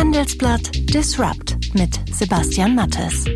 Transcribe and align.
Handelsblatt 0.00 0.70
Disrupt 0.94 1.74
mit 1.74 2.00
Sebastian 2.10 2.74
Mattes. 2.74 3.26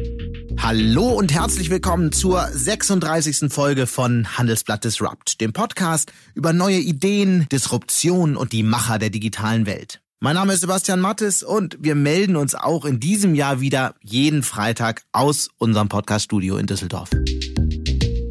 Hallo 0.59 1.11
und 1.11 1.31
herzlich 1.31 1.69
willkommen 1.69 2.11
zur 2.11 2.49
36. 2.51 3.53
Folge 3.53 3.87
von 3.87 4.39
Handelsblatt 4.39 4.83
Disrupt, 4.83 5.43
dem 5.43 5.53
Podcast 5.53 6.11
über 6.35 6.55
neue 6.55 6.79
Ideen, 6.79 7.47
Disruption 7.53 8.35
und 8.35 8.53
die 8.53 8.63
Macher 8.63 8.99
der 8.99 9.11
digitalen 9.11 9.67
Welt. 9.67 10.01
Mein 10.21 10.37
Name 10.37 10.55
ist 10.55 10.61
Sebastian 10.61 11.01
Mattes 11.01 11.43
und 11.43 11.77
wir 11.81 11.95
melden 11.95 12.35
uns 12.35 12.55
auch 12.55 12.87
in 12.87 12.99
diesem 12.99 13.35
Jahr 13.35 13.61
wieder 13.61 13.95
jeden 14.01 14.43
Freitag 14.43 15.03
aus 15.13 15.51
unserem 15.59 15.91
Podcaststudio 15.91 16.57
in 16.57 16.67
Düsseldorf. 16.67 17.11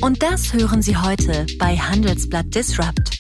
Und 0.01 0.23
das 0.23 0.53
hören 0.53 0.81
Sie 0.81 0.97
heute 0.97 1.45
bei 1.59 1.77
Handelsblatt 1.77 2.47
Disrupt. 2.55 3.19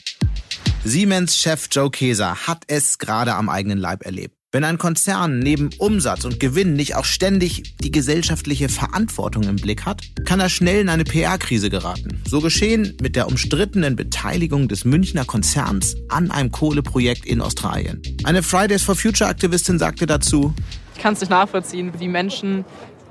Siemens-Chef 0.85 1.67
Joe 1.71 1.91
Keser 1.91 2.47
hat 2.47 2.63
es 2.65 2.97
gerade 2.97 3.35
am 3.35 3.47
eigenen 3.47 3.77
Leib 3.77 4.03
erlebt. 4.03 4.32
Wenn 4.55 4.65
ein 4.65 4.77
Konzern 4.77 5.39
neben 5.39 5.71
Umsatz 5.79 6.25
und 6.25 6.39
Gewinn 6.39 6.75
nicht 6.75 6.95
auch 6.95 7.05
ständig 7.05 7.75
die 7.79 7.89
gesellschaftliche 7.89 8.69
Verantwortung 8.69 9.45
im 9.45 9.55
Blick 9.55 9.83
hat, 9.83 10.03
kann 10.25 10.39
er 10.39 10.47
schnell 10.49 10.79
in 10.79 10.89
eine 10.89 11.05
PR-Krise 11.05 11.71
geraten. 11.71 12.21
So 12.27 12.39
geschehen 12.39 12.95
mit 13.01 13.15
der 13.15 13.25
umstrittenen 13.25 13.95
Beteiligung 13.95 14.67
des 14.67 14.85
Münchner 14.85 15.25
Konzerns 15.25 15.95
an 16.09 16.29
einem 16.29 16.51
Kohleprojekt 16.51 17.25
in 17.25 17.41
Australien. 17.41 17.99
Eine 18.25 18.43
Fridays 18.43 18.83
for 18.83 18.95
Future 18.95 19.27
Aktivistin 19.27 19.79
sagte 19.79 20.05
dazu, 20.05 20.53
ich 20.95 21.01
kann 21.01 21.15
es 21.15 21.21
nicht 21.21 21.31
nachvollziehen, 21.31 21.91
wie 21.97 22.07
Menschen 22.07 22.63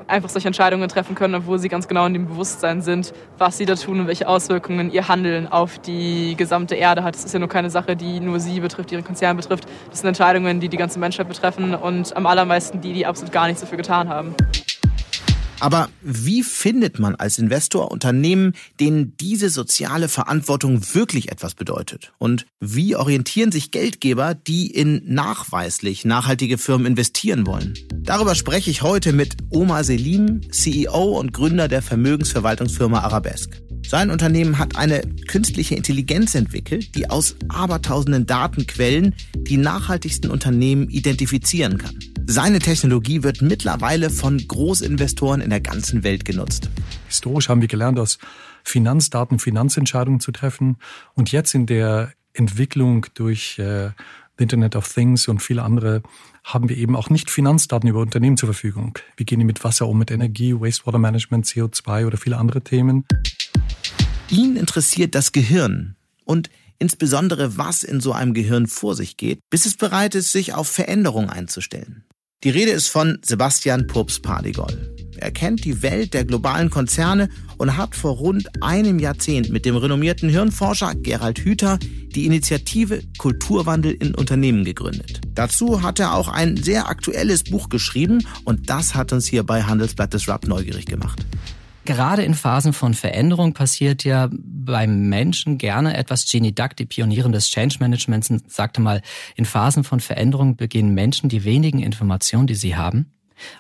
einfach 0.06 0.28
solche 0.28 0.48
Entscheidungen 0.48 0.88
treffen 0.88 1.14
können, 1.14 1.34
obwohl 1.34 1.58
sie 1.58 1.68
ganz 1.68 1.88
genau 1.88 2.06
in 2.06 2.14
dem 2.14 2.26
Bewusstsein 2.26 2.82
sind, 2.82 3.12
was 3.38 3.58
sie 3.58 3.66
da 3.66 3.74
tun 3.74 4.00
und 4.00 4.06
welche 4.06 4.28
Auswirkungen 4.28 4.90
ihr 4.92 5.08
Handeln 5.08 5.50
auf 5.50 5.78
die 5.78 6.34
gesamte 6.36 6.74
Erde 6.74 7.04
hat. 7.04 7.14
Das 7.14 7.24
ist 7.24 7.32
ja 7.32 7.38
nur 7.38 7.48
keine 7.48 7.70
Sache, 7.70 7.96
die 7.96 8.20
nur 8.20 8.40
sie 8.40 8.60
betrifft, 8.60 8.92
ihren 8.92 9.04
Konzern 9.04 9.36
betrifft. 9.36 9.66
Das 9.90 10.00
sind 10.00 10.08
Entscheidungen, 10.08 10.60
die 10.60 10.68
die 10.68 10.76
ganze 10.76 10.98
Menschheit 10.98 11.28
betreffen 11.28 11.74
und 11.74 12.16
am 12.16 12.26
allermeisten 12.26 12.80
die, 12.80 12.92
die 12.92 13.06
absolut 13.06 13.32
gar 13.32 13.46
nichts 13.46 13.60
dafür 13.60 13.76
getan 13.76 14.08
haben. 14.08 14.34
Aber 15.62 15.90
wie 16.02 16.42
findet 16.42 16.98
man 16.98 17.14
als 17.14 17.38
Investor 17.38 17.92
Unternehmen, 17.92 18.54
denen 18.80 19.16
diese 19.16 19.48
soziale 19.48 20.08
Verantwortung 20.08 20.82
wirklich 20.92 21.30
etwas 21.30 21.54
bedeutet? 21.54 22.12
Und 22.18 22.46
wie 22.58 22.96
orientieren 22.96 23.52
sich 23.52 23.70
Geldgeber, 23.70 24.34
die 24.34 24.66
in 24.72 25.02
nachweislich 25.06 26.04
nachhaltige 26.04 26.58
Firmen 26.58 26.88
investieren 26.88 27.46
wollen? 27.46 27.74
Darüber 27.94 28.34
spreche 28.34 28.72
ich 28.72 28.82
heute 28.82 29.12
mit 29.12 29.36
Omar 29.50 29.84
Selim, 29.84 30.40
CEO 30.50 31.16
und 31.16 31.32
Gründer 31.32 31.68
der 31.68 31.80
Vermögensverwaltungsfirma 31.80 32.98
Arabesque. 32.98 33.62
Sein 33.92 34.10
Unternehmen 34.10 34.58
hat 34.58 34.76
eine 34.76 35.02
künstliche 35.28 35.74
Intelligenz 35.74 36.34
entwickelt, 36.34 36.94
die 36.94 37.10
aus 37.10 37.36
abertausenden 37.50 38.24
Datenquellen 38.24 39.14
die 39.36 39.58
nachhaltigsten 39.58 40.30
Unternehmen 40.30 40.88
identifizieren 40.88 41.76
kann. 41.76 41.98
Seine 42.24 42.60
Technologie 42.60 43.22
wird 43.22 43.42
mittlerweile 43.42 44.08
von 44.08 44.38
Großinvestoren 44.38 45.42
in 45.42 45.50
der 45.50 45.60
ganzen 45.60 46.04
Welt 46.04 46.24
genutzt. 46.24 46.70
Historisch 47.06 47.50
haben 47.50 47.60
wir 47.60 47.68
gelernt, 47.68 47.98
aus 47.98 48.16
Finanzdaten 48.64 49.38
Finanzentscheidungen 49.38 50.20
zu 50.20 50.32
treffen. 50.32 50.78
Und 51.12 51.30
jetzt 51.30 51.54
in 51.54 51.66
der 51.66 52.14
Entwicklung 52.32 53.04
durch 53.12 53.58
äh, 53.58 53.90
Internet 54.38 54.74
of 54.74 54.90
Things 54.90 55.28
und 55.28 55.40
viele 55.40 55.62
andere 55.62 56.02
haben 56.44 56.70
wir 56.70 56.76
eben 56.76 56.96
auch 56.96 57.10
nicht 57.10 57.30
Finanzdaten 57.30 57.90
über 57.90 58.00
Unternehmen 58.00 58.38
zur 58.38 58.46
Verfügung. 58.46 58.98
Wir 59.16 59.26
gehen 59.26 59.44
mit 59.46 59.62
Wasser 59.64 59.86
um, 59.86 59.98
mit 59.98 60.10
Energie, 60.10 60.54
Wastewater 60.54 60.98
Management, 60.98 61.44
CO2 61.44 62.06
oder 62.06 62.16
viele 62.16 62.38
andere 62.38 62.62
Themen. 62.62 63.04
Ihn 64.32 64.56
interessiert 64.56 65.14
das 65.14 65.32
Gehirn 65.32 65.94
und 66.24 66.48
insbesondere 66.78 67.58
was 67.58 67.82
in 67.82 68.00
so 68.00 68.12
einem 68.12 68.32
Gehirn 68.32 68.66
vor 68.66 68.96
sich 68.96 69.18
geht, 69.18 69.40
bis 69.50 69.66
es 69.66 69.76
bereit 69.76 70.14
ist, 70.14 70.32
sich 70.32 70.54
auf 70.54 70.68
Veränderung 70.68 71.28
einzustellen. 71.28 72.04
Die 72.42 72.48
Rede 72.48 72.70
ist 72.70 72.88
von 72.88 73.18
Sebastian 73.22 73.86
Pups-Pardigol. 73.86 74.94
Er 75.18 75.30
kennt 75.32 75.66
die 75.66 75.82
Welt 75.82 76.14
der 76.14 76.24
globalen 76.24 76.70
Konzerne 76.70 77.28
und 77.58 77.76
hat 77.76 77.94
vor 77.94 78.12
rund 78.12 78.48
einem 78.62 78.98
Jahrzehnt 78.98 79.50
mit 79.50 79.66
dem 79.66 79.76
renommierten 79.76 80.30
Hirnforscher 80.30 80.94
Gerald 80.94 81.38
Hüther 81.40 81.78
die 82.14 82.24
Initiative 82.24 83.02
Kulturwandel 83.18 83.92
in 83.92 84.14
Unternehmen 84.14 84.64
gegründet. 84.64 85.20
Dazu 85.34 85.82
hat 85.82 86.00
er 86.00 86.14
auch 86.14 86.28
ein 86.28 86.56
sehr 86.56 86.88
aktuelles 86.88 87.44
Buch 87.44 87.68
geschrieben 87.68 88.26
und 88.44 88.70
das 88.70 88.94
hat 88.94 89.12
uns 89.12 89.26
hier 89.26 89.42
bei 89.42 89.62
Handelsblatt 89.62 90.14
Disrupt 90.14 90.48
neugierig 90.48 90.86
gemacht. 90.86 91.20
Gerade 91.84 92.22
in 92.22 92.34
Phasen 92.34 92.72
von 92.72 92.94
Veränderung 92.94 93.54
passiert 93.54 94.04
ja 94.04 94.28
beim 94.30 95.08
Menschen 95.08 95.58
gerne 95.58 95.96
etwas. 95.96 96.30
Genie 96.30 96.54
Duck, 96.54 96.76
die 96.76 96.86
Pionierin 96.86 97.32
des 97.32 97.50
Change 97.50 97.78
Managements, 97.80 98.32
sagte 98.46 98.80
mal, 98.80 99.02
in 99.34 99.44
Phasen 99.44 99.82
von 99.82 99.98
Veränderung 99.98 100.56
beginnen 100.56 100.94
Menschen 100.94 101.28
die 101.28 101.44
wenigen 101.44 101.80
Informationen, 101.80 102.46
die 102.46 102.54
sie 102.54 102.76
haben, 102.76 103.12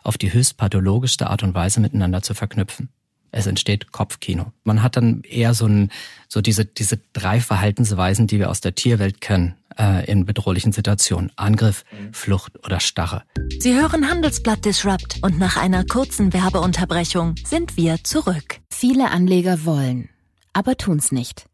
auf 0.04 0.18
die 0.18 0.32
höchst 0.32 0.56
pathologischste 0.56 1.28
Art 1.28 1.42
und 1.42 1.54
Weise 1.54 1.80
miteinander 1.80 2.22
zu 2.22 2.34
verknüpfen. 2.34 2.90
Es 3.32 3.46
entsteht 3.46 3.90
Kopfkino. 3.90 4.52
Man 4.62 4.82
hat 4.82 4.96
dann 4.96 5.22
eher 5.22 5.54
so, 5.54 5.66
ein, 5.66 5.90
so 6.28 6.40
diese, 6.40 6.64
diese 6.64 7.00
drei 7.14 7.40
Verhaltensweisen, 7.40 8.26
die 8.28 8.38
wir 8.38 8.50
aus 8.50 8.60
der 8.60 8.74
Tierwelt 8.74 9.20
kennen 9.20 9.54
äh, 9.78 10.04
in 10.10 10.24
bedrohlichen 10.24 10.72
Situationen. 10.72 11.32
Angriff, 11.36 11.84
mhm. 11.90 12.12
Flucht 12.12 12.64
oder 12.64 12.80
Starre. 12.80 13.22
Sie 13.58 13.74
hören 13.74 14.08
Handelsblatt 14.08 14.64
Disrupt 14.64 15.18
und 15.22 15.38
nach 15.38 15.56
einer 15.56 15.84
kurzen 15.84 16.32
Werbeunterbrechung 16.32 17.34
sind 17.44 17.76
wir 17.76 18.02
zurück. 18.04 18.60
Viele 18.70 19.10
Anleger 19.10 19.64
wollen, 19.64 20.08
aber 20.52 20.76
tun's 20.76 21.12
nicht. 21.12 21.46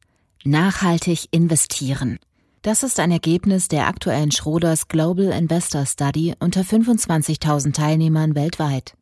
Nachhaltig 0.45 1.29
investieren. 1.31 2.19
Das 2.63 2.83
ist 2.83 2.99
ein 3.01 3.13
Ergebnis 3.13 3.69
der 3.69 3.87
aktuellen 3.87 4.33
Schroders 4.33 4.89
Global 4.89 5.27
Investor 5.27 5.87
Study 5.87 6.35
unter 6.41 6.63
25.000 6.63 7.73
Teilnehmern 7.73 8.35
weltweit. 8.35 8.95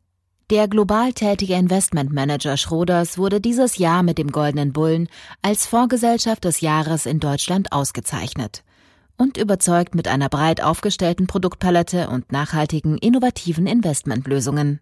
Der 0.49 0.67
global 0.69 1.11
tätige 1.11 1.55
Investmentmanager 1.55 2.55
Schroders 2.55 3.17
wurde 3.17 3.41
dieses 3.41 3.77
Jahr 3.77 4.03
mit 4.03 4.17
dem 4.17 4.31
Goldenen 4.31 4.71
Bullen 4.71 5.09
als 5.41 5.67
Vorgesellschaft 5.67 6.45
des 6.45 6.61
Jahres 6.61 7.05
in 7.05 7.19
Deutschland 7.19 7.73
ausgezeichnet 7.73 8.63
und 9.17 9.37
überzeugt 9.37 9.95
mit 9.95 10.07
einer 10.07 10.29
breit 10.29 10.61
aufgestellten 10.63 11.27
Produktpalette 11.27 12.09
und 12.09 12.31
nachhaltigen, 12.31 12.97
innovativen 12.97 13.67
Investmentlösungen. 13.67 14.79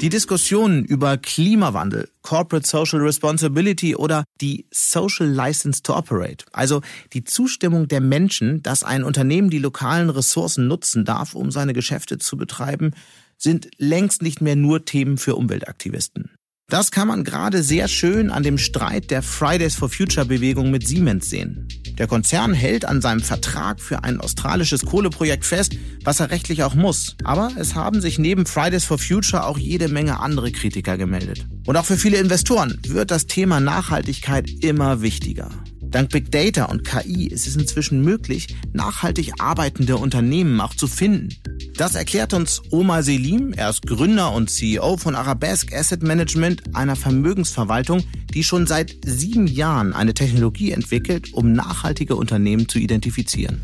Die 0.00 0.10
Diskussionen 0.10 0.84
über 0.84 1.18
Klimawandel, 1.18 2.08
Corporate 2.22 2.68
Social 2.68 3.00
Responsibility 3.00 3.96
oder 3.96 4.22
die 4.40 4.66
Social 4.70 5.26
License 5.26 5.82
to 5.82 5.96
Operate, 5.96 6.44
also 6.52 6.82
die 7.12 7.24
Zustimmung 7.24 7.88
der 7.88 8.00
Menschen, 8.00 8.62
dass 8.62 8.84
ein 8.84 9.02
Unternehmen 9.02 9.50
die 9.50 9.58
lokalen 9.58 10.08
Ressourcen 10.08 10.68
nutzen 10.68 11.04
darf, 11.04 11.34
um 11.34 11.50
seine 11.50 11.72
Geschäfte 11.72 12.18
zu 12.18 12.36
betreiben, 12.36 12.92
sind 13.38 13.70
längst 13.78 14.22
nicht 14.22 14.40
mehr 14.40 14.54
nur 14.54 14.84
Themen 14.84 15.18
für 15.18 15.34
Umweltaktivisten. 15.34 16.30
Das 16.70 16.90
kann 16.90 17.08
man 17.08 17.24
gerade 17.24 17.62
sehr 17.62 17.88
schön 17.88 18.30
an 18.30 18.42
dem 18.42 18.58
Streit 18.58 19.10
der 19.10 19.22
Fridays 19.22 19.74
for 19.74 19.88
Future 19.88 20.26
Bewegung 20.26 20.70
mit 20.70 20.86
Siemens 20.86 21.30
sehen. 21.30 21.66
Der 21.96 22.06
Konzern 22.06 22.52
hält 22.52 22.84
an 22.84 23.00
seinem 23.00 23.22
Vertrag 23.22 23.80
für 23.80 24.04
ein 24.04 24.20
australisches 24.20 24.84
Kohleprojekt 24.84 25.46
fest, 25.46 25.76
was 26.04 26.20
er 26.20 26.30
rechtlich 26.30 26.64
auch 26.64 26.74
muss. 26.74 27.16
Aber 27.24 27.52
es 27.56 27.74
haben 27.74 28.02
sich 28.02 28.18
neben 28.18 28.44
Fridays 28.44 28.84
for 28.84 28.98
Future 28.98 29.46
auch 29.46 29.56
jede 29.56 29.88
Menge 29.88 30.20
andere 30.20 30.52
Kritiker 30.52 30.98
gemeldet. 30.98 31.46
Und 31.64 31.78
auch 31.78 31.86
für 31.86 31.96
viele 31.96 32.18
Investoren 32.18 32.78
wird 32.86 33.10
das 33.10 33.26
Thema 33.26 33.60
Nachhaltigkeit 33.60 34.50
immer 34.62 35.00
wichtiger. 35.00 35.48
Dank 35.90 36.10
Big 36.10 36.30
Data 36.30 36.66
und 36.66 36.84
KI 36.84 37.28
ist 37.28 37.46
es 37.46 37.56
inzwischen 37.56 38.02
möglich, 38.02 38.56
nachhaltig 38.72 39.32
arbeitende 39.38 39.96
Unternehmen 39.96 40.60
auch 40.60 40.74
zu 40.74 40.86
finden. 40.86 41.34
Das 41.76 41.94
erklärt 41.94 42.34
uns 42.34 42.60
Omar 42.70 43.02
Selim. 43.02 43.52
Er 43.52 43.70
ist 43.70 43.86
Gründer 43.86 44.32
und 44.32 44.50
CEO 44.50 44.98
von 44.98 45.14
Arabesque 45.14 45.74
Asset 45.74 46.02
Management, 46.02 46.74
einer 46.74 46.96
Vermögensverwaltung, 46.96 48.04
die 48.34 48.44
schon 48.44 48.66
seit 48.66 48.96
sieben 49.06 49.46
Jahren 49.46 49.94
eine 49.94 50.12
Technologie 50.12 50.72
entwickelt, 50.72 51.32
um 51.32 51.52
nachhaltige 51.52 52.16
Unternehmen 52.16 52.68
zu 52.68 52.78
identifizieren. 52.78 53.60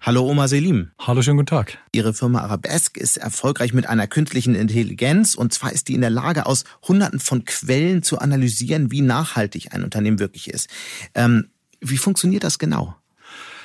Hallo 0.00 0.24
Oma 0.26 0.46
Selim. 0.46 0.92
Hallo, 1.00 1.22
schönen 1.22 1.38
guten 1.38 1.46
Tag. 1.46 1.76
Ihre 1.92 2.14
Firma 2.14 2.40
Arabesque 2.40 3.00
ist 3.00 3.16
erfolgreich 3.16 3.72
mit 3.72 3.88
einer 3.88 4.06
künstlichen 4.06 4.54
Intelligenz 4.54 5.34
und 5.34 5.52
zwar 5.52 5.72
ist 5.72 5.88
die 5.88 5.94
in 5.94 6.00
der 6.00 6.10
Lage, 6.10 6.46
aus 6.46 6.64
hunderten 6.86 7.18
von 7.18 7.44
Quellen 7.44 8.02
zu 8.02 8.18
analysieren, 8.18 8.92
wie 8.92 9.00
nachhaltig 9.00 9.74
ein 9.74 9.82
Unternehmen 9.82 10.20
wirklich 10.20 10.48
ist. 10.48 10.70
Ähm, 11.14 11.48
wie 11.80 11.98
funktioniert 11.98 12.44
das 12.44 12.58
genau? 12.58 12.94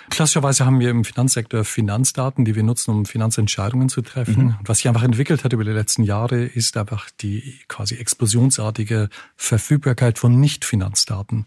Klassischerweise 0.10 0.66
haben 0.66 0.80
wir 0.80 0.90
im 0.90 1.06
Finanzsektor 1.06 1.64
Finanzdaten, 1.64 2.46
die 2.46 2.56
wir 2.56 2.64
nutzen, 2.64 2.92
um 2.92 3.06
Finanzentscheidungen 3.06 3.90
zu 3.90 4.02
treffen. 4.02 4.46
Mhm. 4.46 4.56
Was 4.66 4.80
sich 4.80 4.88
einfach 4.88 5.04
entwickelt 5.04 5.44
hat 5.44 5.54
über 5.54 5.64
die 5.64 5.72
letzten 5.72 6.04
Jahre, 6.04 6.44
ist 6.44 6.76
einfach 6.78 7.10
die 7.22 7.60
quasi 7.68 7.96
explosionsartige 7.96 9.10
Verfügbarkeit 9.36 10.20
von 10.20 10.40
Nicht-Finanzdaten. 10.40 11.46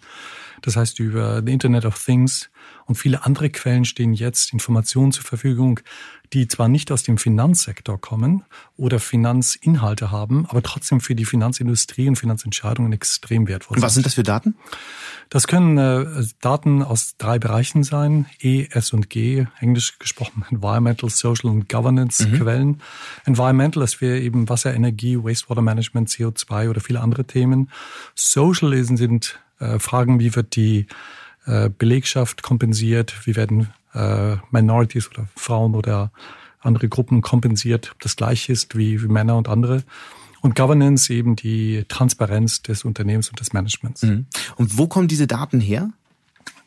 Das 0.62 0.76
heißt, 0.76 0.98
über 1.00 1.42
the 1.44 1.52
Internet 1.52 1.84
of 1.84 2.02
Things 2.02 2.50
und 2.86 2.94
viele 2.94 3.24
andere 3.24 3.50
Quellen 3.50 3.84
stehen 3.84 4.14
jetzt 4.14 4.52
Informationen 4.52 5.12
zur 5.12 5.24
Verfügung, 5.24 5.80
die 6.32 6.48
zwar 6.48 6.68
nicht 6.68 6.90
aus 6.90 7.02
dem 7.02 7.18
Finanzsektor 7.18 8.00
kommen 8.00 8.44
oder 8.76 8.98
Finanzinhalte 8.98 10.10
haben, 10.10 10.46
aber 10.46 10.62
trotzdem 10.62 11.00
für 11.00 11.14
die 11.14 11.24
Finanzindustrie 11.24 12.08
und 12.08 12.16
Finanzentscheidungen 12.16 12.92
extrem 12.92 13.48
wertvoll 13.48 13.76
sind. 13.76 13.82
Was 13.82 13.94
sind 13.94 14.06
das 14.06 14.14
für 14.14 14.22
Daten? 14.22 14.56
Das 15.28 15.46
können 15.46 15.78
äh, 15.78 16.24
Daten 16.40 16.82
aus 16.82 17.16
drei 17.18 17.38
Bereichen 17.38 17.82
sein, 17.82 18.26
E, 18.40 18.66
S 18.70 18.92
und 18.92 19.10
G, 19.10 19.46
englisch 19.60 19.98
gesprochen 19.98 20.44
Environmental, 20.50 21.10
Social 21.10 21.50
und 21.50 21.68
Governance 21.68 22.26
mhm. 22.26 22.38
Quellen. 22.38 22.82
Environmental, 23.24 23.80
das 23.80 24.00
wäre 24.00 24.20
eben 24.20 24.48
Wasser, 24.48 24.74
Energie, 24.74 25.16
Wastewater 25.16 25.62
Management, 25.62 26.08
CO2 26.08 26.70
oder 26.70 26.80
viele 26.80 27.00
andere 27.00 27.24
Themen. 27.24 27.70
Social 28.14 28.72
sind 28.84 29.38
äh, 29.58 29.78
Fragen, 29.78 30.20
wie 30.20 30.34
wird 30.34 30.56
die 30.56 30.86
Belegschaft 31.70 32.42
kompensiert, 32.42 33.26
wie 33.26 33.36
werden 33.36 33.68
äh, 33.94 34.36
Minorities 34.50 35.08
oder 35.10 35.26
Frauen 35.36 35.74
oder 35.74 36.10
andere 36.60 36.88
Gruppen 36.88 37.22
kompensiert, 37.22 37.92
ob 37.92 38.00
das 38.00 38.16
gleich 38.16 38.48
ist 38.48 38.76
wie, 38.76 39.02
wie 39.02 39.08
Männer 39.08 39.36
und 39.36 39.48
andere. 39.48 39.84
Und 40.40 40.54
Governance 40.54 41.12
eben 41.12 41.36
die 41.36 41.84
Transparenz 41.88 42.62
des 42.62 42.84
Unternehmens 42.84 43.28
und 43.30 43.40
des 43.40 43.52
Managements. 43.52 44.02
Mhm. 44.02 44.26
Und 44.56 44.76
wo 44.76 44.86
kommen 44.86 45.08
diese 45.08 45.26
Daten 45.26 45.60
her? 45.60 45.90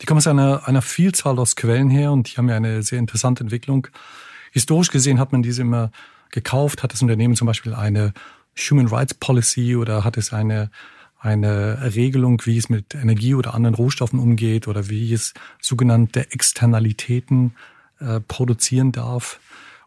Die 0.02 0.06
kommen 0.06 0.18
aus 0.18 0.28
einer, 0.28 0.68
einer 0.68 0.81
Vielzahl 0.81 1.38
aus 1.40 1.56
Quellen 1.56 1.90
her 1.90 2.12
und 2.12 2.31
die 2.31 2.38
haben 2.38 2.50
ja 2.50 2.56
eine 2.56 2.84
sehr 2.84 3.00
interessante 3.00 3.44
Entwicklung. 3.44 3.88
Historisch 4.52 4.92
gesehen 4.92 5.20
hat 5.20 5.31
man 5.31 5.44
diese 5.44 5.62
immer 5.62 5.92
gekauft, 6.31 6.84
hat 6.84 6.94
das 6.94 7.02
Unternehmen 7.02 7.36
zum 7.36 7.48
Beispiel 7.48 7.74
eine 7.74 8.14
Human 8.58 8.88
Rights 8.88 9.14
Policy 9.14 9.76
oder 9.76 10.04
hat 10.04 10.18
es 10.18 10.34
eine 10.34 10.72
eine 11.19 11.94
Regelung, 11.95 12.42
wie 12.45 12.57
es 12.57 12.69
mit 12.69 12.95
Energie 12.95 13.36
oder 13.36 13.54
anderen 13.54 13.75
Rohstoffen 13.75 14.19
umgeht 14.19 14.68
oder 14.68 14.89
wie 14.89 15.13
es 15.13 15.33
sogenannte 15.62 16.31
Externalitäten 16.31 17.56
äh, 18.00 18.21
produzieren 18.21 18.92
darf. 18.92 19.39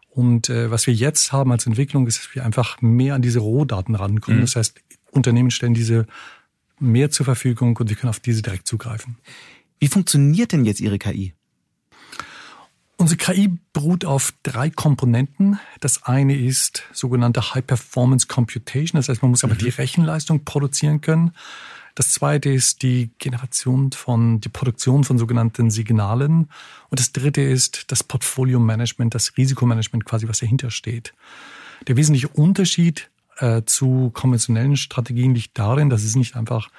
Und 0.09 0.49
äh, 0.49 0.69
was 0.69 0.85
wir 0.85 0.93
jetzt 0.93 1.31
haben 1.31 1.51
als 1.51 1.65
Entwicklung, 1.65 2.05
ist, 2.05 2.19
dass 2.19 2.35
wir 2.35 2.45
einfach 2.45 2.81
mehr 2.81 3.15
an 3.15 3.23
diese 3.23 3.39
Rohdaten 3.39 3.95
rankommen. 3.95 4.39
Mhm. 4.39 4.43
Das 4.43 4.55
heißt, 4.55 4.79
Unternehmen 5.09 5.49
stellen 5.49 5.73
diese 5.73 6.05
mehr 6.79 7.09
zur 7.09 7.25
Verfügung 7.25 7.75
und 7.77 7.89
wir 7.89 7.95
können 7.95 8.09
auf 8.09 8.19
diese 8.19 8.43
direkt 8.43 8.67
zugreifen. 8.67 9.17
Wie 9.79 9.87
funktioniert 9.87 10.51
denn 10.51 10.65
jetzt 10.65 10.81
Ihre 10.81 10.99
KI? 10.99 11.33
Unsere 12.97 13.17
KI 13.17 13.57
beruht 13.73 14.05
auf 14.05 14.33
drei 14.43 14.69
Komponenten. 14.69 15.59
Das 15.79 16.03
eine 16.03 16.37
ist 16.37 16.83
sogenannte 16.93 17.53
High 17.53 17.65
Performance 17.65 18.27
Computation. 18.27 18.99
Das 18.99 19.09
heißt, 19.09 19.21
man 19.21 19.31
muss 19.31 19.43
aber 19.43 19.55
mhm. 19.55 19.59
die 19.59 19.69
Rechenleistung 19.69 20.45
produzieren 20.45 21.01
können. 21.01 21.31
Das 21.95 22.11
zweite 22.11 22.49
ist 22.49 22.81
die 22.81 23.11
Generation 23.19 23.91
von, 23.91 24.41
die 24.41 24.49
Produktion 24.49 25.03
von 25.03 25.17
sogenannten 25.17 25.69
Signalen. 25.69 26.49
Und 26.89 26.99
das 26.99 27.11
dritte 27.11 27.41
ist 27.41 27.91
das 27.91 28.03
Portfolio 28.03 28.59
Management, 28.59 29.13
das 29.13 29.37
Risikomanagement 29.37 30.05
quasi, 30.05 30.27
was 30.27 30.39
dahinter 30.39 30.71
steht. 30.71 31.13
Der 31.87 31.95
wesentliche 31.95 32.29
Unterschied 32.29 33.09
äh, 33.37 33.61
zu 33.65 34.11
konventionellen 34.13 34.77
Strategien 34.77 35.35
liegt 35.35 35.57
darin, 35.57 35.89
dass 35.89 36.03
es 36.03 36.15
nicht 36.15 36.35
einfach 36.35 36.69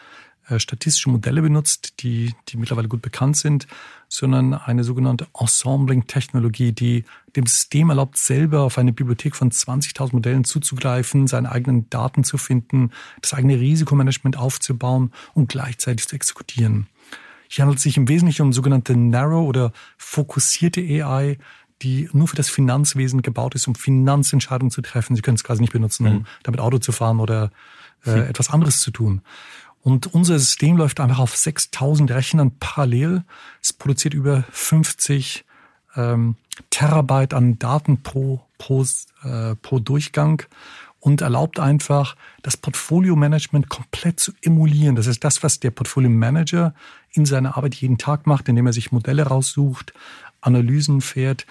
statistische 0.58 1.10
Modelle 1.10 1.42
benutzt, 1.42 2.02
die, 2.02 2.34
die 2.48 2.56
mittlerweile 2.56 2.88
gut 2.88 3.02
bekannt 3.02 3.36
sind, 3.36 3.66
sondern 4.08 4.54
eine 4.54 4.84
sogenannte 4.84 5.26
Ensembling-Technologie, 5.38 6.72
die 6.72 7.04
dem 7.34 7.46
System 7.46 7.90
erlaubt, 7.90 8.16
selber 8.18 8.62
auf 8.62 8.78
eine 8.78 8.92
Bibliothek 8.92 9.34
von 9.34 9.50
20.000 9.50 10.12
Modellen 10.12 10.44
zuzugreifen, 10.44 11.26
seine 11.26 11.50
eigenen 11.50 11.88
Daten 11.90 12.24
zu 12.24 12.38
finden, 12.38 12.90
das 13.20 13.34
eigene 13.34 13.58
Risikomanagement 13.58 14.38
aufzubauen 14.38 15.12
und 15.32 15.48
gleichzeitig 15.48 16.06
zu 16.06 16.14
exekutieren. 16.14 16.86
Hier 17.48 17.62
handelt 17.62 17.78
es 17.78 17.84
sich 17.84 17.96
im 17.96 18.08
Wesentlichen 18.08 18.42
um 18.42 18.52
sogenannte 18.52 18.96
Narrow 18.96 19.46
oder 19.46 19.72
fokussierte 19.96 20.80
AI, 20.80 21.38
die 21.82 22.08
nur 22.12 22.28
für 22.28 22.36
das 22.36 22.48
Finanzwesen 22.48 23.22
gebaut 23.22 23.54
ist, 23.54 23.66
um 23.66 23.74
Finanzentscheidungen 23.74 24.70
zu 24.70 24.80
treffen. 24.80 25.16
Sie 25.16 25.22
können 25.22 25.36
es 25.36 25.44
quasi 25.44 25.60
nicht 25.60 25.72
benutzen, 25.72 26.06
um 26.06 26.12
mhm. 26.14 26.26
damit 26.42 26.60
Auto 26.60 26.78
zu 26.78 26.92
fahren 26.92 27.20
oder 27.20 27.50
äh, 28.06 28.28
etwas 28.28 28.50
anderes 28.50 28.80
zu 28.80 28.90
tun. 28.90 29.22
Und 29.84 30.14
unser 30.14 30.38
System 30.38 30.78
läuft 30.78 30.98
einfach 30.98 31.18
auf 31.18 31.36
6000 31.36 32.10
Rechnern 32.10 32.52
parallel. 32.58 33.22
Es 33.62 33.74
produziert 33.74 34.14
über 34.14 34.44
50 34.50 35.44
ähm, 35.94 36.36
Terabyte 36.70 37.34
an 37.34 37.58
Daten 37.58 38.02
pro, 38.02 38.40
pro, 38.56 38.82
äh, 39.24 39.54
pro 39.56 39.80
Durchgang 39.80 40.42
und 41.00 41.20
erlaubt 41.20 41.60
einfach, 41.60 42.16
das 42.42 42.56
Portfolio-Management 42.56 43.68
komplett 43.68 44.20
zu 44.20 44.32
emulieren. 44.40 44.96
Das 44.96 45.06
ist 45.06 45.22
das, 45.22 45.42
was 45.42 45.60
der 45.60 45.70
Portfolio-Manager 45.70 46.74
in 47.12 47.26
seiner 47.26 47.58
Arbeit 47.58 47.74
jeden 47.74 47.98
Tag 47.98 48.26
macht, 48.26 48.48
indem 48.48 48.66
er 48.66 48.72
sich 48.72 48.90
Modelle 48.90 49.24
raussucht, 49.24 49.92
Analysen 50.40 51.02
fährt, 51.02 51.44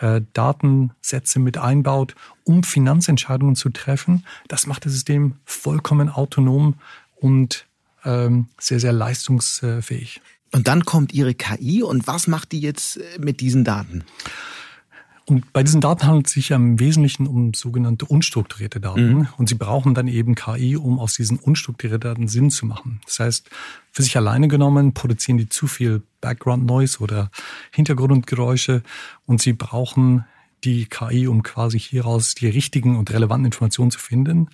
äh, 0.00 0.20
Datensätze 0.34 1.38
mit 1.38 1.56
einbaut, 1.56 2.14
um 2.44 2.64
Finanzentscheidungen 2.64 3.56
zu 3.56 3.70
treffen. 3.70 4.26
Das 4.46 4.66
macht 4.66 4.84
das 4.84 4.92
System 4.92 5.36
vollkommen 5.46 6.10
autonom 6.10 6.74
und 7.16 7.66
ähm, 8.08 8.46
sehr, 8.58 8.80
sehr 8.80 8.92
leistungsfähig. 8.92 10.20
Und 10.52 10.66
dann 10.66 10.84
kommt 10.84 11.12
Ihre 11.12 11.34
KI 11.34 11.82
und 11.82 12.06
was 12.06 12.26
macht 12.26 12.52
die 12.52 12.60
jetzt 12.60 12.96
äh, 12.96 13.02
mit 13.18 13.40
diesen 13.40 13.64
Daten? 13.64 14.04
Und 15.26 15.52
bei 15.52 15.62
diesen 15.62 15.82
Daten 15.82 16.06
handelt 16.06 16.26
es 16.26 16.32
sich 16.32 16.48
ja 16.48 16.56
im 16.56 16.80
Wesentlichen 16.80 17.26
um 17.26 17.52
sogenannte 17.52 18.06
unstrukturierte 18.06 18.80
Daten. 18.80 19.10
Mhm. 19.10 19.28
Und 19.36 19.50
Sie 19.50 19.56
brauchen 19.56 19.92
dann 19.92 20.08
eben 20.08 20.34
KI, 20.34 20.74
um 20.78 20.98
aus 20.98 21.16
diesen 21.16 21.38
unstrukturierten 21.38 22.08
Daten 22.08 22.28
Sinn 22.28 22.50
zu 22.50 22.64
machen. 22.64 23.02
Das 23.04 23.20
heißt, 23.20 23.50
für 23.92 24.02
sich 24.02 24.16
alleine 24.16 24.48
genommen 24.48 24.94
produzieren 24.94 25.36
die 25.36 25.50
zu 25.50 25.66
viel 25.66 26.02
Background 26.22 26.64
Noise 26.64 27.00
oder 27.00 27.30
Hintergrundgeräusche 27.72 28.82
und 29.26 29.42
Sie 29.42 29.52
brauchen 29.52 30.24
die 30.64 30.86
KI, 30.86 31.28
um 31.28 31.42
quasi 31.42 31.78
hieraus 31.78 32.34
die 32.34 32.48
richtigen 32.48 32.96
und 32.96 33.10
relevanten 33.10 33.46
Informationen 33.46 33.90
zu 33.90 33.98
finden. 33.98 34.48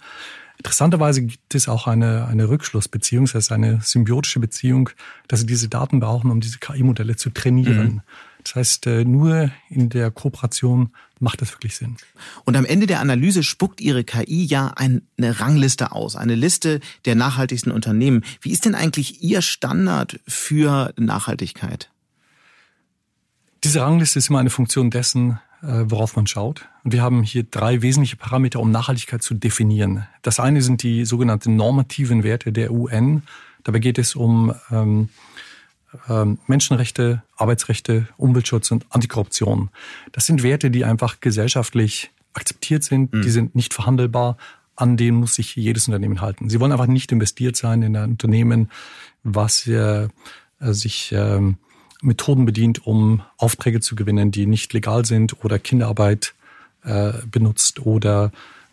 Interessanterweise 0.59 1.23
gibt 1.23 1.55
es 1.55 1.69
auch 1.69 1.87
eine, 1.87 2.27
eine 2.27 2.49
Rückschlussbeziehung, 2.49 3.27
das 3.27 3.35
heißt 3.35 3.53
eine 3.53 3.81
symbiotische 3.83 4.41
Beziehung, 4.41 4.91
dass 5.29 5.41
sie 5.41 5.47
diese 5.47 5.69
Daten 5.69 6.01
brauchen, 6.01 6.31
um 6.31 6.41
diese 6.41 6.59
KI-Modelle 6.59 7.17
zu 7.17 7.31
trainieren. 7.31 7.95
Mhm. 7.95 8.01
Das 8.45 8.55
heißt, 8.57 8.87
äh, 8.87 9.05
nur 9.05 9.51
in 9.71 9.89
der 9.89 10.11
Kooperation 10.11 10.91
macht 11.19 11.41
das 11.41 11.53
wirklich 11.53 11.77
Sinn. 11.77 11.97
Und 12.45 12.57
am 12.57 12.67
Ende 12.67 12.87
der 12.87 13.01
Analyse 13.01 13.43
spuckt 13.43 13.81
Ihre 13.81 14.05
KI 14.05 14.45
ja 14.45 14.75
eine 14.77 15.03
Rangliste 15.19 15.93
aus, 15.93 16.15
eine 16.15 16.35
Liste 16.35 16.81
der 17.07 17.15
nachhaltigsten 17.15 17.73
Unternehmen. 17.73 18.23
Wie 18.43 18.53
ist 18.53 18.67
denn 18.67 18.75
eigentlich 18.75 19.23
Ihr 19.23 19.41
Standard 19.43 20.21
für 20.29 20.93
Nachhaltigkeit? 20.99 21.91
Diese 23.65 23.81
Rangliste 23.81 24.19
ist 24.19 24.29
immer 24.29 24.41
eine 24.41 24.51
Funktion 24.51 24.91
dessen, 24.91 25.41
worauf 25.67 26.17
man 26.17 26.27
schaut. 26.27 26.69
Und 26.83 26.93
wir 26.93 27.03
haben 27.03 27.23
hier 27.23 27.45
drei 27.45 27.83
wesentliche 27.83 28.17
Parameter, 28.17 28.61
um 28.61 28.71
Nachhaltigkeit 28.71 29.23
zu 29.23 29.35
definieren. 29.35 30.07
Das 30.23 30.41
eine 30.41 30.63
sind 30.63 30.83
die 30.83 31.05
sogenannten 31.05 31.57
normativen 31.57 32.23
Werte 32.23 32.53
der 32.53 32.71
UN. 32.71 33.23
Dabei 33.63 33.79
geht 33.79 33.99
es 33.99 34.15
um 34.15 34.55
ähm, 34.71 35.09
ähm, 36.09 36.39
Menschenrechte, 36.47 37.23
Arbeitsrechte, 37.37 38.09
Umweltschutz 38.17 38.71
und 38.71 38.87
Antikorruption. 38.91 39.71
Das 40.13 40.27
sind 40.27 40.43
Werte, 40.43 40.71
die 40.71 40.85
einfach 40.85 41.21
gesellschaftlich 41.21 42.11
akzeptiert 42.35 42.85
sind, 42.85 43.13
mhm. 43.13 43.23
die 43.23 43.31
sind 43.31 43.55
nicht 43.55 43.75
verhandelbar, 43.75 44.37
an 44.77 44.97
denen 44.97 45.19
muss 45.19 45.37
sich 45.37 45.55
jedes 45.55 45.87
Unternehmen 45.87 46.21
halten. 46.21 46.51
Sie 46.51 46.61
wollen 46.61 46.73
einfach 46.73 46.87
nicht 46.87 47.13
investiert 47.13 47.57
sein 47.57 47.83
in 47.83 47.97
ein 47.97 48.11
Unternehmen, 48.11 48.71
was 49.23 49.67
äh, 49.67 50.09
sich 50.61 51.13
ähm, 51.17 51.57
Methoden 52.05 52.45
bedient, 52.45 52.87
um 52.87 53.23
Aufträge 53.39 53.81
zu 53.81 53.97
gewinnen, 53.97 54.31
die 54.31 54.47
nicht 54.47 54.73
legal 54.73 55.05
sind 55.05 55.45
oder 55.45 55.59
Kinderarbeit 55.59 56.35
äh, 56.85 57.13
benutzt 57.31 57.81
oder 57.81 58.31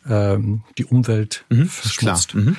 ähm, 0.07 0.63
die 0.77 0.85
Umwelt 0.85 1.45
mhm, 1.49 1.67
verschmutzt. 1.67 2.35
Mhm. 2.35 2.57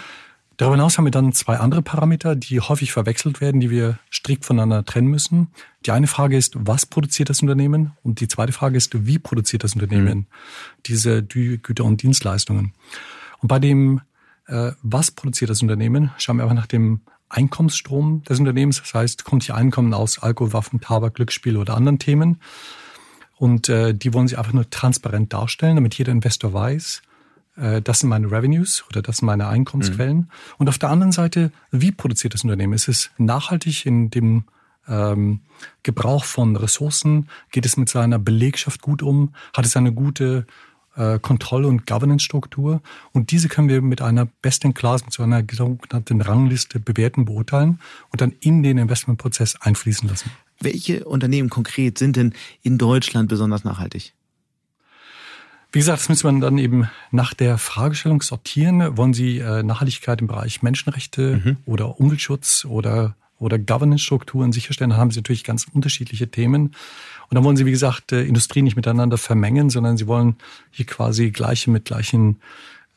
Darüber 0.57 0.77
hinaus 0.77 0.97
haben 0.97 1.07
wir 1.07 1.11
dann 1.11 1.33
zwei 1.33 1.57
andere 1.59 1.83
Parameter, 1.83 2.37
die 2.37 2.61
häufig 2.61 2.93
verwechselt 2.93 3.41
werden, 3.41 3.61
die 3.61 3.71
wir 3.71 3.99
strikt 4.13 4.45
voneinander 4.45 4.85
trennen 4.85 5.09
müssen. 5.09 5.49
Die 5.87 5.91
eine 5.91 6.07
Frage 6.07 6.37
ist, 6.37 6.55
was 6.57 6.87
produziert 6.87 7.31
das 7.31 7.43
Unternehmen? 7.43 7.93
Und 8.03 8.21
die 8.21 8.29
zweite 8.29 8.53
Frage 8.53 8.77
ist, 8.77 9.07
wie 9.07 9.19
produziert 9.19 9.65
das 9.65 9.75
Unternehmen 9.75 10.19
mhm. 10.19 10.27
diese 10.87 11.23
Güter 11.23 11.85
und 11.85 12.03
Dienstleistungen? 12.03 12.75
Und 13.41 13.49
bei 13.49 13.59
dem, 13.59 14.03
äh, 14.47 14.73
was 14.83 15.11
produziert 15.11 15.51
das 15.51 15.63
Unternehmen, 15.63 16.13
schauen 16.19 16.37
wir 16.37 16.45
einfach 16.45 16.55
nach 16.55 16.67
dem 16.67 17.01
Einkommensstrom 17.33 18.23
des 18.25 18.39
Unternehmens. 18.39 18.81
Das 18.81 18.95
heißt, 18.95 19.25
kommt 19.25 19.45
hier 19.45 19.55
Einkommen 19.55 19.95
aus 19.95 20.19
Alkohol, 20.19 20.53
Waffen, 20.53 20.81
Tabak, 20.81 21.15
Glücksspiel 21.15 21.57
oder 21.57 21.75
anderen 21.75 21.99
Themen. 21.99 22.41
Und 23.37 23.69
äh, 23.69 23.95
die 23.95 24.15
wollen 24.15 24.29
sie 24.29 24.37
einfach 24.37 24.53
nur 24.53 24.69
transparent 24.71 25.33
darstellen, 25.33 25.77
damit 25.77 25.95
jeder 25.95 26.13
Investor 26.13 26.53
weiß, 26.53 27.03
äh, 27.57 27.83
das 27.83 28.01
sind 28.01 28.09
meine 28.09 28.31
Revenues 28.31 28.85
oder 28.89 29.03
das 29.03 29.19
sind 29.19 29.27
meine 29.27 29.49
Einkommensquellen. 29.49 30.17
Mhm. 30.17 30.29
Und 30.59 30.69
auf 30.69 30.79
der 30.79 30.91
anderen 30.91 31.13
Seite, 31.13 31.53
wie 31.71 31.93
produziert 31.93 32.35
das 32.35 32.45
Unternehmen? 32.45 32.73
Ist 32.73 32.89
es 32.89 33.11
nachhaltig 33.19 33.87
in 33.87 34.11
dem 34.11 34.45
ähm, 34.89 35.41
Gebrauch 35.83 36.25
von 36.25 36.57
Ressourcen? 36.57 37.29
Geht 37.51 37.67
es 37.67 37.77
mit 37.77 37.89
seiner 37.89 38.19
Belegschaft 38.19 38.83
gut 38.83 39.03
um? 39.03 39.35
Hat 39.55 39.65
es 39.65 39.77
eine 39.77 39.93
gute 39.93 40.47
äh, 40.97 41.19
Kontroll- 41.19 41.65
und 41.65 41.87
Governance-Struktur. 41.87 42.83
Und 43.13 43.31
diese 43.31 43.49
können 43.49 43.69
wir 43.69 43.83
mit 43.83 44.03
einer 44.03 44.27
Best-in-Class, 44.27 45.05
mit 45.05 45.13
so 45.13 45.23
einer 45.23 45.45
sogenannten 45.51 46.21
Rangliste 46.21 46.81
bewerten, 46.81 47.25
beurteilen 47.25 47.81
und 48.11 48.21
dann 48.21 48.33
in 48.41 48.63
den 48.63 48.79
Investmentprozess 48.79 49.57
einfließen 49.57 50.09
lassen. 50.09 50.31
Welche 50.61 51.05
Unternehmen 51.05 51.51
konkret 51.51 51.99
sind 51.99 52.17
denn 52.17 52.35
in 52.63 52.79
Deutschland 52.79 53.29
besonders 53.29 53.65
nachhaltig? 53.65 54.15
Wie 55.73 55.79
gesagt, 55.79 56.01
das 56.01 56.09
müsste 56.11 56.27
man 56.27 56.41
dann 56.43 56.59
eben 56.59 56.89
nach 57.11 57.33
der 57.33 57.57
Fragestellung 57.57 58.21
sortieren. 58.21 58.99
Wollen 58.99 59.15
Sie 59.15 59.39
äh, 59.39 59.63
Nachhaltigkeit 59.63 60.21
im 60.21 60.27
Bereich 60.27 60.63
Menschenrechte 60.63 61.41
mhm. 61.43 61.57
oder 61.65 61.99
Umweltschutz 61.99 62.67
oder 62.67 63.17
oder 63.43 63.59
Governance-Strukturen 63.59 64.53
sicherstellen, 64.53 64.91
dann 64.91 64.99
haben 64.99 65.11
sie 65.11 65.21
natürlich 65.21 65.45
ganz 65.45 65.67
unterschiedliche 65.73 66.31
Themen. 66.31 66.75
Und 67.29 67.35
dann 67.35 67.45
wollen 67.45 67.57
sie, 67.57 67.67
wie 67.67 67.71
gesagt, 67.71 68.13
äh, 68.13 68.23
Industrie 68.23 68.63
nicht 68.63 68.77
miteinander 68.77 69.19
vermengen, 69.19 69.71
sondern 69.71 69.97
sie 69.97 70.07
wollen 70.07 70.37
hier 70.71 70.87
quasi 70.87 71.31
Gleiche 71.31 71.71
mit 71.71 71.87
Gleichen 71.87 72.41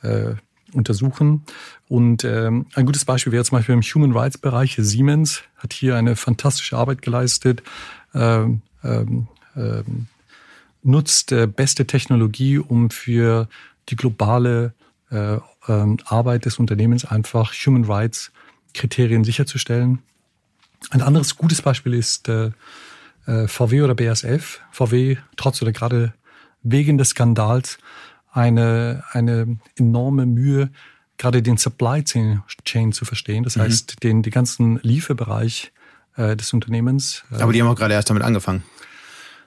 äh, 0.02 0.36
untersuchen. 0.74 1.44
Und 1.88 2.24
ähm, 2.24 2.66
ein 2.76 2.86
gutes 2.86 3.06
Beispiel 3.06 3.32
wäre 3.32 3.44
zum 3.44 3.58
Beispiel 3.58 3.76
im 3.76 3.82
Human 3.82 4.12
Rights 4.12 4.38
Bereich. 4.38 4.76
Siemens 4.78 5.44
hat 5.58 5.74
hier 5.74 5.96
eine 5.96 6.16
fantastische 6.16 6.78
Arbeit 6.78 7.02
geleistet, 7.02 7.64
ähm, 8.14 8.62
ähm, 8.84 9.28
ähm, 9.56 10.08
nutzt 10.84 11.32
äh, 11.32 11.48
beste 11.48 11.88
Technologie, 11.88 12.60
um 12.60 12.90
für 12.90 13.48
die 13.90 13.96
globale 13.96 14.74
äh, 15.12 15.38
ähm, 15.68 15.98
Arbeit 16.06 16.46
des 16.46 16.60
Unternehmens 16.60 17.06
einfach 17.06 17.54
Human 17.54 17.86
Rights 17.86 18.32
Kriterien 18.74 19.24
sicherzustellen. 19.24 20.00
Ein 20.92 21.02
anderes 21.02 21.36
gutes 21.36 21.62
Beispiel 21.62 21.94
ist 21.94 22.30
äh, 22.30 22.52
äh 23.28 23.48
VW 23.48 23.82
oder 23.82 23.96
BASF. 23.96 24.62
VW, 24.72 25.18
trotz 25.36 25.62
oder 25.62 25.72
gerade 25.72 26.14
wegen 26.64 26.98
des 26.98 27.10
Skandals, 27.10 27.78
eine, 28.32 29.04
eine 29.12 29.58
enorme 29.76 30.26
Mühe, 30.26 30.70
gerade 31.18 31.42
den 31.42 31.58
Supply 31.58 32.04
Chain 32.04 32.92
zu 32.92 33.06
verstehen. 33.06 33.44
Das 33.44 33.56
mhm. 33.56 33.62
heißt, 33.62 34.04
den, 34.04 34.22
den 34.22 34.32
ganzen 34.32 34.80
Lieferbereich 34.82 35.72
äh, 36.18 36.36
des 36.36 36.54
Unternehmens. 36.54 37.24
Äh, 37.32 37.42
Aber 37.42 37.54
die 37.54 37.62
haben 37.62 37.70
auch 37.70 37.76
gerade 37.76 37.94
erst 37.94 38.10
damit 38.10 38.24
angefangen. 38.24 38.64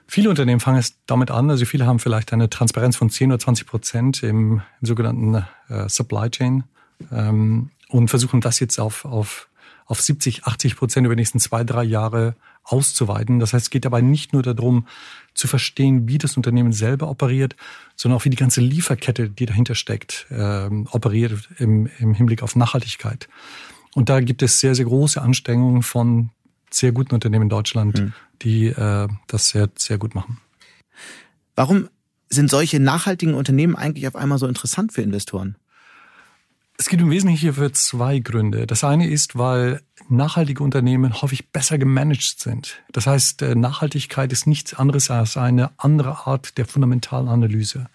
Viele 0.07 0.31
Unternehmen 0.31 0.59
fangen 0.59 0.79
es 0.79 0.95
damit 1.05 1.29
an, 1.29 1.51
also 1.51 1.65
viele 1.65 1.85
haben 1.85 1.99
vielleicht 1.99 2.33
eine 2.33 2.49
Transparenz 2.49 2.95
von 2.95 3.11
10 3.11 3.31
oder 3.31 3.39
20 3.39 3.67
Prozent 3.67 4.23
im, 4.23 4.61
im 4.81 4.87
sogenannten 4.87 5.45
äh, 5.67 5.87
Supply 5.87 6.31
Chain 6.31 6.63
ähm, 7.11 7.69
und 7.89 8.07
versuchen 8.07 8.41
das 8.41 8.59
jetzt 8.59 8.79
auf, 8.79 9.05
auf 9.05 9.48
auf 9.89 9.99
70, 10.01 10.45
80 10.45 10.75
Prozent 10.75 11.05
über 11.05 11.15
die 11.15 11.21
nächsten 11.21 11.39
zwei, 11.39 11.63
drei 11.63 11.83
Jahre 11.83 12.35
auszuweiten. 12.63 13.39
Das 13.39 13.53
heißt, 13.53 13.65
es 13.65 13.69
geht 13.71 13.85
dabei 13.85 14.01
nicht 14.01 14.33
nur 14.33 14.43
darum, 14.43 14.87
zu 15.33 15.47
verstehen, 15.47 16.07
wie 16.07 16.19
das 16.19 16.37
Unternehmen 16.37 16.71
selber 16.71 17.09
operiert, 17.09 17.55
sondern 17.95 18.19
auch 18.19 18.25
wie 18.25 18.29
die 18.29 18.37
ganze 18.37 18.61
Lieferkette, 18.61 19.31
die 19.31 19.47
dahinter 19.47 19.73
steckt, 19.73 20.27
ähm, 20.29 20.87
operiert 20.91 21.49
im, 21.57 21.89
im 21.97 22.13
Hinblick 22.13 22.43
auf 22.43 22.55
Nachhaltigkeit. 22.55 23.27
Und 23.95 24.09
da 24.09 24.19
gibt 24.21 24.43
es 24.43 24.59
sehr, 24.59 24.75
sehr 24.75 24.85
große 24.85 25.19
Anstrengungen 25.19 25.81
von 25.81 26.29
sehr 26.69 26.91
guten 26.91 27.15
Unternehmen 27.15 27.43
in 27.43 27.49
Deutschland, 27.49 27.99
mhm. 27.99 28.13
die 28.43 28.67
äh, 28.67 29.07
das 29.25 29.49
sehr, 29.49 29.69
sehr 29.75 29.97
gut 29.97 30.13
machen. 30.13 30.37
Warum 31.55 31.89
sind 32.29 32.51
solche 32.51 32.79
nachhaltigen 32.79 33.33
Unternehmen 33.33 33.75
eigentlich 33.75 34.07
auf 34.07 34.15
einmal 34.15 34.37
so 34.37 34.45
interessant 34.45 34.93
für 34.93 35.01
Investoren? 35.01 35.55
Es 36.79 36.87
gibt 36.87 37.01
im 37.01 37.11
Wesentlichen 37.11 37.41
hierfür 37.41 37.73
zwei 37.73 38.19
Gründe. 38.19 38.65
Das 38.65 38.85
eine 38.85 39.05
ist, 39.05 39.37
weil 39.37 39.81
nachhaltige 40.07 40.63
Unternehmen 40.63 41.21
häufig 41.21 41.49
besser 41.49 41.77
gemanagt 41.77 42.39
sind. 42.39 42.81
Das 42.93 43.05
heißt, 43.05 43.41
äh, 43.41 43.53
Nachhaltigkeit 43.53 44.31
ist 44.31 44.47
nichts 44.47 44.75
anderes 44.75 45.11
als 45.11 45.35
eine 45.35 45.71
andere 45.75 46.25
Art 46.25 46.57
der 46.57 46.65
fundamentalen 46.65 47.27
Analyse. 47.27 47.87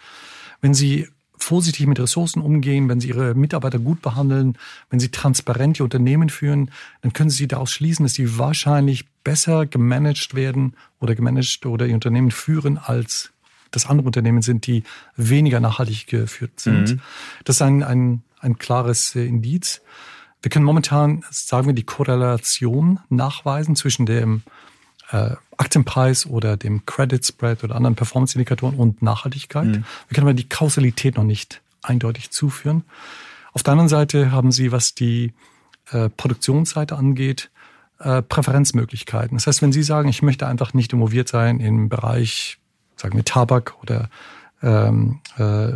Wenn 0.61 0.75
Sie 0.75 1.09
vorsichtig 1.39 1.87
mit 1.87 1.99
Ressourcen 1.99 2.43
umgehen, 2.43 2.91
wenn 2.91 3.01
Sie 3.01 3.09
Ihre 3.09 3.35
Mitarbeiter 3.35 3.79
gut 3.79 4.03
behandeln, 4.03 4.59
wenn 4.91 5.01
Sie 5.01 5.11
transparente 5.11 5.83
Unternehmen 5.83 6.29
führen, 6.29 6.71
dann 7.01 7.15
können 7.15 7.31
Sie 7.31 7.49
daraus 7.49 7.73
schließen, 7.73 8.05
dass 8.05 8.13
Sie 8.13 8.37
wahrscheinlich 8.37 9.07
besser 9.25 9.65
gemanagt 9.65 10.35
werden 10.35 10.75
oder 11.01 11.15
gemanagt 11.15 11.65
oder 11.65 11.87
Ihr 11.87 11.95
Unternehmen 11.95 12.33
führen 12.33 12.77
als 12.77 13.31
das 13.71 13.87
andere 13.87 14.09
Unternehmen 14.09 14.43
sind, 14.43 14.67
die 14.67 14.83
weniger 15.17 15.59
nachhaltig 15.59 16.07
geführt 16.07 16.61
sind. 16.61 16.91
Mhm. 16.91 17.01
Das 17.45 17.57
ist 17.57 17.63
ein, 17.63 17.83
ein 17.83 18.23
ein 18.45 18.59
klares 18.59 19.17
äh, 19.17 19.27
Indiz. 19.27 19.83
Wir 20.43 20.51
können 20.51 20.65
momentan, 20.65 21.25
sagen 21.31 21.67
wir, 21.67 21.75
die 21.75 21.85
Korrelation 21.85 23.01
nachweisen 23.09 23.77
zwischen 23.77 24.07
dem 24.07 24.43
äh, 25.11 25.31
Aktienpreis 25.57 26.27
oder 26.27 26.57
dem 26.57 26.85
Credit 26.87 27.25
Spread 27.25 27.65
oder 27.65 27.77
anderen 27.77 27.97
Performance-Indikatoren 27.97 28.77
und 28.77 29.03
Nachhaltigkeit. 29.03 29.67
Mhm. 29.67 29.85
Wir 30.09 30.15
können 30.15 30.27
aber 30.27 30.35
die 30.35 30.49
Kausalität 30.49 31.17
noch 31.17 31.25
nicht 31.25 31.63
eindeutig 31.83 32.31
zuführen. 32.31 32.85
Auf 33.53 33.63
der 33.63 33.73
anderen 33.73 33.89
Seite 33.89 34.33
haben 34.33 34.53
Sie, 34.53 34.73
was 34.73 34.95
die 34.95 35.33
äh, 35.91 36.09
Produktionsseite 36.11 36.97
angeht, 36.97 37.51
äh, 38.01 38.23
Präferenzmöglichkeiten. 38.23 39.37
Das 39.37 39.47
heißt, 39.47 39.63
wenn 39.63 39.73
Sie 39.73 39.83
sagen, 39.83 40.09
ich 40.09 40.23
möchte 40.23 40.47
einfach 40.47 40.75
nicht 40.75 40.93
involviert 40.93 41.29
sein 41.29 41.61
im 41.61 41.89
Bereich, 41.89 42.59
sagen 42.97 43.17
wir 43.17 43.25
Tabak 43.25 43.77
oder 43.83 44.11
ähm, 44.63 45.21
äh, 45.39 45.73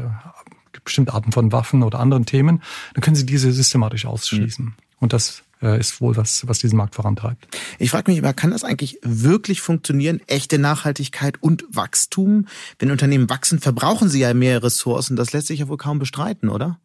bestimmte 0.88 1.14
Arten 1.14 1.32
von 1.32 1.52
Waffen 1.52 1.82
oder 1.82 2.00
anderen 2.00 2.26
Themen, 2.26 2.62
dann 2.94 3.02
können 3.02 3.16
Sie 3.16 3.26
diese 3.26 3.52
systematisch 3.52 4.06
ausschließen. 4.06 4.64
Mhm. 4.64 4.74
Und 5.00 5.12
das 5.12 5.44
äh, 5.62 5.78
ist 5.78 6.00
wohl 6.00 6.16
was, 6.16 6.46
was 6.46 6.58
diesen 6.58 6.76
Markt 6.76 6.94
vorantreibt. 6.94 7.48
Ich 7.78 7.90
frage 7.90 8.10
mich 8.10 8.18
immer, 8.18 8.32
kann 8.32 8.50
das 8.50 8.64
eigentlich 8.64 8.98
wirklich 9.02 9.60
funktionieren? 9.60 10.20
Echte 10.26 10.58
Nachhaltigkeit 10.58 11.40
und 11.42 11.64
Wachstum? 11.70 12.46
Wenn 12.78 12.90
Unternehmen 12.90 13.30
wachsen, 13.30 13.60
verbrauchen 13.60 14.08
sie 14.08 14.20
ja 14.20 14.34
mehr 14.34 14.62
Ressourcen. 14.62 15.16
Das 15.16 15.32
lässt 15.32 15.48
sich 15.48 15.60
ja 15.60 15.68
wohl 15.68 15.76
kaum 15.76 15.98
bestreiten, 15.98 16.48
oder? 16.48 16.78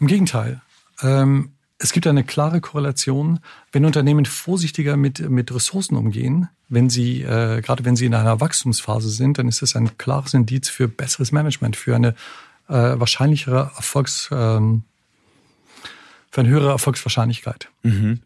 Im 0.00 0.06
Gegenteil. 0.06 0.60
Ähm, 1.02 1.50
es 1.78 1.92
gibt 1.92 2.06
eine 2.06 2.24
klare 2.24 2.60
Korrelation, 2.60 3.40
wenn 3.72 3.84
Unternehmen 3.84 4.26
vorsichtiger 4.26 4.96
mit, 4.96 5.28
mit 5.28 5.52
Ressourcen 5.52 5.96
umgehen, 5.96 6.48
wenn 6.68 6.88
sie, 6.88 7.22
äh, 7.22 7.60
gerade 7.60 7.84
wenn 7.84 7.96
sie 7.96 8.06
in 8.06 8.14
einer 8.14 8.40
Wachstumsphase 8.40 9.10
sind, 9.10 9.38
dann 9.38 9.48
ist 9.48 9.60
das 9.60 9.76
ein 9.76 9.98
klares 9.98 10.34
Indiz 10.34 10.68
für 10.68 10.88
besseres 10.88 11.32
Management, 11.32 11.76
für 11.76 11.94
eine 11.94 12.14
äh, 12.68 12.72
wahrscheinlichere 12.72 13.72
Erfolgs, 13.76 14.28
ähm, 14.32 14.84
für 16.30 16.40
eine 16.40 16.50
höhere 16.50 16.70
Erfolgswahrscheinlichkeit. 16.70 17.68
Mhm. 17.82 18.20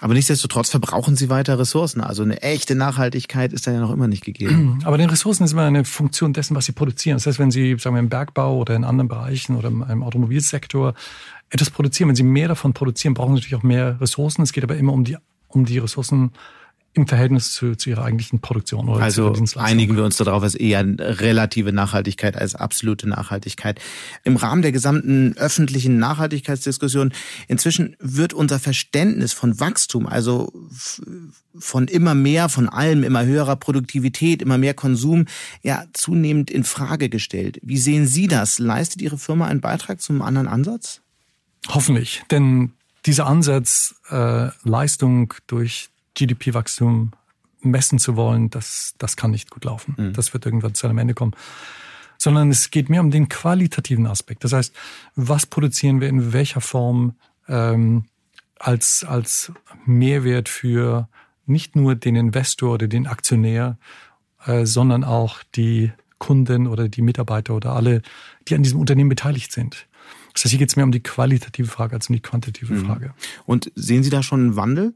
Aber 0.00 0.14
nichtsdestotrotz 0.14 0.70
verbrauchen 0.70 1.16
sie 1.16 1.30
weiter 1.30 1.58
Ressourcen. 1.58 2.00
Also 2.00 2.22
eine 2.24 2.42
echte 2.42 2.74
Nachhaltigkeit 2.74 3.52
ist 3.52 3.66
da 3.66 3.72
ja 3.72 3.80
noch 3.80 3.92
immer 3.92 4.08
nicht 4.08 4.24
gegeben. 4.24 4.80
Aber 4.84 4.98
den 4.98 5.08
Ressourcen 5.08 5.44
ist 5.44 5.52
immer 5.52 5.64
eine 5.64 5.84
Funktion 5.84 6.32
dessen, 6.32 6.56
was 6.56 6.66
sie 6.66 6.72
produzieren. 6.72 7.16
Das 7.16 7.26
heißt, 7.26 7.38
wenn 7.38 7.50
sie, 7.50 7.76
sagen 7.78 7.94
wir, 7.94 8.00
im 8.00 8.08
Bergbau 8.08 8.56
oder 8.58 8.74
in 8.74 8.84
anderen 8.84 9.08
Bereichen 9.08 9.56
oder 9.56 9.68
im 9.68 10.02
Automobilsektor 10.02 10.94
etwas 11.50 11.70
produzieren, 11.70 12.08
wenn 12.08 12.16
sie 12.16 12.22
mehr 12.22 12.48
davon 12.48 12.72
produzieren, 12.72 13.14
brauchen 13.14 13.34
sie 13.34 13.40
natürlich 13.40 13.54
auch 13.54 13.62
mehr 13.62 14.00
Ressourcen. 14.00 14.42
Es 14.42 14.52
geht 14.52 14.64
aber 14.64 14.76
immer 14.76 14.92
um 14.92 15.04
die, 15.04 15.16
um 15.48 15.64
die 15.64 15.78
Ressourcen 15.78 16.32
im 16.94 17.06
Verhältnis 17.06 17.52
zu, 17.52 17.74
zu 17.74 17.88
ihrer 17.88 18.04
eigentlichen 18.04 18.40
Produktion 18.40 18.88
oder 18.88 19.02
also 19.02 19.34
einigen 19.56 19.96
wir 19.96 20.04
uns 20.04 20.18
darauf, 20.18 20.42
als 20.42 20.54
eher 20.54 20.84
relative 20.84 21.72
Nachhaltigkeit 21.72 22.36
als 22.36 22.54
absolute 22.54 23.08
Nachhaltigkeit. 23.08 23.80
Im 24.24 24.36
Rahmen 24.36 24.60
der 24.60 24.72
gesamten 24.72 25.34
öffentlichen 25.38 25.98
Nachhaltigkeitsdiskussion 25.98 27.12
inzwischen 27.48 27.96
wird 27.98 28.34
unser 28.34 28.58
Verständnis 28.58 29.32
von 29.32 29.58
Wachstum, 29.58 30.06
also 30.06 30.52
von 31.58 31.88
immer 31.88 32.14
mehr, 32.14 32.50
von 32.50 32.68
allem, 32.68 33.04
immer 33.04 33.24
höherer 33.24 33.56
Produktivität, 33.56 34.42
immer 34.42 34.58
mehr 34.58 34.74
Konsum, 34.74 35.24
ja 35.62 35.84
zunehmend 35.94 36.50
in 36.50 36.64
Frage 36.64 37.08
gestellt. 37.08 37.58
Wie 37.62 37.78
sehen 37.78 38.06
Sie 38.06 38.26
das? 38.26 38.58
Leistet 38.58 39.00
Ihre 39.00 39.16
Firma 39.16 39.46
einen 39.46 39.62
Beitrag 39.62 40.02
zum 40.02 40.20
anderen 40.20 40.48
Ansatz? 40.48 41.00
Hoffentlich, 41.68 42.22
denn 42.30 42.72
dieser 43.06 43.26
Ansatz, 43.26 43.94
äh, 44.10 44.48
Leistung 44.62 45.34
durch 45.46 45.91
GDP-Wachstum 46.14 47.12
messen 47.60 47.98
zu 47.98 48.16
wollen, 48.16 48.50
das, 48.50 48.94
das 48.98 49.16
kann 49.16 49.30
nicht 49.30 49.50
gut 49.50 49.64
laufen. 49.64 49.94
Mhm. 49.96 50.12
Das 50.12 50.32
wird 50.32 50.46
irgendwann 50.46 50.74
zu 50.74 50.86
einem 50.86 50.98
Ende 50.98 51.14
kommen. 51.14 51.32
Sondern 52.18 52.50
es 52.50 52.70
geht 52.70 52.88
mehr 52.88 53.00
um 53.00 53.10
den 53.10 53.28
qualitativen 53.28 54.06
Aspekt. 54.06 54.44
Das 54.44 54.52
heißt, 54.52 54.74
was 55.16 55.46
produzieren 55.46 56.00
wir 56.00 56.08
in 56.08 56.32
welcher 56.32 56.60
Form 56.60 57.14
ähm, 57.48 58.04
als, 58.58 59.04
als 59.04 59.52
Mehrwert 59.84 60.48
für 60.48 61.08
nicht 61.46 61.74
nur 61.74 61.94
den 61.96 62.14
Investor 62.14 62.74
oder 62.74 62.86
den 62.86 63.06
Aktionär, 63.06 63.76
äh, 64.46 64.66
sondern 64.66 65.02
auch 65.02 65.42
die 65.54 65.92
Kunden 66.18 66.68
oder 66.68 66.88
die 66.88 67.02
Mitarbeiter 67.02 67.54
oder 67.54 67.72
alle, 67.72 68.02
die 68.46 68.54
an 68.54 68.62
diesem 68.62 68.78
Unternehmen 68.78 69.08
beteiligt 69.08 69.50
sind. 69.50 69.88
Das 70.32 70.44
heißt, 70.44 70.50
hier 70.50 70.60
geht 70.60 70.68
es 70.68 70.76
mehr 70.76 70.84
um 70.84 70.92
die 70.92 71.02
qualitative 71.02 71.68
Frage 71.68 71.94
als 71.94 72.08
um 72.08 72.14
die 72.14 72.22
quantitative 72.22 72.74
mhm. 72.74 72.86
Frage. 72.86 73.14
Und 73.44 73.72
sehen 73.74 74.04
Sie 74.04 74.10
da 74.10 74.22
schon 74.22 74.40
einen 74.40 74.56
Wandel? 74.56 74.94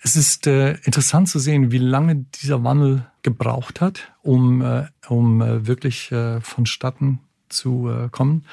Es 0.00 0.14
ist 0.14 0.46
äh, 0.46 0.74
interessant 0.84 1.28
zu 1.28 1.38
sehen, 1.38 1.72
wie 1.72 1.78
lange 1.78 2.24
dieser 2.40 2.62
Wandel 2.62 3.06
gebraucht 3.22 3.80
hat, 3.80 4.12
um, 4.22 4.62
äh, 4.62 4.86
um 5.08 5.42
äh, 5.42 5.66
wirklich 5.66 6.12
äh, 6.12 6.40
vonstatten 6.40 7.20
zu 7.48 7.90
äh, 7.90 8.08
kommen. 8.08 8.44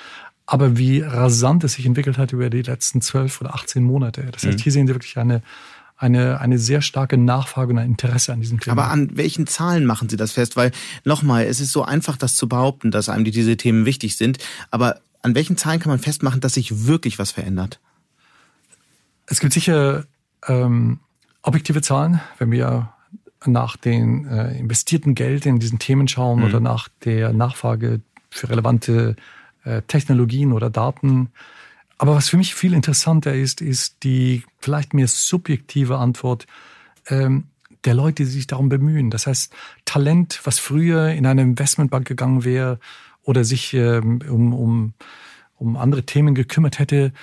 Aber 0.48 0.78
wie 0.78 1.02
rasant 1.02 1.64
es 1.64 1.74
sich 1.74 1.86
entwickelt 1.86 2.18
hat 2.18 2.34
über 2.34 2.50
die 2.50 2.62
letzten 2.62 3.02
zwölf 3.02 3.42
oder 3.42 3.54
18 3.56 3.84
Monate. 3.84 4.24
Das 4.32 4.44
heißt, 4.44 4.60
mhm. 4.60 4.62
hier 4.62 4.72
sehen 4.72 4.88
Sie 4.88 4.94
wirklich 4.94 5.18
eine, 5.18 5.42
eine, 5.98 6.40
eine 6.40 6.60
sehr 6.60 6.82
starke 6.82 7.18
Nachfrage 7.18 7.74
und 7.74 7.80
ein 7.80 7.90
Interesse 7.90 8.34
an 8.34 8.42
diesem 8.42 8.60
Thema. 8.60 8.74
Aber 8.74 8.92
an 8.92 9.16
welchen 9.16 9.48
Zahlen 9.48 9.86
machen 9.86 10.10
Sie 10.10 10.18
das 10.18 10.34
fest? 10.34 10.56
Weil 10.56 10.72
nochmal, 11.04 11.46
es 11.46 11.60
ist 11.60 11.72
so 11.72 11.84
einfach, 11.84 12.18
das 12.18 12.36
zu 12.36 12.48
behaupten, 12.48 12.92
dass 12.92 13.10
einem 13.10 13.26
diese 13.26 13.58
Themen 13.58 13.86
wichtig 13.86 14.18
sind. 14.18 14.40
Aber 14.72 15.00
an 15.22 15.36
welchen 15.36 15.58
Zahlen 15.58 15.80
kann 15.80 15.90
man 15.90 16.00
festmachen, 16.00 16.42
dass 16.42 16.56
sich 16.56 16.86
wirklich 16.86 17.18
was 17.18 17.32
verändert? 17.32 17.80
Es 19.26 19.40
gibt 19.40 19.54
sicher 19.54 20.06
ähm, 20.48 21.00
objektive 21.46 21.82
Zahlen, 21.82 22.22
wenn 22.38 22.52
wir 22.52 22.94
nach 23.46 23.78
den 23.78 24.26
äh, 24.28 24.58
investierten 24.58 25.16
Geld 25.16 25.46
in 25.46 25.60
diesen 25.60 25.80
Themen 25.80 26.08
schauen 26.08 26.40
mhm. 26.40 26.46
oder 26.46 26.60
nach 26.60 26.90
der 27.04 27.32
Nachfrage 27.34 28.02
für 28.30 28.50
relevante 28.50 29.16
äh, 29.64 29.82
Technologien 29.84 30.52
oder 30.52 30.70
Daten. 30.70 31.30
Aber 31.98 32.16
was 32.16 32.30
für 32.30 32.38
mich 32.38 32.56
viel 32.56 32.74
interessanter 32.74 33.34
ist, 33.34 33.62
ist 33.62 34.04
die 34.04 34.44
vielleicht 34.60 34.94
mehr 34.94 35.08
subjektive 35.08 35.98
Antwort 35.98 36.48
ähm, 37.08 37.46
der 37.86 37.94
Leute, 37.94 38.24
die 38.24 38.30
sich 38.30 38.48
darum 38.48 38.68
bemühen. 38.68 39.12
Das 39.12 39.28
heißt, 39.28 39.54
Talent, 39.86 40.42
was 40.44 40.60
früher 40.60 41.10
in 41.10 41.26
eine 41.26 41.44
Investmentbank 41.44 42.08
gegangen 42.08 42.44
wäre 42.44 42.80
oder 43.24 43.44
sich 43.44 43.74
ähm, 43.74 44.22
um, 44.28 44.54
um, 44.54 44.94
um 45.58 45.78
andere 45.78 46.04
Themen 46.04 46.36
gekümmert 46.36 46.80
hätte, 46.80 47.14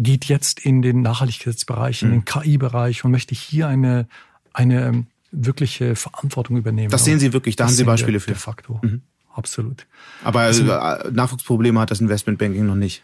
geht 0.00 0.24
jetzt 0.26 0.60
in 0.60 0.82
den 0.82 1.02
Nachhaltigkeitsbereich, 1.02 2.02
in 2.02 2.10
den 2.10 2.18
mhm. 2.20 2.24
KI-Bereich 2.24 3.04
und 3.04 3.10
möchte 3.10 3.34
hier 3.34 3.68
eine, 3.68 4.08
eine 4.52 5.04
wirkliche 5.30 5.94
Verantwortung 5.94 6.56
übernehmen. 6.56 6.90
Das 6.90 7.04
sehen 7.04 7.20
Sie 7.20 7.32
wirklich, 7.32 7.56
da 7.56 7.66
haben 7.66 7.72
Sie 7.72 7.84
Beispiele 7.84 8.18
für. 8.18 8.28
De 8.28 8.36
facto, 8.36 8.80
mhm. 8.82 9.02
absolut. 9.34 9.86
Aber 10.24 10.40
also, 10.40 10.64
äh, 10.64 11.10
Nachwuchsprobleme 11.12 11.78
hat 11.78 11.90
das 11.90 12.00
Investmentbanking 12.00 12.66
noch 12.66 12.76
nicht. 12.76 13.02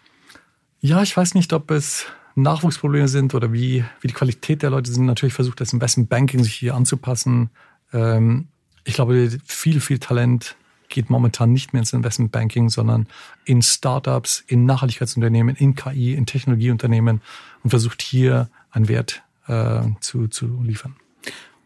Ja, 0.81 1.03
ich 1.03 1.17
weiß 1.17 1.35
nicht, 1.35 1.53
ob 1.53 1.71
es 1.71 2.07
Nachwuchsprobleme 2.35 3.09
sind 3.09 3.35
oder 3.35 3.53
wie, 3.53 3.85
wie 4.01 4.09
die 4.09 4.15
Qualität 4.15 4.63
der 4.63 4.71
Leute 4.71 4.91
sind. 4.91 5.07
Natürlich 5.07 5.35
versucht 5.35 5.61
das 5.61 5.73
Investmentbanking 5.73 6.43
sich 6.43 6.55
hier 6.55 6.75
anzupassen. 6.75 7.51
Ähm, 7.93 8.49
ich 8.85 8.95
glaube, 8.95 9.31
viel, 9.45 9.81
viel 9.81 9.99
Talent 9.99 10.57
geht 10.89 11.11
momentan 11.11 11.53
nicht 11.53 11.73
mehr 11.73 11.81
ins 11.81 11.93
Investmentbanking, 11.93 12.69
sondern 12.69 13.07
in 13.45 13.63
Startups, 13.63 14.45
in 14.47 14.67
Nachhaltigkeitsunternehmen, 14.67 15.57
in 15.57 15.75
KI, 15.75 16.15
in 16.15 16.27
Technologieunternehmen 16.27 17.21
und 17.63 17.71
versucht 17.71 18.03
hier 18.03 18.49
einen 18.71 18.89
Wert 18.89 19.23
äh, 19.47 19.83
zu, 20.01 20.29
zu 20.29 20.63
liefern. 20.63 20.97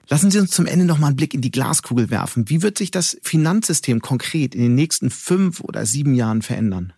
Lassen 0.08 0.30
Sie 0.32 0.40
uns 0.40 0.50
zum 0.50 0.66
Ende 0.66 0.84
noch 0.84 0.98
mal 0.98 1.08
einen 1.08 1.16
Blick 1.16 1.34
in 1.34 1.40
die 1.40 1.52
Glaskugel 1.52 2.10
werfen. 2.10 2.48
Wie 2.48 2.62
wird 2.62 2.78
sich 2.78 2.90
das 2.90 3.16
Finanzsystem 3.22 4.00
konkret 4.00 4.56
in 4.56 4.62
den 4.62 4.74
nächsten 4.74 5.08
fünf 5.08 5.60
oder 5.60 5.86
sieben 5.86 6.14
Jahren 6.14 6.42
verändern? 6.42 6.92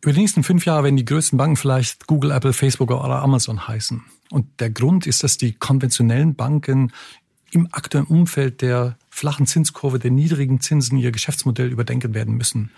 Über 0.00 0.12
die 0.12 0.20
nächsten 0.20 0.42
fünf 0.42 0.66
Jahre 0.66 0.84
werden 0.84 0.96
die 0.96 1.04
größten 1.04 1.38
Banken 1.38 1.56
vielleicht 1.56 2.06
Google, 2.06 2.32
Apple, 2.32 2.52
Facebook 2.52 2.90
oder 2.90 3.22
Amazon 3.22 3.68
heißen. 3.68 4.02
Und 4.30 4.46
der 4.60 4.70
Grund 4.70 5.06
ist, 5.06 5.22
dass 5.22 5.38
die 5.38 5.52
konventionellen 5.52 6.34
Banken 6.34 6.92
im 7.52 7.68
aktuellen 7.70 8.06
Umfeld 8.06 8.60
der 8.60 8.96
flachen 9.16 9.46
Zinskurve, 9.46 9.98
der 9.98 10.10
niedrigen 10.10 10.60
Zinsen 10.60 10.98
ihr 10.98 11.10
Geschäftsmodell 11.10 11.72
überdenken 11.72 12.12
werden 12.12 12.34
müssen. 12.34 12.70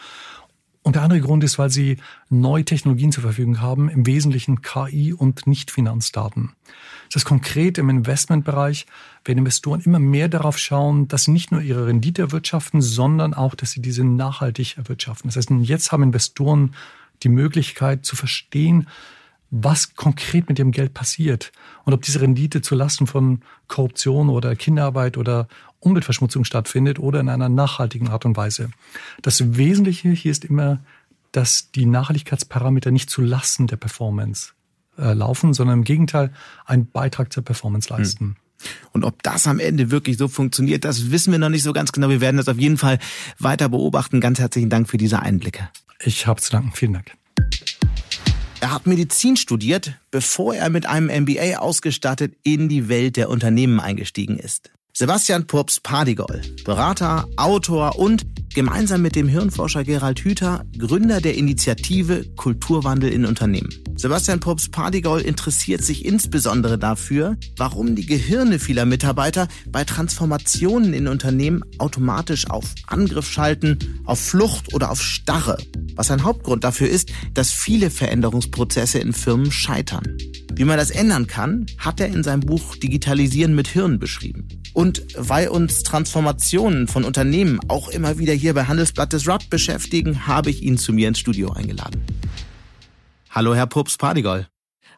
Und 0.83 0.95
der 0.95 1.03
andere 1.03 1.21
Grund 1.21 1.43
ist, 1.43 1.59
weil 1.59 1.69
sie 1.69 1.97
neue 2.31 2.65
Technologien 2.65 3.11
zur 3.11 3.25
Verfügung 3.25 3.61
haben, 3.61 3.89
im 3.89 4.07
Wesentlichen 4.07 4.63
KI 4.63 5.13
und 5.13 5.49
Nicht-Finanzdaten. 5.49 6.53
Das 7.09 7.23
ist 7.23 7.25
konkret 7.25 7.77
im 7.77 7.91
Investmentbereich, 7.91 8.87
werden 9.25 9.41
Investoren 9.41 9.81
immer 9.81 9.99
mehr 9.99 10.29
darauf 10.29 10.59
schauen, 10.59 11.09
dass 11.09 11.25
sie 11.25 11.33
nicht 11.33 11.51
nur 11.51 11.61
ihre 11.61 11.89
Rendite 11.89 12.23
erwirtschaften, 12.23 12.81
sondern 12.81 13.35
auch, 13.35 13.57
dass 13.57 13.73
sie 13.73 13.83
diese 13.83 14.05
nachhaltig 14.05 14.79
erwirtschaften. 14.79 15.29
Das 15.29 15.37
heißt, 15.37 15.51
jetzt 15.63 15.91
haben 15.91 16.05
Investoren 16.05 16.75
die 17.25 17.31
Möglichkeit 17.31 18.07
zu 18.07 18.15
verstehen, 18.15 18.87
was 19.51 19.95
konkret 19.95 20.49
mit 20.49 20.59
dem 20.59 20.73
Geld 20.73 20.95
passiert 20.95 21.53
und 21.85 21.95
ob 21.95 22.03
diese 22.03 22.21
Rendite 22.21 22.61
zu 22.61 22.75
Lasten 22.75 23.07
von 23.07 23.43
Korruption 23.67 24.29
oder 24.29 24.55
Kinderarbeit 24.57 25.17
oder 25.17 25.49
Umweltverschmutzung 25.81 26.45
stattfindet 26.45 26.99
oder 26.99 27.21
in 27.21 27.29
einer 27.29 27.49
nachhaltigen 27.49 28.09
Art 28.09 28.25
und 28.25 28.37
Weise. 28.37 28.71
Das 29.23 29.57
Wesentliche 29.57 30.11
hier 30.11 30.33
ist 30.33 30.45
immer, 30.45 30.81
dass 31.33 31.71
die 31.71 31.87
Nachhaltigkeitsparameter 31.87 32.91
nicht 32.91 33.11
zu 33.11 33.23
Lasten 33.23 33.67
der 33.67 33.77
Performance 33.77 34.53
äh, 34.99 35.13
laufen, 35.13 35.55
sondern 35.55 35.79
im 35.79 35.85
Gegenteil 35.85 36.33
einen 36.65 36.91
Beitrag 36.91 37.33
zur 37.33 37.45
Performance 37.45 37.89
leisten. 37.91 38.25
Hm. 38.25 38.37
Und 38.93 39.05
ob 39.05 39.23
das 39.23 39.47
am 39.47 39.61
Ende 39.61 39.91
wirklich 39.93 40.17
so 40.17 40.27
funktioniert, 40.27 40.85
das 40.85 41.13
wissen 41.13 41.31
wir 41.31 41.39
noch 41.39 41.49
nicht 41.49 41.63
so 41.63 41.73
ganz 41.73 41.93
genau. 41.93 42.09
Wir 42.09 42.21
werden 42.21 42.39
das 42.39 42.49
auf 42.49 42.59
jeden 42.59 42.77
Fall 42.77 42.99
weiter 43.39 43.69
beobachten. 43.69 44.21
Ganz 44.21 44.41
herzlichen 44.41 44.71
Dank 44.71 44.89
für 44.89 44.99
diese 44.99 45.21
Einblicke. 45.21 45.69
Ich 46.01 46.27
habe 46.27 46.41
zu 46.41 46.51
danken. 46.51 46.73
Vielen 46.75 46.95
Dank. 46.95 47.13
Er 48.61 48.73
hat 48.73 48.89
Medizin 48.89 49.37
studiert, 49.37 50.01
bevor 50.11 50.55
er 50.55 50.69
mit 50.71 50.87
einem 50.87 51.07
MBA 51.23 51.59
ausgestattet 51.59 52.35
in 52.43 52.69
die 52.69 52.89
Welt 52.89 53.17
der 53.17 53.31
Unternehmen 53.31 53.79
eingestiegen 53.79 54.37
ist. 54.37 54.73
Sebastian 54.99 55.47
Purps 55.47 55.79
Pardigol, 55.79 56.43
Berater, 56.65 57.29
Autor 57.37 58.01
und 58.01 58.27
gemeinsam 58.53 59.01
mit 59.01 59.15
dem 59.15 59.29
Hirnforscher 59.29 59.85
Gerald 59.85 60.19
Hüther 60.19 60.65
Gründer 60.77 61.21
der 61.21 61.37
Initiative 61.37 62.25
Kulturwandel 62.35 63.13
in 63.13 63.25
Unternehmen. 63.25 63.71
Sebastian 64.01 64.39
Purps 64.39 64.69
Pardigol 64.69 65.21
interessiert 65.21 65.83
sich 65.83 66.05
insbesondere 66.05 66.79
dafür, 66.79 67.37
warum 67.57 67.97
die 67.97 68.07
Gehirne 68.07 68.61
vieler 68.61 68.87
Mitarbeiter 68.87 69.49
bei 69.73 69.83
Transformationen 69.83 70.95
in 70.95 71.09
Unternehmen 71.09 71.65
automatisch 71.79 72.49
auf 72.49 72.77
Angriff 72.87 73.29
schalten, 73.29 74.01
auf 74.05 74.21
Flucht 74.21 74.73
oder 74.73 74.93
auf 74.93 75.03
Starre. 75.03 75.59
Was 75.97 76.13
ein 76.13 76.23
Hauptgrund 76.23 76.63
dafür 76.63 76.89
ist, 76.89 77.11
dass 77.35 77.51
viele 77.51 77.91
Veränderungsprozesse 77.91 79.01
in 79.01 79.13
Firmen 79.13 79.51
scheitern. 79.51 80.17
Wie 80.55 80.65
man 80.65 80.79
das 80.79 80.93
ändern 80.93 81.27
kann, 81.27 81.67
hat 81.79 81.99
er 81.99 82.07
in 82.07 82.23
seinem 82.23 82.43
Buch 82.43 82.77
Digitalisieren 82.77 83.57
mit 83.57 83.67
Hirn 83.67 83.99
beschrieben. 83.99 84.47
Und 84.75 85.03
weil 85.17 85.49
uns 85.49 85.83
Transformationen 85.83 86.87
von 86.87 87.03
Unternehmen 87.03 87.59
auch 87.67 87.89
immer 87.89 88.17
wieder 88.21 88.33
hier 88.33 88.55
bei 88.55 88.67
Handelsblatt 88.67 89.13
Disrupt 89.13 89.51
beschäftigen, 89.51 90.29
habe 90.29 90.51
ich 90.51 90.63
ihn 90.63 90.79
zu 90.79 90.93
mir 90.93 91.09
ins 91.09 91.19
Studio 91.19 91.51
eingeladen. 91.51 92.01
Hallo, 93.31 93.55
Herr 93.55 93.67
Pups 93.67 93.99
Pardigol. 93.99 94.47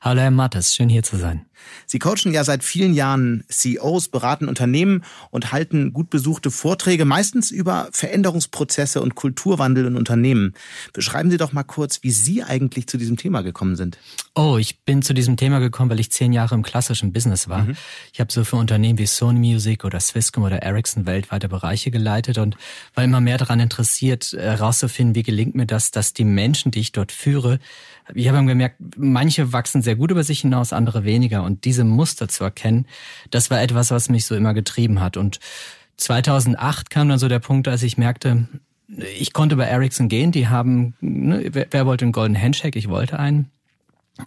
Hallo 0.02 0.22
Herr 0.22 0.30
Mattes, 0.30 0.74
schön 0.74 0.88
hier 0.88 1.02
zu 1.02 1.18
sein. 1.18 1.44
Sie 1.84 1.98
coachen 1.98 2.32
ja 2.32 2.42
seit 2.42 2.64
vielen 2.64 2.94
Jahren 2.94 3.44
CEOs, 3.50 4.08
beraten 4.08 4.48
Unternehmen 4.48 5.04
und 5.30 5.52
halten 5.52 5.92
gut 5.92 6.08
besuchte 6.08 6.50
Vorträge, 6.50 7.04
meistens 7.04 7.50
über 7.50 7.88
Veränderungsprozesse 7.92 9.02
und 9.02 9.14
Kulturwandel 9.14 9.84
in 9.84 9.96
Unternehmen. 9.96 10.54
Beschreiben 10.94 11.30
Sie 11.30 11.36
doch 11.36 11.52
mal 11.52 11.64
kurz, 11.64 12.02
wie 12.02 12.12
Sie 12.12 12.42
eigentlich 12.42 12.86
zu 12.86 12.96
diesem 12.96 13.18
Thema 13.18 13.42
gekommen 13.42 13.76
sind. 13.76 13.98
Oh, 14.34 14.56
ich 14.58 14.84
bin 14.84 15.02
zu 15.02 15.12
diesem 15.12 15.36
Thema 15.36 15.58
gekommen, 15.58 15.90
weil 15.90 16.00
ich 16.00 16.10
zehn 16.10 16.32
Jahre 16.32 16.54
im 16.54 16.62
klassischen 16.62 17.12
Business 17.12 17.50
war. 17.50 17.64
Mhm. 17.64 17.76
Ich 18.14 18.20
habe 18.20 18.32
so 18.32 18.44
für 18.44 18.56
Unternehmen 18.56 18.98
wie 18.98 19.06
Sony 19.06 19.38
Music 19.38 19.84
oder 19.84 20.00
Swisscom 20.00 20.44
oder 20.44 20.62
Ericsson 20.62 21.04
weltweite 21.04 21.50
Bereiche 21.50 21.90
geleitet 21.90 22.38
und 22.38 22.56
war 22.94 23.04
immer 23.04 23.20
mehr 23.20 23.36
daran 23.36 23.60
interessiert, 23.60 24.32
herauszufinden, 24.32 25.14
wie 25.14 25.24
gelingt 25.24 25.56
mir 25.56 25.66
das, 25.66 25.90
dass 25.90 26.14
die 26.14 26.24
Menschen, 26.24 26.70
die 26.70 26.80
ich 26.80 26.92
dort 26.92 27.12
führe, 27.12 27.58
ich 28.14 28.28
habe 28.28 28.44
gemerkt, 28.44 28.76
manche 28.96 29.52
wachsen 29.52 29.82
sehr 29.82 29.96
gut 29.96 30.10
über 30.10 30.24
sich 30.24 30.40
hinaus, 30.40 30.72
andere 30.72 31.04
weniger. 31.04 31.42
Und 31.42 31.64
diese 31.64 31.84
Muster 31.84 32.28
zu 32.28 32.44
erkennen, 32.44 32.86
das 33.30 33.50
war 33.50 33.60
etwas, 33.60 33.90
was 33.90 34.08
mich 34.08 34.26
so 34.26 34.34
immer 34.34 34.54
getrieben 34.54 35.00
hat. 35.00 35.16
Und 35.16 35.40
2008 35.96 36.90
kam 36.90 37.08
dann 37.08 37.18
so 37.18 37.28
der 37.28 37.38
Punkt, 37.38 37.68
als 37.68 37.82
ich 37.82 37.98
merkte, 37.98 38.48
ich 39.18 39.32
konnte 39.32 39.56
bei 39.56 39.64
Ericsson 39.64 40.08
gehen, 40.08 40.32
die 40.32 40.48
haben, 40.48 40.94
ne, 41.00 41.48
wer, 41.52 41.66
wer 41.70 41.86
wollte 41.86 42.04
einen 42.04 42.12
Golden 42.12 42.40
Handshake? 42.40 42.78
Ich 42.78 42.88
wollte 42.88 43.18
einen. 43.18 43.50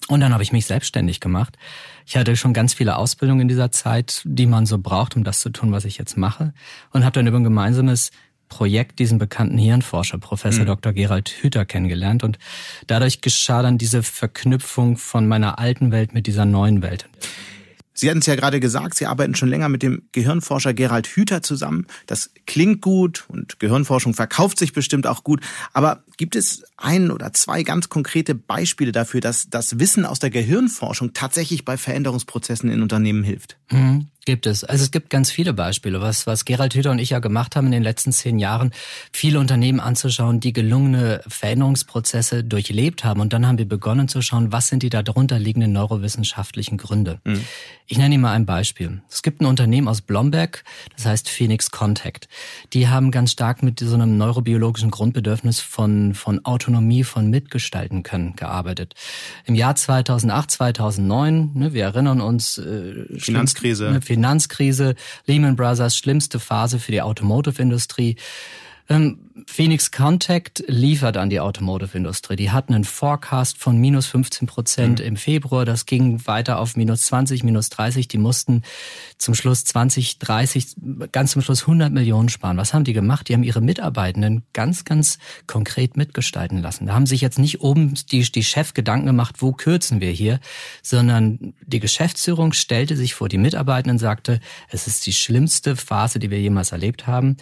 Und 0.08 0.22
dann 0.22 0.34
habe 0.34 0.44
ich 0.44 0.52
mich 0.52 0.66
selbstständig 0.66 1.20
gemacht. 1.20 1.58
Ich 2.06 2.18
hatte 2.18 2.36
schon 2.36 2.54
ganz 2.54 2.74
viele 2.74 2.96
Ausbildungen 2.96 3.42
in 3.42 3.48
dieser 3.48 3.72
Zeit, 3.72 4.22
die 4.26 4.46
man 4.46 4.66
so 4.66 4.78
braucht, 4.78 5.16
um 5.16 5.24
das 5.24 5.42
zu 5.42 5.50
tun, 5.50 5.72
was 5.72 5.86
ich 5.86 5.98
jetzt 5.98 6.18
mache. 6.18 6.54
Und 6.92 7.04
habe 7.04 7.14
dann 7.14 7.28
über 7.28 7.38
ein 7.38 7.44
gemeinsames 7.44 8.12
Projekt 8.54 9.00
diesen 9.00 9.18
bekannten 9.18 9.58
Hirnforscher, 9.58 10.20
Professor 10.20 10.62
mhm. 10.62 10.68
Dr. 10.68 10.94
Gerald 10.94 11.28
Hüther, 11.42 11.66
kennengelernt. 11.66 12.24
Und 12.24 12.38
dadurch 12.86 13.22
geschah 13.22 13.64
dann 13.64 13.80
diese 13.80 14.04
Verknüpfung 14.04 14.98
von 14.98 15.28
meiner 15.28 15.58
alten 15.58 15.92
Welt 15.92 16.14
mit 16.14 16.28
dieser 16.28 16.46
neuen 16.46 16.84
Welt. 16.84 17.10
Sie 17.96 18.10
hatten 18.10 18.20
es 18.20 18.28
ja 18.28 18.36
gerade 18.36 18.60
gesagt, 18.60 18.94
Sie 18.94 19.08
arbeiten 19.08 19.34
schon 19.34 19.50
länger 19.50 19.70
mit 19.70 19.82
dem 19.82 20.04
Gehirnforscher 20.12 20.76
Gerald 20.76 21.08
Hüther 21.08 21.42
zusammen. 21.42 21.88
Das 22.06 22.30
klingt 22.46 22.82
gut 22.82 23.26
und 23.28 23.60
Gehirnforschung 23.60 24.14
verkauft 24.14 24.60
sich 24.60 24.72
bestimmt 24.72 25.08
auch 25.08 25.24
gut. 25.24 25.42
Aber 25.74 26.04
gibt 26.18 26.36
es 26.36 26.64
ein 26.78 27.10
oder 27.10 27.34
zwei 27.34 27.64
ganz 27.64 27.90
konkrete 27.90 28.36
Beispiele 28.36 28.92
dafür, 28.92 29.20
dass 29.20 29.50
das 29.50 29.80
Wissen 29.80 30.06
aus 30.06 30.20
der 30.20 30.30
Gehirnforschung 30.30 31.14
tatsächlich 31.14 31.66
bei 31.66 31.76
Veränderungsprozessen 31.76 32.70
in 32.70 32.84
Unternehmen 32.84 33.24
hilft? 33.24 33.58
Mhm. 33.72 34.10
Gibt 34.26 34.46
es. 34.46 34.64
Also 34.64 34.84
es 34.86 34.92
gibt 34.92 35.10
ganz 35.10 35.32
viele 35.32 35.54
Beispiele. 35.54 36.00
Was, 36.00 36.26
was 36.28 36.46
Gerald 36.46 36.74
Hüther 36.76 36.92
und 36.92 37.00
ich 37.00 37.10
ja 37.10 37.20
gemacht 37.20 37.58
haben 37.58 37.66
in 37.66 37.74
den 37.74 37.84
letzten 37.84 38.14
zehn 38.14 38.40
Jahren, 38.40 38.72
viele 39.12 39.38
Unternehmen 39.38 39.82
anzuschauen, 39.82 40.40
die 40.40 40.54
gelungene 40.54 41.22
Veränderungsprozesse 41.28 42.44
durchlebt 42.46 43.04
haben. 43.04 43.20
Und 43.20 43.34
dann 43.34 43.46
haben 43.46 43.58
wir 43.58 43.68
begonnen 43.68 44.08
zu 44.08 44.22
schauen, 44.22 44.54
was 44.54 44.70
sind 44.70 44.82
die 44.82 44.90
darunter 44.90 45.40
liegenden 45.40 45.74
neurowissenschaftlichen 45.74 46.78
Gründe. 46.78 47.20
Mhm. 47.26 47.42
Ich 47.88 47.98
nenne 47.98 48.16
Ihnen 48.16 48.22
mal 48.22 48.32
ein 48.32 48.46
Beispiel. 48.46 49.02
Es 49.10 49.24
gibt 49.24 49.42
ein 49.42 49.46
Unternehmen 49.46 49.90
aus 49.90 50.02
Blomberg, 50.02 50.64
das 50.96 51.06
heißt 51.06 51.28
Phoenix 51.28 51.70
Contact. 51.70 52.30
Die 52.72 52.88
haben 52.88 53.12
ganz 53.12 53.32
stark 53.32 53.62
mit 53.62 53.82
so 53.82 53.94
einem 53.94 54.18
neurobiologischen 54.18 54.90
Grundbedürfnis 54.90 55.60
von, 55.60 56.14
von 56.14 56.46
Autonomie, 56.46 57.04
von 57.04 57.30
Mitgestalten 57.30 58.04
können 58.04 58.38
gearbeitet. 58.38 58.96
Im 59.46 59.56
Jahr 59.56 59.76
2008, 59.76 60.50
2009, 60.52 61.52
ne, 61.56 61.74
wir 61.74 61.84
erinnern 61.84 62.22
uns, 62.22 62.58
äh, 62.58 63.06
Finanzkrise. 63.20 63.92
Finanzkrise, 64.14 64.94
Lehman 65.26 65.56
Brothers, 65.56 65.98
schlimmste 65.98 66.40
Phase 66.40 66.78
für 66.78 66.92
die 66.92 67.02
Automotive-Industrie. 67.02 68.16
Ähm, 68.90 69.32
Phoenix 69.48 69.92
Contact 69.92 70.64
liefert 70.68 71.18
an 71.18 71.30
die 71.30 71.40
Automotive-Industrie. 71.40 72.36
Die 72.36 72.52
hatten 72.52 72.74
einen 72.74 72.84
Forecast 72.84 73.58
von 73.58 73.78
minus 73.78 74.06
15 74.08 74.48
Prozent 74.48 75.00
mhm. 75.00 75.06
im 75.06 75.18
Februar. 75.18 75.66
Das 75.66 75.86
ging 75.86 76.26
weiter 76.28 76.60
auf 76.60 76.76
minus 76.76 77.04
20, 77.04 77.44
minus 77.44 77.70
30. 77.70 78.08
Die 78.08 78.18
mussten 78.18 78.62
zum 79.18 79.36
Schluss 79.36 79.64
20, 79.64 80.20
30, 80.20 80.76
ganz 81.12 81.32
zum 81.32 81.42
Schluss 81.42 81.62
100 81.62 81.92
Millionen 81.92 82.30
sparen. 82.30 82.58
Was 82.58 82.74
haben 82.74 82.84
die 82.84 82.94
gemacht? 82.94 83.30
Die 83.30 83.34
haben 83.34 83.44
ihre 83.44 83.62
Mitarbeitenden 83.62 84.44
ganz, 84.54 84.86
ganz 84.86 85.18
konkret 85.48 85.98
mitgestalten 85.98 86.62
lassen. 86.62 86.86
Da 86.86 86.94
haben 86.94 87.06
sich 87.06 87.22
jetzt 87.22 87.40
nicht 87.40 87.62
oben 87.62 87.96
die, 88.12 88.24
die 88.24 88.44
Chef 88.44 88.74
Gedanken 88.74 89.08
gemacht, 89.08 89.36
wo 89.40 89.54
kürzen 89.54 90.02
wir 90.02 90.12
hier, 90.12 90.40
sondern 90.82 91.54
die 91.66 91.80
Geschäftsführung 91.80 92.54
stellte 92.54 92.96
sich 92.96 93.14
vor 93.14 93.30
die 93.30 93.38
Mitarbeitenden 93.38 93.96
und 93.96 94.00
sagte, 94.00 94.40
es 94.70 94.88
ist 94.88 95.06
die 95.06 95.14
schlimmste 95.14 95.76
Phase, 95.76 96.20
die 96.20 96.30
wir 96.30 96.40
jemals 96.40 96.72
erlebt 96.72 97.08
haben 97.08 97.38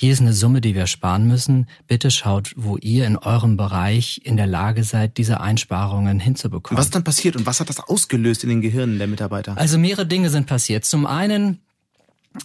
hier 0.00 0.12
ist 0.12 0.20
eine 0.20 0.32
Summe, 0.32 0.60
die 0.60 0.76
wir 0.76 0.86
sparen 0.86 1.26
müssen. 1.26 1.66
Bitte 1.88 2.12
schaut, 2.12 2.52
wo 2.54 2.76
ihr 2.76 3.04
in 3.04 3.16
eurem 3.16 3.56
Bereich 3.56 4.20
in 4.22 4.36
der 4.36 4.46
Lage 4.46 4.84
seid, 4.84 5.18
diese 5.18 5.40
Einsparungen 5.40 6.20
hinzubekommen. 6.20 6.78
Was 6.78 6.86
ist 6.86 6.94
dann 6.94 7.02
passiert 7.02 7.34
und 7.34 7.46
was 7.46 7.58
hat 7.58 7.68
das 7.68 7.80
ausgelöst 7.80 8.44
in 8.44 8.48
den 8.48 8.60
Gehirnen 8.60 8.98
der 8.98 9.08
Mitarbeiter? 9.08 9.58
Also 9.58 9.76
mehrere 9.76 10.06
Dinge 10.06 10.30
sind 10.30 10.46
passiert. 10.46 10.84
Zum 10.84 11.04
einen 11.04 11.58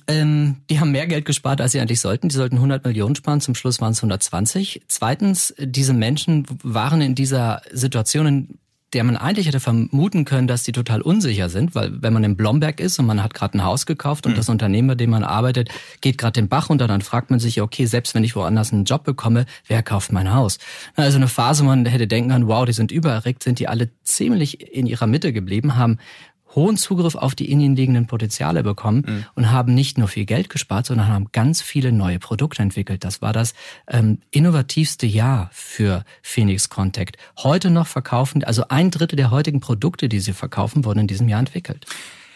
ähm, 0.07 0.55
die 0.71 0.79
haben 0.79 0.91
mehr 0.91 1.05
Geld 1.05 1.25
gespart, 1.25 1.61
als 1.61 1.73
sie 1.73 1.79
eigentlich 1.79 1.99
sollten. 1.99 2.29
Die 2.29 2.35
sollten 2.35 2.55
100 2.55 2.83
Millionen 2.85 3.13
sparen, 3.13 3.39
zum 3.39 3.53
Schluss 3.53 3.81
waren 3.81 3.91
es 3.91 3.99
120. 3.99 4.81
Zweitens, 4.87 5.53
diese 5.59 5.93
Menschen 5.93 6.47
waren 6.63 7.01
in 7.01 7.13
dieser 7.13 7.61
Situation, 7.71 8.57
der 8.93 9.03
man 9.03 9.17
eigentlich 9.17 9.47
hätte 9.47 9.59
vermuten 9.59 10.25
können, 10.25 10.47
dass 10.47 10.63
die 10.63 10.71
total 10.71 11.01
unsicher 11.01 11.49
sind, 11.49 11.75
weil 11.75 12.01
wenn 12.01 12.13
man 12.13 12.23
in 12.23 12.37
Blomberg 12.37 12.79
ist 12.79 12.99
und 12.99 13.05
man 13.05 13.23
hat 13.23 13.33
gerade 13.33 13.57
ein 13.57 13.63
Haus 13.63 13.85
gekauft 13.85 14.25
und 14.25 14.33
mhm. 14.33 14.37
das 14.37 14.49
Unternehmen, 14.49 14.87
bei 14.87 14.95
dem 14.95 15.09
man 15.09 15.23
arbeitet, 15.23 15.69
geht 16.01 16.17
gerade 16.17 16.33
den 16.33 16.47
Bach 16.47 16.69
runter, 16.69 16.87
dann 16.87 17.01
fragt 17.01 17.31
man 17.31 17.39
sich, 17.39 17.61
okay, 17.61 17.85
selbst 17.85 18.15
wenn 18.15 18.23
ich 18.23 18.35
woanders 18.35 18.71
einen 18.71 18.85
Job 18.85 19.03
bekomme, 19.03 19.45
wer 19.67 19.83
kauft 19.83 20.11
mein 20.11 20.33
Haus? 20.33 20.59
Also 20.95 21.17
eine 21.17 21.27
Phase, 21.27 21.63
wo 21.63 21.67
man 21.67 21.85
hätte 21.85 22.07
denken 22.07 22.31
können, 22.31 22.47
wow, 22.47 22.65
die 22.65 22.73
sind 22.73 22.91
übererregt, 22.91 23.43
sind 23.43 23.59
die 23.59 23.67
alle 23.67 23.89
ziemlich 24.03 24.61
in 24.73 24.85
ihrer 24.85 25.07
Mitte 25.07 25.33
geblieben, 25.33 25.75
haben 25.75 25.97
hohen 26.55 26.77
Zugriff 26.77 27.15
auf 27.15 27.35
die 27.35 27.51
in 27.51 27.59
ihnen 27.59 27.75
liegenden 27.75 28.07
Potenziale 28.07 28.63
bekommen 28.63 29.03
mhm. 29.05 29.25
und 29.35 29.51
haben 29.51 29.73
nicht 29.73 29.97
nur 29.97 30.07
viel 30.07 30.25
Geld 30.25 30.49
gespart, 30.49 30.85
sondern 30.85 31.07
haben 31.07 31.27
ganz 31.31 31.61
viele 31.61 31.91
neue 31.91 32.19
Produkte 32.19 32.61
entwickelt. 32.61 33.03
Das 33.03 33.21
war 33.21 33.33
das 33.33 33.53
ähm, 33.87 34.19
innovativste 34.31 35.05
Jahr 35.05 35.49
für 35.51 36.03
Phoenix 36.21 36.69
Contact. 36.69 37.17
Heute 37.37 37.69
noch 37.69 37.87
verkaufen, 37.87 38.43
also 38.43 38.65
ein 38.69 38.91
Drittel 38.91 39.15
der 39.15 39.31
heutigen 39.31 39.59
Produkte, 39.59 40.09
die 40.09 40.19
sie 40.19 40.33
verkaufen, 40.33 40.85
wurden 40.85 40.99
in 40.99 41.07
diesem 41.07 41.27
Jahr 41.27 41.39
entwickelt. 41.39 41.85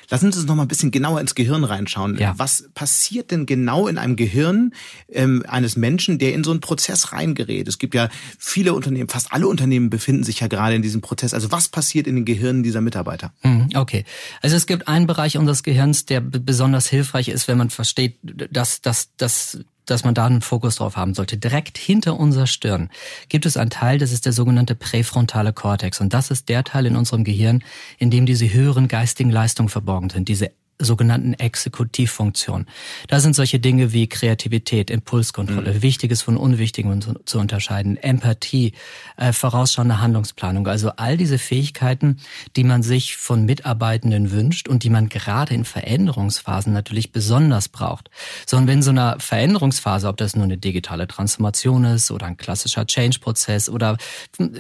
Lassen 0.10 0.32
Sie 0.32 0.40
uns 0.40 0.48
noch 0.48 0.56
mal 0.56 0.64
ein 0.64 0.68
bisschen 0.68 0.92
genauer 0.92 1.20
ins 1.20 1.36
Gehirn 1.36 1.64
reinschauen. 1.64 2.18
Ja. 2.18 2.34
Was 2.38 2.70
passiert 2.74 3.32
denn 3.32 3.46
genau 3.46 3.88
in 3.88 3.98
einem 3.98 4.16
Gehirn 4.16 4.74
ähm, 5.12 5.44
eines 5.48 5.76
Menschen, 5.76 6.18
der 6.18 6.34
in 6.34 6.44
so 6.44 6.52
einen 6.52 6.62
Prozess 6.62 7.12
reingerät? 7.12 7.68
Es 7.68 7.78
gibt 7.78 7.94
ja 7.94 8.10
viele 8.38 8.74
Unternehmen, 8.74 9.10
fast 9.10 9.34
alle 9.34 9.48
Unternehmen 9.48 9.90
befinden 9.90 10.24
sich 10.24 10.40
ja 10.40 10.48
gerade 10.48 10.76
in 10.76 10.82
diesem 10.82 11.02
Prozess. 11.02 11.34
Also 11.34 11.52
was 11.52 11.70
passiert 11.70 12.08
in 12.08 12.16
den 12.16 12.26
Gehirnen 12.26 12.64
dieser 12.64 12.82
Mitarbeiter? 12.82 13.34
Mhm, 13.44 13.70
okay. 13.76 14.06
Also 14.42 14.56
es 14.56 14.66
gibt 14.66 14.88
einen 14.88 15.08
Bereich 15.08 15.38
unseres 15.38 15.64
Gehirns, 15.64 16.06
der 16.06 16.22
besonders 16.22 16.88
hilfreich 16.88 17.28
ist, 17.28 17.48
wenn 17.48 17.58
man 17.58 17.70
versteht, 17.70 18.18
dass, 18.24 18.82
dass, 18.82 19.10
dass 19.18 19.60
dass 19.90 20.04
man 20.04 20.14
da 20.14 20.26
einen 20.26 20.42
Fokus 20.42 20.76
drauf 20.76 20.96
haben 20.96 21.14
sollte. 21.14 21.38
Direkt 21.38 21.78
hinter 21.78 22.20
unserer 22.20 22.48
Stirn 22.48 22.90
gibt 23.30 23.46
es 23.46 23.58
einen 23.58 23.70
Teil, 23.70 23.98
das 23.98 24.12
ist 24.12 24.26
der 24.26 24.34
sogenannte 24.34 24.76
präfrontale 24.76 25.54
Kortex. 25.54 26.00
Und 26.00 26.14
das 26.14 26.32
ist 26.32 26.50
der 26.50 26.64
Teil 26.64 26.86
in 26.86 26.96
unserem 26.96 27.24
Gehirn, 27.24 27.64
in 27.98 28.12
dem 28.12 28.26
diese 28.26 28.52
höheren 28.54 28.88
geistigen 28.88 29.32
Leistungen 29.32 29.70
verborgen 29.70 30.10
sind, 30.10 30.28
diese 30.28 30.52
sogenannten 30.80 31.34
Exekutivfunktion. 31.34 32.68
Da 33.08 33.20
sind 33.20 33.36
solche 33.36 33.60
Dinge 33.60 33.94
wie 33.94 34.08
Kreativität, 34.08 34.92
Impulskontrolle, 34.92 35.74
mhm. 35.74 35.82
Wichtiges 35.82 36.22
von 36.22 36.38
Unwichtigem 36.38 37.02
zu, 37.26 37.40
unterscheiden, 37.40 37.98
Empathie, 37.98 38.74
äh, 39.18 39.34
vorausschauende 39.34 40.00
Handlungsplanung. 40.00 40.68
Also 40.68 40.92
all 40.98 41.18
diese 41.18 41.40
Fähigkeiten, 41.40 42.18
die 42.56 42.64
man 42.64 42.84
sich 42.84 43.18
von 43.18 43.46
Mitarbeitenden 43.46 44.32
wünscht 44.32 44.68
und 44.68 44.84
die 44.84 44.90
man 44.90 45.10
gerade 45.10 45.54
in 45.54 45.66
Veränderungsphasen 45.66 46.74
natürlich 46.74 47.12
besonders 47.12 47.70
braucht. 47.70 48.10
So, 48.46 48.58
und 48.58 48.68
wenn 48.68 48.84
so 48.84 48.92
einer 48.92 49.20
Veränderungsphase, 49.20 50.08
ob 50.08 50.18
das 50.18 50.36
nur 50.36 50.46
eine 50.46 50.58
digitale 50.58 51.08
Transformation 51.08 51.86
ist 51.86 52.12
oder 52.12 52.28
ein 52.28 52.38
klassischer 52.38 52.86
Change-Prozess 52.86 53.70
oder 53.70 53.98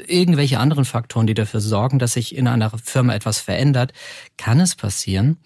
irgendwelche 0.08 0.60
anderen 0.60 0.86
Faktoren, 0.86 1.27
die 1.27 1.36
dafür 1.36 1.62
sorgen, 1.62 1.99
dass 1.99 2.13
sich 2.13 2.36
in 2.36 2.47
einer 2.47 2.71
Firma 2.84 3.13
etwas 3.13 3.39
verändert, 3.39 3.93
kann 4.38 4.60
es 4.60 4.75
passieren, 4.75 5.38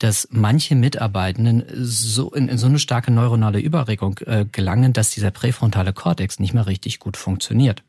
dass 0.00 0.28
manche 0.30 0.74
Mitarbeitenden 0.74 1.62
so 1.74 2.32
in, 2.32 2.48
in 2.48 2.58
so 2.58 2.66
eine 2.66 2.78
starke 2.78 3.12
neuronale 3.12 3.60
Überregung 3.60 4.18
äh, 4.26 4.46
gelangen, 4.50 4.92
dass 4.92 5.10
dieser 5.10 5.30
präfrontale 5.30 5.92
Kortex 5.92 6.40
nicht 6.40 6.54
mehr 6.54 6.66
richtig 6.66 6.98
gut 6.98 7.16
funktioniert. 7.16 7.82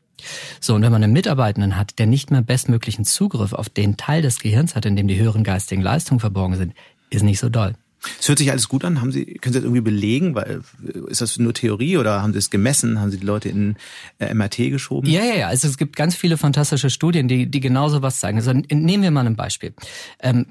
So, 0.60 0.74
und 0.74 0.82
wenn 0.82 0.92
man 0.92 1.02
einen 1.02 1.12
Mitarbeitenden 1.12 1.76
hat, 1.76 1.98
der 1.98 2.06
nicht 2.06 2.30
mehr 2.30 2.42
bestmöglichen 2.42 3.04
Zugriff 3.04 3.54
auf 3.54 3.68
den 3.68 3.96
Teil 3.96 4.22
des 4.22 4.38
Gehirns 4.38 4.76
hat, 4.76 4.86
in 4.86 4.94
dem 4.94 5.08
die 5.08 5.18
höheren 5.18 5.42
geistigen 5.42 5.82
Leistungen 5.82 6.20
verborgen 6.20 6.56
sind, 6.56 6.74
ist 7.10 7.22
nicht 7.22 7.40
so 7.40 7.48
doll. 7.48 7.74
Es 8.18 8.28
hört 8.28 8.38
sich 8.38 8.50
alles 8.50 8.68
gut 8.68 8.84
an. 8.84 9.00
Haben 9.00 9.12
Sie, 9.12 9.24
können 9.24 9.52
Sie 9.52 9.60
das 9.60 9.64
irgendwie 9.64 9.80
belegen? 9.80 10.34
Weil, 10.34 10.62
ist 11.08 11.20
das 11.20 11.38
nur 11.38 11.54
Theorie 11.54 11.96
oder 11.98 12.22
haben 12.22 12.32
Sie 12.32 12.38
es 12.38 12.50
gemessen? 12.50 13.00
Haben 13.00 13.10
Sie 13.10 13.18
die 13.18 13.26
Leute 13.26 13.48
in 13.48 13.76
äh, 14.18 14.34
MRT 14.34 14.56
geschoben? 14.70 15.08
Ja, 15.08 15.22
ja, 15.22 15.34
ja. 15.34 15.48
Also 15.48 15.68
es 15.68 15.78
gibt 15.78 15.96
ganz 15.96 16.16
viele 16.16 16.36
fantastische 16.36 16.90
Studien, 16.90 17.28
die, 17.28 17.50
die 17.50 17.60
genau 17.60 17.88
so 17.88 18.02
was 18.02 18.18
zeigen. 18.18 18.38
Also 18.38 18.52
nehmen 18.52 19.02
wir 19.02 19.10
mal 19.10 19.26
ein 19.26 19.36
Beispiel. 19.36 19.74
Ähm, 20.20 20.46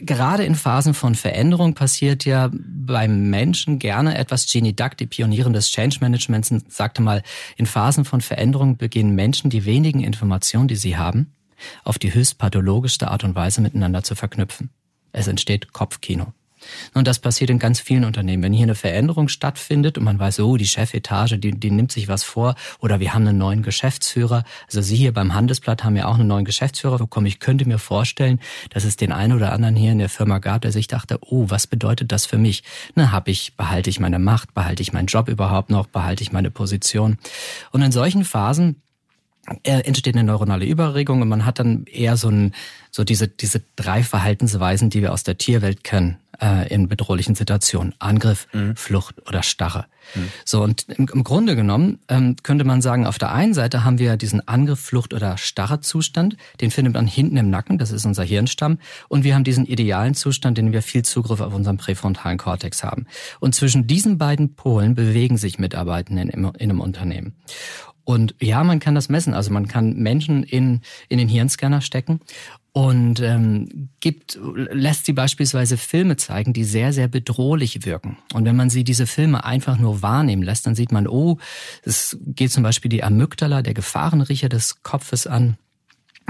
gerade 0.00 0.44
in 0.44 0.54
Phasen 0.54 0.94
von 0.94 1.14
Veränderung 1.14 1.74
passiert 1.74 2.24
ja 2.24 2.50
beim 2.52 3.30
Menschen 3.30 3.78
gerne 3.78 4.16
etwas. 4.16 4.50
Genie 4.50 4.74
Duck, 4.74 4.96
die 4.96 5.06
Pionierin 5.06 5.52
des 5.52 5.70
Change 5.70 5.98
Managements, 6.00 6.52
sagte 6.68 7.02
mal, 7.02 7.22
in 7.56 7.66
Phasen 7.66 8.04
von 8.04 8.20
Veränderung 8.20 8.76
beginnen 8.76 9.14
Menschen 9.14 9.50
die 9.50 9.64
wenigen 9.64 10.00
Informationen, 10.00 10.68
die 10.68 10.76
sie 10.76 10.96
haben, 10.96 11.32
auf 11.82 11.98
die 11.98 12.14
höchst 12.14 12.38
pathologischste 12.38 13.10
Art 13.10 13.24
und 13.24 13.34
Weise 13.34 13.60
miteinander 13.60 14.02
zu 14.02 14.14
verknüpfen. 14.14 14.70
Es 15.12 15.28
entsteht 15.28 15.72
Kopfkino. 15.72 16.32
Und 16.94 17.06
das 17.06 17.18
passiert 17.18 17.50
in 17.50 17.58
ganz 17.58 17.80
vielen 17.80 18.04
Unternehmen. 18.04 18.42
Wenn 18.42 18.52
hier 18.52 18.64
eine 18.64 18.74
Veränderung 18.74 19.28
stattfindet 19.28 19.98
und 19.98 20.04
man 20.04 20.18
weiß, 20.18 20.40
oh, 20.40 20.56
die 20.56 20.66
Chefetage, 20.66 21.38
die, 21.38 21.52
die 21.52 21.70
nimmt 21.70 21.92
sich 21.92 22.08
was 22.08 22.24
vor 22.24 22.54
oder 22.80 23.00
wir 23.00 23.14
haben 23.14 23.26
einen 23.26 23.38
neuen 23.38 23.62
Geschäftsführer. 23.62 24.44
Also 24.66 24.82
Sie 24.82 24.96
hier 24.96 25.12
beim 25.12 25.34
Handelsblatt 25.34 25.84
haben 25.84 25.96
ja 25.96 26.06
auch 26.06 26.14
einen 26.14 26.28
neuen 26.28 26.44
Geschäftsführer 26.44 26.98
bekommen. 26.98 27.26
Ich 27.26 27.40
könnte 27.40 27.66
mir 27.66 27.78
vorstellen, 27.78 28.40
dass 28.70 28.84
es 28.84 28.96
den 28.96 29.12
einen 29.12 29.32
oder 29.32 29.52
anderen 29.52 29.76
hier 29.76 29.92
in 29.92 29.98
der 29.98 30.08
Firma 30.08 30.38
gab, 30.38 30.62
der 30.62 30.72
sich 30.72 30.86
dachte, 30.86 31.18
oh, 31.20 31.46
was 31.48 31.66
bedeutet 31.66 32.12
das 32.12 32.26
für 32.26 32.38
mich? 32.38 32.62
Na, 32.94 33.10
habe 33.10 33.30
ich, 33.30 33.56
behalte 33.56 33.90
ich 33.90 34.00
meine 34.00 34.18
Macht, 34.18 34.54
behalte 34.54 34.82
ich 34.82 34.92
meinen 34.92 35.06
Job 35.06 35.28
überhaupt 35.28 35.70
noch, 35.70 35.86
behalte 35.86 36.22
ich 36.22 36.32
meine 36.32 36.50
Position? 36.50 37.18
Und 37.72 37.82
in 37.82 37.92
solchen 37.92 38.24
Phasen 38.24 38.82
entsteht 39.62 40.14
eine 40.14 40.24
neuronale 40.24 40.64
Überregung 40.64 41.22
und 41.22 41.28
man 41.28 41.44
hat 41.44 41.58
dann 41.58 41.84
eher 41.84 42.16
so, 42.16 42.28
ein, 42.28 42.52
so 42.90 43.04
diese, 43.04 43.28
diese 43.28 43.62
drei 43.76 44.02
Verhaltensweisen, 44.02 44.90
die 44.90 45.02
wir 45.02 45.12
aus 45.12 45.22
der 45.22 45.38
Tierwelt 45.38 45.84
kennen 45.84 46.18
äh, 46.40 46.68
in 46.72 46.88
bedrohlichen 46.88 47.34
Situationen. 47.34 47.94
Angriff, 47.98 48.46
mhm. 48.52 48.76
Flucht 48.76 49.26
oder 49.26 49.42
Starre. 49.42 49.86
Mhm. 50.14 50.28
So, 50.44 50.62
und 50.62 50.86
im, 50.88 51.08
im 51.12 51.24
Grunde 51.24 51.56
genommen 51.56 51.98
ähm, 52.08 52.36
könnte 52.42 52.64
man 52.64 52.82
sagen, 52.82 53.06
auf 53.06 53.18
der 53.18 53.32
einen 53.32 53.54
Seite 53.54 53.84
haben 53.84 53.98
wir 53.98 54.16
diesen 54.16 54.46
Angriff, 54.46 54.80
Flucht 54.80 55.14
oder 55.14 55.36
starre 55.38 55.80
Zustand, 55.80 56.36
den 56.60 56.70
findet 56.70 56.94
man 56.94 57.06
hinten 57.06 57.36
im 57.36 57.50
Nacken, 57.50 57.78
das 57.78 57.90
ist 57.90 58.04
unser 58.04 58.24
Hirnstamm, 58.24 58.78
und 59.08 59.24
wir 59.24 59.34
haben 59.34 59.44
diesen 59.44 59.66
idealen 59.66 60.14
Zustand, 60.14 60.58
dem 60.58 60.72
wir 60.72 60.82
viel 60.82 61.04
Zugriff 61.04 61.40
auf 61.40 61.54
unseren 61.54 61.76
präfrontalen 61.76 62.38
Kortex 62.38 62.84
haben. 62.84 63.06
Und 63.40 63.54
zwischen 63.54 63.86
diesen 63.86 64.18
beiden 64.18 64.54
Polen 64.54 64.94
bewegen 64.94 65.36
sich 65.36 65.58
Mitarbeitende 65.58 66.22
in, 66.22 66.28
in 66.30 66.70
einem 66.70 66.80
Unternehmen. 66.80 67.34
Und 68.04 68.34
ja, 68.40 68.62
man 68.64 68.80
kann 68.80 68.94
das 68.94 69.08
messen. 69.08 69.34
Also 69.34 69.50
man 69.50 69.66
kann 69.66 69.96
Menschen 69.96 70.42
in, 70.42 70.82
in 71.08 71.18
den 71.18 71.28
Hirnscanner 71.28 71.80
stecken 71.80 72.20
und 72.72 73.20
ähm, 73.20 73.88
gibt, 74.00 74.38
lässt 74.42 75.06
sie 75.06 75.12
beispielsweise 75.12 75.76
Filme 75.76 76.16
zeigen, 76.16 76.52
die 76.52 76.64
sehr, 76.64 76.92
sehr 76.92 77.06
bedrohlich 77.06 77.86
wirken. 77.86 78.18
Und 78.34 78.44
wenn 78.44 78.56
man 78.56 78.68
sie 78.68 78.82
diese 78.82 79.06
Filme 79.06 79.44
einfach 79.44 79.78
nur 79.78 80.02
wahrnehmen 80.02 80.42
lässt, 80.42 80.66
dann 80.66 80.74
sieht 80.74 80.90
man, 80.90 81.06
oh, 81.06 81.38
es 81.84 82.18
geht 82.26 82.50
zum 82.50 82.62
Beispiel 82.64 82.88
die 82.88 83.04
Amygdala, 83.04 83.62
der 83.62 83.74
Gefahrenriecher 83.74 84.48
des 84.48 84.82
Kopfes 84.82 85.26
an. 85.26 85.56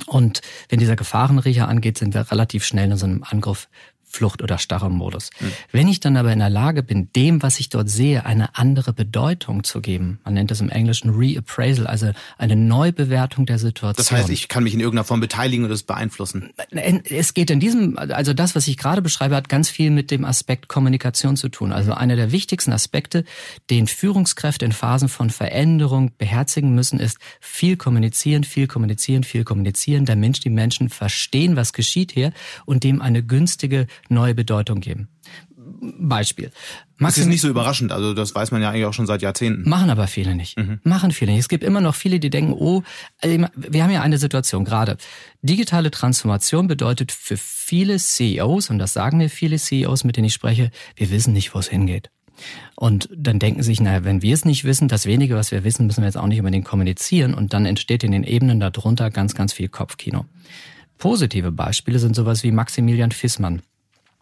Und 0.06 0.42
wenn 0.68 0.80
dieser 0.80 0.96
Gefahrenriecher 0.96 1.66
angeht, 1.66 1.98
sind 1.98 2.14
wir 2.14 2.30
relativ 2.30 2.64
schnell 2.64 2.90
in 2.90 2.96
so 2.98 3.06
einem 3.06 3.24
Angriff 3.24 3.68
Flucht- 4.14 4.42
oder 4.42 4.58
starrer 4.58 4.88
Modus. 4.88 5.30
Mhm. 5.40 5.52
Wenn 5.72 5.88
ich 5.88 6.00
dann 6.00 6.16
aber 6.16 6.32
in 6.32 6.38
der 6.38 6.50
Lage 6.50 6.82
bin, 6.82 7.10
dem, 7.12 7.42
was 7.42 7.60
ich 7.60 7.68
dort 7.68 7.90
sehe, 7.90 8.24
eine 8.24 8.56
andere 8.56 8.92
Bedeutung 8.92 9.64
zu 9.64 9.80
geben, 9.80 10.20
man 10.24 10.34
nennt 10.34 10.50
das 10.50 10.60
im 10.60 10.70
Englischen 10.70 11.10
Reappraisal, 11.10 11.86
also 11.86 12.12
eine 12.38 12.56
Neubewertung 12.56 13.46
der 13.46 13.58
Situation. 13.58 13.96
Das 13.96 14.12
heißt, 14.12 14.30
ich 14.30 14.48
kann 14.48 14.64
mich 14.64 14.74
in 14.74 14.80
irgendeiner 14.80 15.04
Form 15.04 15.20
beteiligen 15.20 15.64
und 15.64 15.70
das 15.70 15.82
beeinflussen. 15.82 16.50
Es 17.10 17.34
geht 17.34 17.50
in 17.50 17.60
diesem, 17.60 17.98
also 17.98 18.32
das, 18.32 18.54
was 18.54 18.66
ich 18.68 18.76
gerade 18.76 19.02
beschreibe, 19.02 19.36
hat 19.36 19.48
ganz 19.48 19.68
viel 19.68 19.90
mit 19.90 20.10
dem 20.10 20.24
Aspekt 20.24 20.68
Kommunikation 20.68 21.36
zu 21.36 21.48
tun. 21.48 21.72
Also 21.72 21.92
einer 21.92 22.16
der 22.16 22.32
wichtigsten 22.32 22.72
Aspekte, 22.72 23.24
den 23.70 23.86
Führungskräfte 23.86 24.64
in 24.64 24.72
Phasen 24.72 25.08
von 25.08 25.30
Veränderung 25.30 26.12
beherzigen 26.16 26.74
müssen, 26.74 27.00
ist 27.00 27.18
viel 27.40 27.76
kommunizieren, 27.76 28.44
viel 28.44 28.66
kommunizieren, 28.66 29.24
viel 29.24 29.44
kommunizieren, 29.44 30.06
Mensch, 30.24 30.40
die 30.40 30.50
Menschen 30.50 30.88
verstehen, 30.88 31.56
was 31.56 31.72
geschieht 31.72 32.12
hier 32.12 32.32
und 32.64 32.84
dem 32.84 33.02
eine 33.02 33.22
günstige 33.22 33.86
neue 34.08 34.34
Bedeutung 34.34 34.80
geben. 34.80 35.08
Beispiel. 35.80 36.50
Maxim 36.96 37.02
das 37.06 37.18
ist 37.18 37.26
nicht 37.26 37.40
so 37.40 37.48
überraschend, 37.48 37.90
also 37.90 38.14
das 38.14 38.34
weiß 38.34 38.50
man 38.50 38.62
ja 38.62 38.70
eigentlich 38.70 38.84
auch 38.84 38.92
schon 38.92 39.06
seit 39.06 39.22
Jahrzehnten. 39.22 39.68
Machen 39.68 39.90
aber 39.90 40.06
viele 40.06 40.34
nicht. 40.34 40.58
Mhm. 40.58 40.80
Machen 40.84 41.10
viele 41.10 41.32
nicht. 41.32 41.40
Es 41.40 41.48
gibt 41.48 41.64
immer 41.64 41.80
noch 41.80 41.94
viele, 41.94 42.20
die 42.20 42.30
denken, 42.30 42.52
oh, 42.52 42.82
äh, 43.20 43.46
wir 43.56 43.82
haben 43.82 43.90
ja 43.90 44.02
eine 44.02 44.18
Situation 44.18 44.64
gerade. 44.64 44.96
Digitale 45.42 45.90
Transformation 45.90 46.66
bedeutet 46.66 47.12
für 47.12 47.36
viele 47.36 47.98
CEOs, 47.98 48.70
und 48.70 48.78
das 48.78 48.92
sagen 48.92 49.18
mir 49.18 49.30
viele 49.30 49.58
CEOs, 49.58 50.04
mit 50.04 50.16
denen 50.16 50.26
ich 50.26 50.34
spreche, 50.34 50.70
wir 50.96 51.10
wissen 51.10 51.32
nicht, 51.32 51.54
wo 51.54 51.58
es 51.58 51.68
hingeht. 51.68 52.10
Und 52.76 53.08
dann 53.14 53.38
denken 53.38 53.62
sich, 53.62 53.80
naja, 53.80 54.04
wenn 54.04 54.22
wir 54.22 54.34
es 54.34 54.44
nicht 54.44 54.64
wissen, 54.64 54.88
das 54.88 55.06
wenige, 55.06 55.36
was 55.36 55.50
wir 55.50 55.64
wissen, 55.64 55.86
müssen 55.86 56.02
wir 56.02 56.06
jetzt 56.06 56.16
auch 56.16 56.26
nicht 56.26 56.40
unbedingt 56.40 56.64
kommunizieren. 56.64 57.32
Und 57.34 57.52
dann 57.52 57.66
entsteht 57.66 58.02
in 58.04 58.12
den 58.12 58.24
Ebenen 58.24 58.60
darunter 58.60 59.10
ganz, 59.10 59.34
ganz 59.34 59.52
viel 59.52 59.68
Kopfkino. 59.68 60.26
Positive 60.98 61.52
Beispiele 61.52 61.98
sind 61.98 62.16
sowas 62.16 62.42
wie 62.42 62.50
Maximilian 62.50 63.12
Fissmann. 63.12 63.62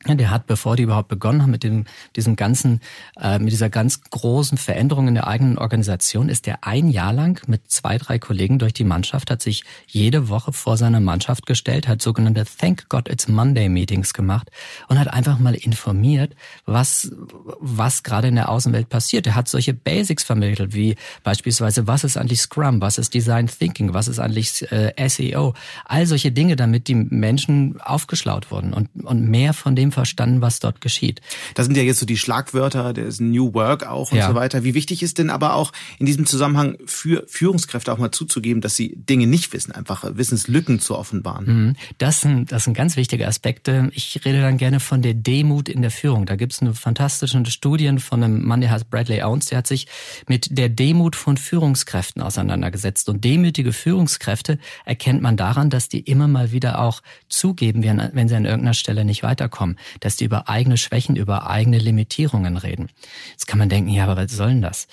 Ja, 0.06 0.16
der 0.16 0.30
hat, 0.30 0.46
bevor 0.48 0.74
die 0.74 0.82
überhaupt 0.82 1.08
begonnen 1.08 1.42
haben 1.42 1.52
mit 1.52 1.62
dem, 1.62 1.84
diesem 2.16 2.34
ganzen, 2.34 2.80
äh, 3.20 3.38
mit 3.38 3.52
dieser 3.52 3.70
ganz 3.70 4.00
großen 4.02 4.58
Veränderung 4.58 5.06
in 5.06 5.14
der 5.14 5.28
eigenen 5.28 5.58
Organisation, 5.58 6.28
ist 6.28 6.46
der 6.46 6.64
ein 6.64 6.88
Jahr 6.88 7.12
lang 7.12 7.40
mit 7.46 7.70
zwei, 7.70 7.98
drei 7.98 8.18
Kollegen 8.18 8.58
durch 8.58 8.72
die 8.72 8.82
Mannschaft, 8.82 9.30
hat 9.30 9.40
sich 9.40 9.62
jede 9.86 10.28
Woche 10.28 10.52
vor 10.52 10.76
seiner 10.76 10.98
Mannschaft 10.98 11.46
gestellt, 11.46 11.86
hat 11.86 12.02
sogenannte 12.02 12.44
Thank 12.44 12.88
God 12.88 13.08
It's 13.08 13.28
Monday 13.28 13.68
Meetings 13.68 14.12
gemacht 14.12 14.50
und 14.88 14.98
hat 14.98 15.06
einfach 15.06 15.38
mal 15.38 15.54
informiert, 15.54 16.34
was, 16.66 17.12
was 17.60 18.02
gerade 18.02 18.26
in 18.26 18.34
der 18.34 18.48
Außenwelt 18.48 18.88
passiert. 18.88 19.28
Er 19.28 19.36
hat 19.36 19.46
solche 19.46 19.72
Basics 19.72 20.24
vermittelt, 20.24 20.74
wie 20.74 20.96
beispielsweise, 21.22 21.86
was 21.86 22.02
ist 22.02 22.16
eigentlich 22.16 22.40
Scrum, 22.40 22.80
was 22.80 22.98
ist 22.98 23.14
Design 23.14 23.46
Thinking, 23.46 23.94
was 23.94 24.08
ist 24.08 24.18
eigentlich 24.18 24.66
äh, 24.72 24.92
SEO, 25.08 25.54
all 25.84 26.06
solche 26.06 26.32
Dinge, 26.32 26.56
damit 26.56 26.88
die 26.88 26.96
Menschen 26.96 27.80
aufgeschlaut 27.80 28.50
wurden 28.50 28.72
und, 28.72 28.88
und 29.04 29.28
mehr 29.28 29.54
von 29.54 29.76
dem 29.76 29.91
verstanden, 29.92 30.40
was 30.40 30.60
dort 30.60 30.80
geschieht. 30.80 31.20
Das 31.54 31.66
sind 31.66 31.76
ja 31.76 31.82
jetzt 31.82 32.00
so 32.00 32.06
die 32.06 32.16
Schlagwörter, 32.16 32.92
der 32.92 33.06
ist 33.06 33.20
New 33.20 33.54
Work 33.54 33.86
auch 33.86 34.12
und 34.12 34.18
ja. 34.18 34.28
so 34.28 34.34
weiter. 34.34 34.64
Wie 34.64 34.74
wichtig 34.74 35.02
ist 35.02 35.18
denn 35.18 35.30
aber 35.30 35.54
auch 35.54 35.72
in 35.98 36.06
diesem 36.06 36.26
Zusammenhang 36.26 36.76
für 36.86 37.24
Führungskräfte 37.28 37.92
auch 37.92 37.98
mal 37.98 38.10
zuzugeben, 38.10 38.60
dass 38.60 38.76
sie 38.76 38.94
Dinge 38.96 39.26
nicht 39.26 39.52
wissen, 39.52 39.72
einfach 39.72 40.04
Wissenslücken 40.16 40.80
zu 40.80 40.96
offenbaren? 40.96 41.46
Mhm. 41.46 41.76
Das 41.98 42.20
sind, 42.20 42.52
das 42.52 42.64
sind 42.64 42.74
ganz 42.74 42.96
wichtige 42.96 43.26
Aspekte. 43.26 43.90
Ich 43.94 44.20
rede 44.24 44.40
dann 44.40 44.58
gerne 44.58 44.80
von 44.80 45.02
der 45.02 45.14
Demut 45.14 45.68
in 45.68 45.82
der 45.82 45.90
Führung. 45.90 46.26
Da 46.26 46.36
gibt 46.36 46.52
es 46.52 46.60
eine 46.60 46.74
fantastische 46.74 47.42
Studien 47.46 47.98
von 47.98 48.22
einem 48.22 48.44
Mann, 48.44 48.60
der 48.60 48.70
heißt 48.70 48.90
Bradley 48.90 49.22
Owens, 49.22 49.46
der 49.46 49.58
hat 49.58 49.66
sich 49.66 49.86
mit 50.28 50.56
der 50.58 50.68
Demut 50.68 51.16
von 51.16 51.36
Führungskräften 51.36 52.22
auseinandergesetzt. 52.22 53.08
Und 53.08 53.24
demütige 53.24 53.72
Führungskräfte 53.72 54.58
erkennt 54.84 55.22
man 55.22 55.36
daran, 55.36 55.70
dass 55.70 55.88
die 55.88 56.00
immer 56.00 56.28
mal 56.28 56.52
wieder 56.52 56.80
auch 56.80 57.02
zugeben, 57.28 57.82
wenn 57.82 58.28
sie 58.28 58.34
an 58.34 58.44
irgendeiner 58.44 58.74
Stelle 58.74 59.04
nicht 59.04 59.22
weiterkommen 59.22 59.76
dass 60.00 60.16
die 60.16 60.24
über 60.24 60.48
eigene 60.48 60.76
Schwächen, 60.76 61.16
über 61.16 61.48
eigene 61.48 61.78
Limitierungen 61.78 62.56
reden. 62.56 62.90
Jetzt 63.30 63.46
kann 63.46 63.58
man 63.58 63.68
denken, 63.68 63.90
ja, 63.90 64.04
aber 64.04 64.16
was 64.16 64.32
soll 64.32 64.48
denn 64.48 64.62
das? 64.62 64.88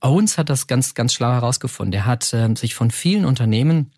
Owens 0.00 0.38
hat 0.38 0.50
das 0.50 0.66
ganz, 0.66 0.94
ganz 0.94 1.14
schlau 1.14 1.32
herausgefunden. 1.32 1.92
Er 1.94 2.06
hat 2.06 2.32
äh, 2.32 2.54
sich 2.54 2.74
von 2.74 2.90
vielen 2.90 3.24
Unternehmen 3.24 3.90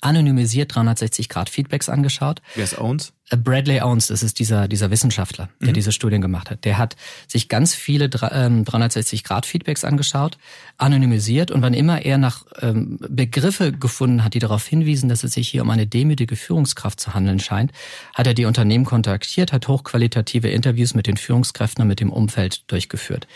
anonymisiert 0.00 0.74
360 0.74 1.28
Grad 1.28 1.50
Feedbacks 1.50 1.88
angeschaut. 1.88 2.40
Wer 2.54 2.64
ist 2.64 2.78
Owens? 2.78 3.12
Äh, 3.30 3.36
Bradley 3.36 3.80
Owens, 3.80 4.06
das 4.08 4.22
ist 4.22 4.38
dieser, 4.38 4.68
dieser 4.68 4.90
Wissenschaftler, 4.90 5.48
der 5.60 5.70
mhm. 5.70 5.74
diese 5.74 5.92
Studien 5.92 6.20
gemacht 6.20 6.50
hat. 6.50 6.64
Der 6.64 6.78
hat 6.78 6.96
sich 7.26 7.48
ganz 7.48 7.74
viele 7.74 8.08
360 8.08 9.20
ähm, 9.20 9.24
Grad 9.24 9.46
Feedbacks 9.46 9.84
angeschaut, 9.84 10.38
anonymisiert 10.78 11.50
und 11.50 11.62
wann 11.62 11.74
immer 11.74 12.02
er 12.02 12.18
nach 12.18 12.44
ähm, 12.60 12.98
Begriffe 13.08 13.72
gefunden 13.72 14.22
hat, 14.22 14.34
die 14.34 14.38
darauf 14.38 14.66
hinwiesen, 14.66 15.08
dass 15.08 15.24
es 15.24 15.32
sich 15.32 15.48
hier 15.48 15.62
um 15.62 15.70
eine 15.70 15.86
demütige 15.86 16.36
Führungskraft 16.36 17.00
zu 17.00 17.14
handeln 17.14 17.40
scheint, 17.40 17.72
hat 18.14 18.26
er 18.26 18.34
die 18.34 18.44
Unternehmen 18.44 18.84
kontaktiert, 18.84 19.52
hat 19.52 19.66
hochqualitative 19.66 20.48
Interviews 20.48 20.94
mit 20.94 21.06
den 21.06 21.16
Führungskräften 21.16 21.82
und 21.82 21.88
mit 21.88 22.00
dem 22.00 22.12
Umfeld 22.12 22.70
durchgeführt. 22.70 23.26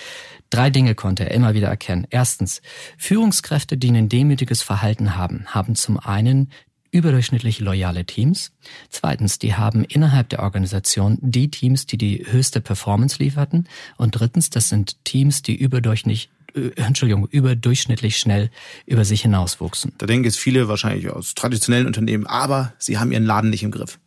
Drei 0.50 0.70
Dinge 0.70 0.94
konnte 0.94 1.24
er 1.24 1.32
immer 1.32 1.54
wieder 1.54 1.68
erkennen. 1.68 2.06
Erstens, 2.10 2.62
Führungskräfte, 2.98 3.76
die 3.76 3.90
ein 3.90 4.08
demütiges 4.08 4.62
Verhalten 4.62 5.16
haben, 5.16 5.46
haben 5.46 5.74
zum 5.74 5.98
einen 5.98 6.50
überdurchschnittlich 6.90 7.60
loyale 7.60 8.04
Teams. 8.06 8.52
Zweitens, 8.88 9.38
die 9.38 9.54
haben 9.54 9.84
innerhalb 9.84 10.28
der 10.30 10.40
Organisation 10.40 11.18
die 11.20 11.50
Teams, 11.50 11.86
die 11.86 11.98
die 11.98 12.24
höchste 12.28 12.60
Performance 12.60 13.22
lieferten. 13.22 13.68
Und 13.96 14.12
drittens, 14.12 14.50
das 14.50 14.68
sind 14.68 15.04
Teams, 15.04 15.42
die 15.42 15.56
überdurchschnittlich 15.56 16.30
äh, 16.54 16.70
Entschuldigung, 16.76 17.26
überdurchschnittlich 17.28 18.16
schnell 18.16 18.50
über 18.86 19.04
sich 19.04 19.22
hinauswuchsen. 19.22 19.92
Da 19.98 20.06
denken 20.06 20.24
jetzt 20.24 20.38
viele 20.38 20.68
wahrscheinlich 20.68 21.10
aus 21.10 21.34
traditionellen 21.34 21.86
Unternehmen, 21.86 22.26
aber 22.26 22.72
sie 22.78 22.98
haben 22.98 23.12
ihren 23.12 23.24
Laden 23.24 23.50
nicht 23.50 23.62
im 23.62 23.70
Griff. 23.70 23.98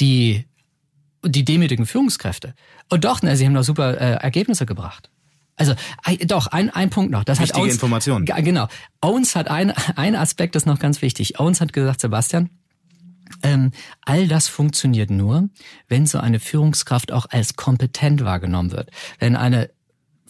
Die, 0.00 0.44
die 1.24 1.44
demütigen 1.44 1.86
Führungskräfte. 1.86 2.54
Und 2.90 3.04
doch, 3.04 3.20
na, 3.22 3.34
sie 3.34 3.46
haben 3.46 3.54
doch 3.54 3.64
super 3.64 3.98
äh, 3.98 4.14
Ergebnisse 4.22 4.66
gebracht. 4.66 5.10
Also 5.56 5.74
doch, 6.26 6.48
ein, 6.48 6.70
ein 6.70 6.90
Punkt 6.90 7.10
noch. 7.10 7.24
Das 7.24 7.40
Wichtige 7.40 7.56
hat 7.56 7.62
Owens, 7.62 7.74
Information. 7.74 8.24
Genau. 8.26 8.68
Owens 9.00 9.34
hat 9.34 9.48
ein, 9.48 9.72
ein 9.96 10.14
Aspekt, 10.14 10.54
ist 10.54 10.66
noch 10.66 10.78
ganz 10.78 11.02
wichtig. 11.02 11.40
Owens 11.40 11.60
hat 11.60 11.72
gesagt, 11.72 12.00
Sebastian, 12.00 12.50
ähm, 13.42 13.72
all 14.04 14.28
das 14.28 14.48
funktioniert 14.48 15.10
nur, 15.10 15.48
wenn 15.88 16.06
so 16.06 16.18
eine 16.18 16.40
Führungskraft 16.40 17.10
auch 17.10 17.26
als 17.30 17.56
kompetent 17.56 18.24
wahrgenommen 18.24 18.72
wird. 18.72 18.90
Wenn 19.18 19.34
eine 19.34 19.70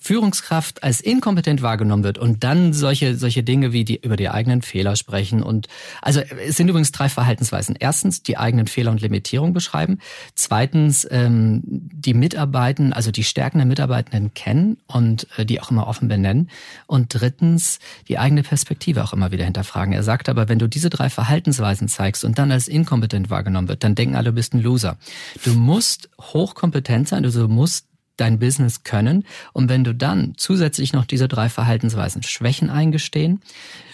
Führungskraft 0.06 0.84
als 0.84 1.00
inkompetent 1.00 1.62
wahrgenommen 1.62 2.04
wird 2.04 2.16
und 2.16 2.44
dann 2.44 2.72
solche, 2.72 3.16
solche 3.16 3.42
Dinge 3.42 3.72
wie 3.72 3.84
die 3.84 4.00
über 4.00 4.16
die 4.16 4.28
eigenen 4.28 4.62
Fehler 4.62 4.94
sprechen 4.94 5.42
und, 5.42 5.66
also 6.00 6.20
es 6.20 6.56
sind 6.56 6.68
übrigens 6.68 6.92
drei 6.92 7.08
Verhaltensweisen. 7.08 7.74
Erstens 7.76 8.22
die 8.22 8.38
eigenen 8.38 8.68
Fehler 8.68 8.92
und 8.92 9.00
Limitierung 9.00 9.52
beschreiben. 9.52 9.98
Zweitens 10.36 11.08
ähm, 11.10 11.62
die 11.64 12.14
Mitarbeitenden, 12.14 12.92
also 12.92 13.10
die 13.10 13.24
Stärken 13.24 13.58
der 13.58 13.66
Mitarbeitenden 13.66 14.32
kennen 14.32 14.76
und 14.86 15.26
äh, 15.38 15.44
die 15.44 15.60
auch 15.60 15.72
immer 15.72 15.88
offen 15.88 16.06
benennen. 16.06 16.50
Und 16.86 17.08
drittens 17.12 17.80
die 18.06 18.20
eigene 18.20 18.44
Perspektive 18.44 19.02
auch 19.02 19.12
immer 19.12 19.32
wieder 19.32 19.44
hinterfragen. 19.44 19.92
Er 19.92 20.04
sagt 20.04 20.28
aber, 20.28 20.48
wenn 20.48 20.60
du 20.60 20.68
diese 20.68 20.88
drei 20.88 21.10
Verhaltensweisen 21.10 21.88
zeigst 21.88 22.24
und 22.24 22.38
dann 22.38 22.52
als 22.52 22.68
inkompetent 22.68 23.28
wahrgenommen 23.28 23.66
wird, 23.66 23.82
dann 23.82 23.96
denken 23.96 24.14
alle, 24.14 24.26
du 24.26 24.36
bist 24.36 24.54
ein 24.54 24.62
Loser. 24.62 24.98
Du 25.44 25.54
musst 25.54 26.10
hochkompetent 26.20 27.08
sein, 27.08 27.24
also 27.24 27.48
du 27.48 27.52
musst 27.52 27.85
dein 28.16 28.38
Business 28.38 28.82
können. 28.82 29.24
Und 29.52 29.68
wenn 29.68 29.84
du 29.84 29.94
dann 29.94 30.34
zusätzlich 30.36 30.92
noch 30.92 31.04
diese 31.04 31.28
drei 31.28 31.48
Verhaltensweisen 31.48 32.22
Schwächen 32.22 32.70
eingestehen, 32.70 33.40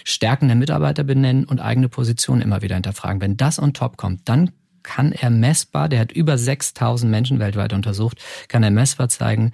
Stärken 0.05 0.49
der 0.49 0.57
Mitarbeiter 0.57 1.05
benennen 1.05 1.45
und 1.45 1.61
eigene 1.61 1.89
Positionen 1.89 2.43
immer 2.43 2.63
wieder 2.63 2.75
hinterfragen, 2.75 3.21
wenn 3.21 3.37
das 3.37 3.61
on 3.61 3.73
top 3.73 3.97
kommt, 3.97 4.29
dann 4.29 4.51
kann 4.83 5.13
er 5.13 5.31
messbar, 5.31 5.89
der 5.89 6.01
hat 6.01 6.13
über 6.13 6.37
6000 6.37 7.11
Menschen 7.11 7.39
weltweit 7.39 7.73
untersucht, 7.73 8.19
kann 8.49 8.63
er 8.63 8.71
messbar 8.71 9.09
zeigen, 9.09 9.53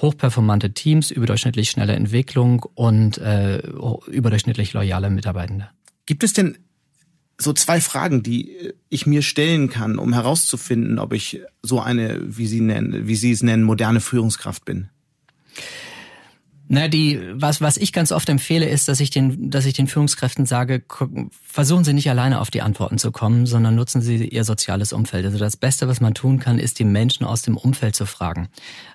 hochperformante 0.00 0.72
Teams, 0.72 1.10
überdurchschnittlich 1.10 1.70
schnelle 1.70 1.94
Entwicklung 1.94 2.64
und 2.74 3.18
äh, 3.18 3.58
überdurchschnittlich 3.58 4.72
loyale 4.72 5.10
Mitarbeitende. 5.10 5.70
Gibt 6.06 6.22
es 6.22 6.32
denn 6.32 6.58
so 7.40 7.52
zwei 7.52 7.80
Fragen, 7.80 8.22
die 8.22 8.74
ich 8.88 9.06
mir 9.06 9.22
stellen 9.22 9.70
kann, 9.70 9.98
um 9.98 10.12
herauszufinden, 10.12 10.98
ob 10.98 11.12
ich 11.12 11.40
so 11.62 11.80
eine, 11.80 12.20
wie 12.24 12.46
Sie 12.46 12.60
nennen, 12.60 13.06
wie 13.06 13.16
Sie 13.16 13.30
es 13.30 13.42
nennen, 13.42 13.62
moderne 13.62 14.00
Führungskraft 14.00 14.64
bin? 14.64 14.88
Na, 16.70 16.86
die, 16.86 17.18
was, 17.32 17.62
was 17.62 17.78
ich 17.78 17.94
ganz 17.94 18.12
oft 18.12 18.28
empfehle, 18.28 18.68
ist, 18.68 18.88
dass 18.88 19.00
ich 19.00 19.08
den, 19.08 19.50
dass 19.50 19.64
ich 19.64 19.72
den 19.72 19.86
Führungskräften 19.86 20.44
sage, 20.44 20.84
versuchen 21.42 21.82
Sie 21.82 21.94
nicht 21.94 22.10
alleine 22.10 22.40
auf 22.40 22.50
die 22.50 22.60
Antworten 22.60 22.98
zu 22.98 23.10
kommen, 23.10 23.46
sondern 23.46 23.74
nutzen 23.74 24.02
Sie 24.02 24.28
Ihr 24.28 24.44
soziales 24.44 24.92
Umfeld. 24.92 25.24
Also 25.24 25.38
das 25.38 25.56
Beste, 25.56 25.88
was 25.88 26.02
man 26.02 26.12
tun 26.12 26.40
kann, 26.40 26.58
ist, 26.58 26.78
die 26.78 26.84
Menschen 26.84 27.24
aus 27.24 27.40
dem 27.40 27.56
Umfeld 27.56 27.96
zu 27.96 28.04
fragen. 28.04 28.48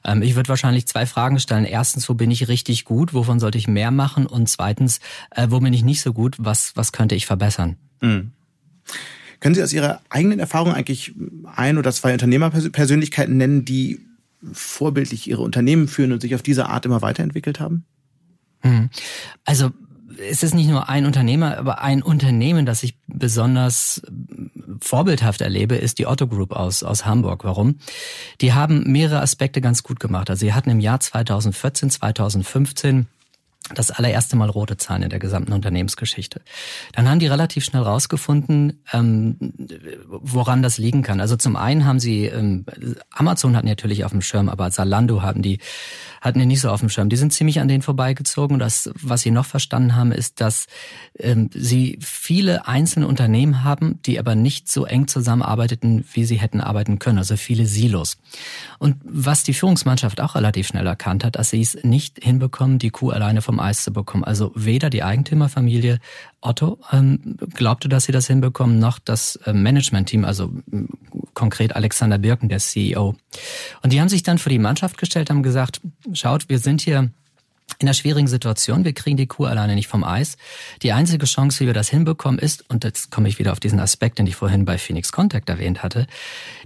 Ähm, 0.06 0.22
ich 0.22 0.36
würde 0.36 0.50
wahrscheinlich 0.50 0.86
zwei 0.86 1.08
Fragen 1.08 1.40
stellen. 1.40 1.66
Erstens, 1.66 2.08
wo 2.08 2.14
bin 2.14 2.30
ich 2.30 2.48
richtig 2.48 2.86
gut? 2.86 3.16
Wovon 3.16 3.40
sollte 3.40 3.58
ich 3.58 3.68
mehr 3.68 3.90
machen? 3.90 4.28
Und 4.28 4.50
zweitens, 4.50 5.00
äh, 5.32 5.48
wo 5.50 5.60
bin 5.60 5.74
ich 5.74 5.84
nicht 5.84 6.02
so 6.02 6.14
gut? 6.14 6.36
Was, 6.38 6.74
was 6.76 6.92
könnte 6.92 7.16
ich 7.16 7.26
verbessern? 7.26 7.78
Mhm. 8.04 8.32
Können 9.40 9.56
Sie 9.56 9.64
aus 9.64 9.74
Ihrer 9.74 10.02
eigenen 10.10 10.40
Erfahrung 10.40 10.74
eigentlich 10.74 11.14
ein 11.56 11.78
oder 11.78 11.92
zwei 11.92 12.14
Unternehmerpersönlichkeiten 12.14 13.36
nennen, 13.36 13.66
die 13.66 14.00
vorbildlich 14.52 15.30
ihre 15.30 15.42
Unternehmen 15.42 15.88
führen 15.88 16.12
und 16.12 16.22
sich 16.22 16.36
auf 16.36 16.42
diese 16.42 16.68
Art 16.68 16.86
immer 16.86 17.02
weiterentwickelt 17.02 17.60
haben? 17.60 17.86
Hm. 18.62 18.90
Also 19.46 19.72
es 20.30 20.44
ist 20.44 20.54
nicht 20.54 20.70
nur 20.70 20.90
ein 20.90 21.06
Unternehmer, 21.06 21.58
aber 21.58 21.82
ein 21.82 22.04
Unternehmen, 22.04 22.66
das 22.66 22.82
sich 22.82 22.98
besonders 23.08 24.02
vorbildhaft 24.80 25.42
erlebe, 25.42 25.76
ist 25.76 26.00
die 26.00 26.08
Otto 26.08 26.28
Group 26.28 26.52
aus, 26.52 26.84
aus 26.84 27.06
Hamburg. 27.06 27.44
Warum? 27.44 27.80
Die 28.42 28.54
haben 28.54 28.92
mehrere 28.92 29.22
Aspekte 29.22 29.62
ganz 29.62 29.84
gut 29.84 30.00
gemacht. 30.00 30.30
Also 30.30 30.42
sie 30.42 30.54
hatten 30.54 30.70
im 30.70 30.80
Jahr 30.80 31.00
2014, 31.00 31.90
2015 31.90 33.08
das 33.74 33.92
allererste 33.92 34.36
Mal 34.36 34.50
rote 34.50 34.78
Zahlen 34.78 35.04
in 35.04 35.10
der 35.10 35.20
gesamten 35.20 35.54
Unternehmensgeschichte. 35.54 36.42
Dann 36.92 37.10
haben 37.10 37.20
die 37.20 37.28
relativ 37.28 37.64
schnell 37.64 37.82
rausgefunden, 37.82 38.84
ähm, 38.92 39.38
woran 40.10 40.62
das 40.62 40.78
liegen 40.78 41.02
kann. 41.02 41.22
Also 41.22 41.38
zum 41.38 41.56
einen 41.56 41.86
haben 41.86 42.00
sie, 42.00 42.26
ähm, 42.26 42.66
Amazon 43.12 43.56
hatten 43.56 43.68
natürlich 43.68 44.04
auf 44.04 44.12
dem 44.12 44.22
Schirm, 44.22 44.50
aber 44.50 44.70
Zalando 44.72 45.22
hatten 45.22 45.42
die, 45.42 45.60
hatten 46.22 46.40
die 46.40 46.46
nicht 46.46 46.62
so 46.62 46.70
auf 46.70 46.82
dem 46.82 46.90
Schirm. 46.90 47.10
Die 47.10 47.16
sind 47.16 47.32
ziemlich 47.32 47.60
an 47.62 47.68
denen 47.68 47.82
vorbeigezogen. 47.82 48.56
Und 48.56 48.60
das, 48.60 48.90
was 49.02 49.22
sie 49.22 49.32
noch 49.32 49.46
verstanden 49.46 49.96
haben, 49.96 50.12
ist, 50.12 50.42
dass 50.42 50.68
ähm, 51.18 51.50
sie 51.54 51.98
viele 52.02 52.68
einzelne 52.68 53.08
Unternehmen 53.08 53.64
haben, 53.64 54.02
die 54.06 54.20
aber 54.20 54.36
nicht 54.36 54.70
so 54.70 54.86
eng 54.86 55.08
zusammenarbeiteten, 55.08 56.06
wie 56.14 56.26
sie 56.26 56.40
hätten 56.40 56.62
arbeiten 56.62 57.00
können. 57.00 57.18
Also 57.18 57.38
viele 57.38 57.66
Silos. 57.66 58.18
Und 58.78 58.98
was 59.04 59.44
die 59.44 59.54
Führungsmannschaft 59.54 60.20
auch 60.20 60.36
relativ 60.36 60.68
schnell 60.68 60.86
erkannt 60.86 61.24
hat, 61.24 61.36
dass 61.38 61.50
sie 61.50 61.62
es 61.62 61.78
nicht 61.84 62.24
hinbekommen, 62.24 62.78
die 62.78 62.90
Kuh 62.90 63.12
alleine 63.12 63.42
vom 63.42 63.53
Eis 63.60 63.84
zu 63.84 63.92
bekommen. 63.92 64.24
Also 64.24 64.52
weder 64.56 64.90
die 64.90 65.04
Eigentümerfamilie 65.04 66.00
Otto 66.42 66.80
ähm, 66.92 67.38
glaubte, 67.54 67.90
dass 67.90 68.06
sie 68.06 68.12
das 68.12 68.28
hinbekommen, 68.28 68.80
noch 68.80 69.00
das 69.00 69.38
äh, 69.46 69.54
Management-Team, 69.54 70.26
also 70.26 70.52
konkret 71.34 71.76
Alexander 71.76 72.18
Birken, 72.18 72.50
der 72.50 72.60
CEO. 72.60 73.16
Und 73.82 73.94
die 73.94 74.02
haben 74.02 74.10
sich 74.10 74.24
dann 74.24 74.38
vor 74.38 74.50
die 74.50 74.60
Mannschaft 74.60 74.98
gestellt, 74.98 75.30
haben 75.30 75.44
gesagt, 75.44 75.82
schaut, 76.14 76.50
wir 76.50 76.60
sind 76.60 76.82
hier 76.82 77.10
in 77.80 77.88
einer 77.88 77.94
schwierigen 77.94 78.28
Situation. 78.28 78.86
Wir 78.86 78.94
kriegen 78.94 79.18
die 79.18 79.28
Kuh 79.28 79.46
alleine 79.46 79.76
nicht 79.76 79.88
vom 79.88 80.04
Eis. 80.04 80.38
Die 80.82 80.92
einzige 80.92 81.26
Chance, 81.26 81.62
wie 81.62 81.68
wir 81.68 81.74
das 81.74 81.90
hinbekommen, 81.90 82.40
ist, 82.40 82.70
und 82.70 82.84
jetzt 82.84 83.12
komme 83.12 83.28
ich 83.28 83.40
wieder 83.40 83.52
auf 83.52 83.60
diesen 83.60 83.80
Aspekt, 83.80 84.20
den 84.20 84.28
ich 84.28 84.36
vorhin 84.36 84.66
bei 84.66 84.78
Phoenix 84.78 85.12
Contact 85.12 85.50
erwähnt 85.50 85.84
hatte, 85.84 86.08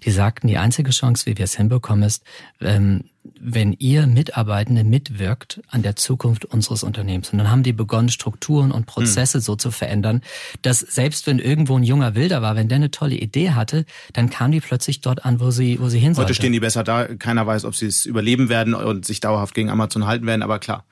die 0.04 0.12
sagten, 0.12 0.48
die 0.48 0.58
einzige 0.58 0.92
Chance, 0.92 1.26
wie 1.26 1.38
wir 1.38 1.46
es 1.46 1.56
hinbekommen, 1.56 2.04
ist, 2.04 2.24
ähm, 2.62 3.06
wenn 3.40 3.74
ihr 3.74 4.08
Mitarbeitende 4.08 4.84
mitwirkt 4.84 5.62
an 5.70 5.82
der 5.82 5.96
Zukunft 5.96 6.46
unseres 6.46 6.84
Unternehmens. 6.84 7.30
Und 7.30 7.38
dann 7.38 7.50
haben 7.50 7.64
die 7.64 7.74
begonnen, 7.74 8.10
Strukturen 8.10 8.72
und 8.72 8.86
Prozesse 8.86 9.38
mhm. 9.40 9.42
so 9.42 9.56
zu 9.56 9.72
verändern, 9.72 10.22
dass 10.62 10.80
selbst 10.80 11.28
wenn 11.28 11.40
irgendwo 11.40 11.78
ein 11.78 11.84
junger 11.84 12.16
Wilder 12.16 12.42
war, 12.42 12.56
wenn 12.56 12.68
der 12.68 12.78
eine 12.78 12.92
tolle 12.92 13.16
Idee 13.16 13.52
hatte, 13.52 13.86
dann 14.14 14.30
kam 14.30 14.52
die 14.52 14.62
plötzlich 14.62 15.02
dort 15.02 15.26
an, 15.26 15.40
wo 15.40 15.52
sie, 15.52 15.80
wo 15.80 15.90
sie 15.90 16.00
hin 16.00 16.14
sollte. 16.14 16.30
Heute 16.30 16.36
stehen 16.36 16.54
die 16.54 16.60
besser 16.60 16.84
da. 16.84 17.06
Keiner 17.06 17.46
weiß, 17.46 17.66
ob 17.66 17.76
sie 17.76 17.88
es 17.88 18.06
überleben 18.06 18.50
werden 18.50 18.74
und 18.74 19.06
sich 19.06 19.20
dauerhaft 19.20 19.54
gegen 19.54 19.70
Amazon 19.70 20.06
halten 20.06 20.26
werden, 20.26 20.42
aber 20.42 20.60
klar. 20.60 20.86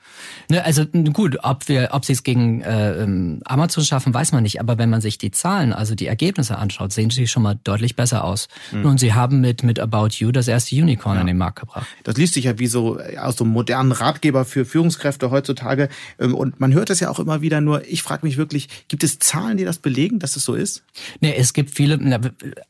Ne, 0.48 0.64
also 0.64 0.86
gut, 0.86 1.38
ob 1.42 1.68
wir, 1.68 1.90
ob 1.92 2.04
sie 2.04 2.12
es 2.12 2.22
gegen 2.22 2.60
äh, 2.62 3.02
ähm, 3.02 3.40
Amazon 3.44 3.84
schaffen, 3.84 4.14
weiß 4.14 4.32
man 4.32 4.42
nicht. 4.42 4.60
Aber 4.60 4.78
wenn 4.78 4.90
man 4.90 5.00
sich 5.00 5.18
die 5.18 5.30
Zahlen, 5.30 5.72
also 5.72 5.94
die 5.94 6.06
Ergebnisse 6.06 6.58
anschaut, 6.58 6.92
sehen 6.92 7.10
sie 7.10 7.26
schon 7.26 7.42
mal 7.42 7.58
deutlich 7.64 7.96
besser 7.96 8.24
aus. 8.24 8.48
Mhm. 8.72 8.84
Und 8.84 9.00
sie 9.00 9.14
haben 9.14 9.40
mit, 9.40 9.62
mit 9.62 9.78
About 9.78 10.08
You 10.18 10.32
das 10.32 10.48
erste 10.48 10.76
Unicorn 10.76 11.16
ja. 11.16 11.20
an 11.20 11.26
den 11.26 11.38
Markt 11.38 11.60
gebracht. 11.60 11.86
Das 12.04 12.16
liest 12.26 12.34
sich 12.34 12.44
ja 12.44 12.58
wie 12.58 12.66
so 12.66 12.98
äh, 12.98 13.18
aus 13.18 13.36
so 13.36 13.44
einem 13.44 13.52
modernen 13.52 13.92
Ratgeber 13.92 14.44
für 14.44 14.64
Führungskräfte 14.64 15.30
heutzutage. 15.30 15.88
Ähm, 16.18 16.34
und 16.34 16.58
man 16.58 16.74
hört 16.74 16.90
es 16.90 16.98
ja 16.98 17.08
auch 17.08 17.20
immer 17.20 17.40
wieder 17.40 17.60
nur. 17.60 17.86
Ich 17.86 18.02
frage 18.02 18.26
mich 18.26 18.36
wirklich, 18.36 18.68
gibt 18.88 19.04
es 19.04 19.20
Zahlen, 19.20 19.56
die 19.56 19.64
das 19.64 19.78
belegen, 19.78 20.18
dass 20.18 20.34
es 20.34 20.44
so 20.44 20.54
ist? 20.54 20.82
Nee, 21.20 21.34
es 21.36 21.52
gibt 21.52 21.70
viele. 21.70 21.96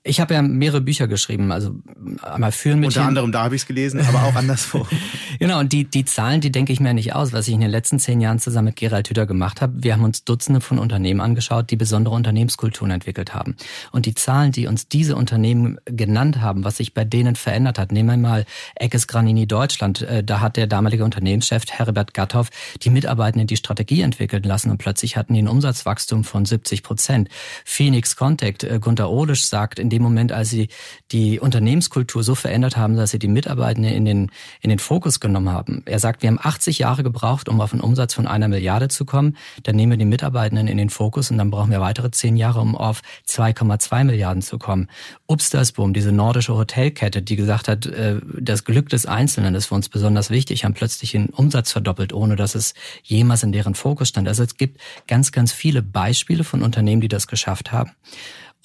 Ich 0.03 0.21
habe 0.21 0.35
ja 0.35 0.43
mehrere 0.43 0.83
Bücher 0.83 1.09
geschrieben, 1.09 1.53
also 1.53 1.75
einmal 2.23 2.53
führen 2.53 2.81
mit. 2.81 2.89
Unter 2.89 3.07
anderem 3.07 3.33
da 3.33 3.45
habe 3.45 3.55
ich 3.55 3.63
es 3.63 3.67
gelesen, 3.67 4.01
aber 4.01 4.25
auch 4.25 4.35
anderswo. 4.35 4.87
genau, 5.39 5.61
und 5.61 5.73
die, 5.73 5.85
die 5.85 6.05
Zahlen, 6.05 6.43
die 6.43 6.53
denke 6.53 6.73
ich 6.73 6.81
mir 6.81 6.93
nicht 6.93 7.15
aus, 7.15 7.33
was 7.33 7.49
ich 7.49 7.55
in 7.55 7.61
den 7.61 7.71
letzten 7.71 7.99
zehn 7.99 8.21
Jahren 8.21 8.39
zusammen 8.39 8.67
mit 8.67 8.77
Gerald 8.77 9.09
Hüther 9.09 9.27
gemacht 9.27 9.63
habe. 9.63 9.83
Wir 9.83 9.95
haben 9.95 10.05
uns 10.05 10.25
Dutzende 10.25 10.61
von 10.61 10.79
Unternehmen 10.79 11.21
angeschaut, 11.21 11.71
die 11.71 11.77
besondere 11.77 12.15
Unternehmenskulturen 12.15 12.91
entwickelt 12.91 13.33
haben. 13.33 13.57
Und 13.93 14.05
die 14.05 14.15
Zahlen, 14.15 14.53
die 14.53 14.67
uns 14.67 14.89
diese 14.89 15.17
Unternehmen 15.17 15.79
genannt 15.87 16.41
haben, 16.41 16.65
was 16.65 16.77
sich 16.77 16.93
bei 16.93 17.05
denen 17.05 17.37
verändert 17.37 17.79
hat, 17.79 17.93
nehmen 17.93 18.09
wir 18.09 18.17
mal 18.17 18.47
Eckes 18.75 19.07
Granini 19.07 19.36
Deutschland 19.45 19.77
Deutschland. 19.77 20.03
Äh, 20.03 20.25
da 20.25 20.41
hat 20.41 20.57
der 20.57 20.67
damalige 20.67 21.05
Unternehmenschef 21.05 21.65
Herbert 21.69 22.15
Gatthoff 22.15 22.49
die 22.83 22.91
Mitarbeitenden 22.91 23.47
die 23.47 23.57
Strategie 23.57 24.01
entwickeln 24.01 24.43
lassen 24.43 24.71
und 24.71 24.79
plötzlich 24.79 25.17
hatten 25.17 25.35
die 25.35 25.43
ein 25.43 25.49
Umsatzwachstum 25.49 26.25
von 26.25 26.45
70 26.45 26.83
Prozent. 26.83 27.29
Phoenix 27.65 28.17
Contact, 28.17 28.65
äh, 28.65 28.79
Gunter 28.81 29.11
Ohlisch 29.11 29.45
sagt, 29.45 29.79
in 29.79 29.91
dem 29.91 30.03
Moment, 30.03 30.33
als 30.33 30.51
sie 30.51 30.69
die 31.13 31.41
Unternehmenskultur 31.41 32.23
so 32.23 32.35
verändert 32.35 32.77
haben, 32.77 32.97
dass 32.97 33.11
sie 33.11 33.19
die 33.19 33.29
Mitarbeitenden 33.29 33.93
in 33.93 34.05
den, 34.05 34.31
in 34.61 34.71
den 34.71 34.79
Fokus 34.79 35.21
genommen 35.21 35.51
haben. 35.51 35.83
Er 35.85 35.99
sagt, 35.99 36.23
wir 36.23 36.29
haben 36.29 36.41
80 36.43 36.79
Jahre 36.79 37.03
gebraucht, 37.03 37.49
um 37.49 37.61
auf 37.61 37.73
einen 37.73 37.83
Umsatz 37.83 38.15
von 38.15 38.27
einer 38.27 38.49
Milliarde 38.49 38.89
zu 38.89 39.05
kommen. 39.05 39.37
Dann 39.65 39.77
nehmen 39.77 39.93
wir 39.93 39.99
die 39.99 40.05
Mitarbeitenden 40.05 40.69
in 40.69 40.79
den 40.79 40.91
Fokus 40.91 41.31
und 41.31 41.39
dann 41.39 41.51
brauchen 41.51 41.71
wir 41.71 41.81
weitere 41.81 42.11
zehn 42.11 42.37
Jahre, 42.37 42.61
um 42.61 42.77
auf 42.77 43.03
2,2 43.29 44.05
Milliarden 44.05 44.43
zu 44.43 44.59
kommen. 44.59 44.89
Upstersboom, 45.27 45.93
diese 45.93 46.13
nordische 46.13 46.55
Hotelkette, 46.55 47.23
die 47.23 47.37
gesagt 47.37 47.69
hat, 47.69 47.87
äh, 47.87 48.21
das 48.39 48.65
Glück 48.65 48.89
des 48.89 49.07
Einzelnen 49.07 49.26
ist 49.27 49.67
für 49.67 49.75
uns 49.75 49.89
besonders 49.89 50.31
wichtig, 50.31 50.65
haben 50.65 50.75
plötzlich 50.75 51.13
den 51.13 51.31
Umsatz 51.31 51.73
verdoppelt, 51.73 52.13
ohne 52.13 52.37
dass 52.37 52.55
es 52.55 52.75
jemals 53.03 53.43
in 53.43 53.53
deren 53.53 53.75
Fokus 53.75 54.09
stand. 54.09 54.29
Also 54.29 54.43
es 54.43 54.57
gibt 54.57 54.81
ganz, 55.09 55.33
ganz 55.33 55.53
viele 55.53 55.83
Beispiele 55.83 56.45
von 56.45 56.63
Unternehmen, 56.63 57.01
die 57.01 57.09
das 57.09 57.27
geschafft 57.27 57.73
haben. 57.73 57.91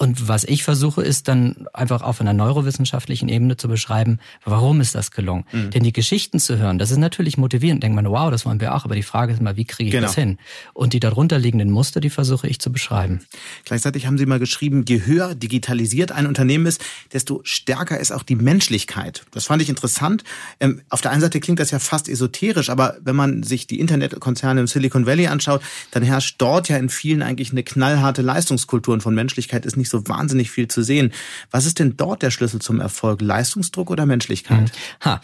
Und 0.01 0.27
was 0.27 0.45
ich 0.45 0.63
versuche, 0.63 1.03
ist 1.03 1.27
dann 1.27 1.67
einfach 1.73 2.01
auf 2.01 2.21
einer 2.21 2.33
neurowissenschaftlichen 2.33 3.29
Ebene 3.29 3.55
zu 3.55 3.67
beschreiben, 3.67 4.17
warum 4.43 4.81
ist 4.81 4.95
das 4.95 5.11
gelungen? 5.11 5.45
Mhm. 5.51 5.69
Denn 5.69 5.83
die 5.83 5.93
Geschichten 5.93 6.39
zu 6.39 6.57
hören, 6.57 6.79
das 6.79 6.89
ist 6.89 6.97
natürlich 6.97 7.37
motivierend. 7.37 7.83
Denkt 7.83 7.95
man, 7.95 8.09
wow, 8.09 8.31
das 8.31 8.43
wollen 8.43 8.59
wir 8.59 8.73
auch. 8.73 8.83
Aber 8.83 8.95
die 8.95 9.03
Frage 9.03 9.31
ist 9.31 9.43
mal, 9.43 9.57
wie 9.57 9.65
kriege 9.65 9.89
ich 9.89 9.91
genau. 9.91 10.07
das 10.07 10.15
hin? 10.15 10.39
Und 10.73 10.93
die 10.93 10.99
darunter 10.99 11.37
liegenden 11.37 11.69
Muster, 11.69 11.99
die 11.99 12.09
versuche 12.09 12.47
ich 12.47 12.57
zu 12.57 12.71
beschreiben. 12.71 13.21
Gleichzeitig 13.65 14.07
haben 14.07 14.17
Sie 14.17 14.25
mal 14.25 14.39
geschrieben, 14.39 14.85
je 14.87 15.05
höher 15.05 15.35
digitalisiert 15.35 16.11
ein 16.11 16.25
Unternehmen 16.25 16.65
ist, 16.65 16.83
desto 17.13 17.41
stärker 17.43 17.99
ist 17.99 18.11
auch 18.11 18.23
die 18.23 18.33
Menschlichkeit. 18.35 19.23
Das 19.29 19.45
fand 19.45 19.61
ich 19.61 19.69
interessant. 19.69 20.23
Ähm, 20.59 20.81
auf 20.89 21.01
der 21.01 21.11
einen 21.11 21.21
Seite 21.21 21.39
klingt 21.39 21.59
das 21.59 21.69
ja 21.69 21.77
fast 21.77 22.09
esoterisch, 22.09 22.71
aber 22.71 22.97
wenn 23.03 23.15
man 23.15 23.43
sich 23.43 23.67
die 23.67 23.79
Internetkonzerne 23.79 24.61
im 24.61 24.65
Silicon 24.65 25.05
Valley 25.05 25.27
anschaut, 25.27 25.61
dann 25.91 26.01
herrscht 26.01 26.37
dort 26.39 26.69
ja 26.69 26.77
in 26.77 26.89
vielen 26.89 27.21
eigentlich 27.21 27.51
eine 27.51 27.61
knallharte 27.61 28.23
Leistungskultur 28.23 28.95
und 28.95 29.01
von 29.03 29.13
Menschlichkeit 29.13 29.63
ist 29.67 29.77
nicht 29.77 29.90
so 29.91 30.07
wahnsinnig 30.07 30.49
viel 30.49 30.67
zu 30.67 30.81
sehen. 30.81 31.11
Was 31.51 31.65
ist 31.65 31.79
denn 31.79 31.97
dort 31.97 32.23
der 32.23 32.31
Schlüssel 32.31 32.61
zum 32.61 32.79
Erfolg? 32.79 33.21
Leistungsdruck 33.21 33.91
oder 33.91 34.05
Menschlichkeit? 34.05 34.71
Hm. 34.71 35.05
Ha. 35.05 35.21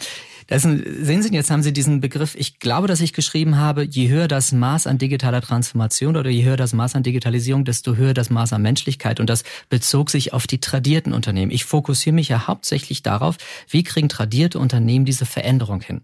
Das 0.48 0.64
ein, 0.64 0.82
sehen 1.02 1.22
Sie, 1.22 1.32
jetzt 1.32 1.50
haben 1.50 1.62
Sie 1.62 1.74
diesen 1.74 2.00
Begriff, 2.00 2.34
ich 2.34 2.58
glaube, 2.58 2.88
dass 2.88 3.02
ich 3.02 3.12
geschrieben 3.12 3.58
habe, 3.58 3.84
je 3.84 4.08
höher 4.08 4.28
das 4.28 4.50
Maß 4.50 4.86
an 4.86 4.96
digitaler 4.96 5.42
Transformation 5.42 6.16
oder 6.16 6.30
je 6.30 6.42
höher 6.42 6.56
das 6.56 6.72
Maß 6.72 6.94
an 6.94 7.02
Digitalisierung, 7.02 7.66
desto 7.66 7.96
höher 7.96 8.14
das 8.14 8.30
Maß 8.30 8.54
an 8.54 8.62
Menschlichkeit. 8.62 9.20
Und 9.20 9.28
das 9.28 9.44
bezog 9.68 10.08
sich 10.08 10.32
auf 10.32 10.46
die 10.46 10.58
tradierten 10.58 11.12
Unternehmen. 11.12 11.52
Ich 11.52 11.66
fokussiere 11.66 12.14
mich 12.14 12.30
ja 12.30 12.46
hauptsächlich 12.46 13.02
darauf, 13.02 13.36
wie 13.68 13.82
kriegen 13.82 14.08
tradierte 14.08 14.58
Unternehmen 14.58 15.04
diese 15.04 15.26
Veränderung 15.26 15.82
hin. 15.82 16.00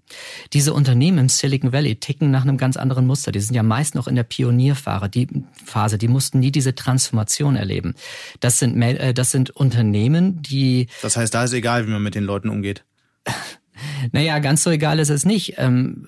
Diese 0.52 0.74
Unternehmen 0.74 1.16
im 1.16 1.28
Silicon 1.30 1.72
Valley 1.72 1.96
ticken 1.96 2.30
nach 2.30 2.42
einem 2.42 2.58
ganz 2.58 2.76
anderen 2.76 3.06
Muster. 3.06 3.32
Die 3.32 3.40
sind 3.40 3.54
ja 3.54 3.62
meist 3.62 3.94
noch 3.94 4.06
in 4.06 4.14
der 4.14 4.24
Pionierphase. 4.24 5.08
Die 5.08 5.26
Phase, 5.64 5.96
die 5.96 6.08
mussten 6.08 6.40
nie 6.40 6.52
diese 6.52 6.74
Transformation 6.74 7.56
erleben. 7.56 7.94
Das 8.40 8.58
sind, 8.58 8.80
äh, 8.82 9.14
das 9.14 9.30
sind 9.30 9.50
Unternehmen, 9.50 10.42
die... 10.42 10.88
Das 11.00 11.16
heißt, 11.16 11.32
da 11.32 11.44
ist 11.44 11.54
egal, 11.54 11.86
wie 11.86 11.90
man 11.90 12.02
mit 12.02 12.14
den 12.14 12.24
Leuten 12.24 12.50
umgeht. 12.50 12.84
Naja, 14.12 14.38
ganz 14.38 14.62
so 14.62 14.70
egal 14.70 14.98
ist 14.98 15.10
es 15.10 15.24
nicht. 15.24 15.54
Ähm, 15.58 16.06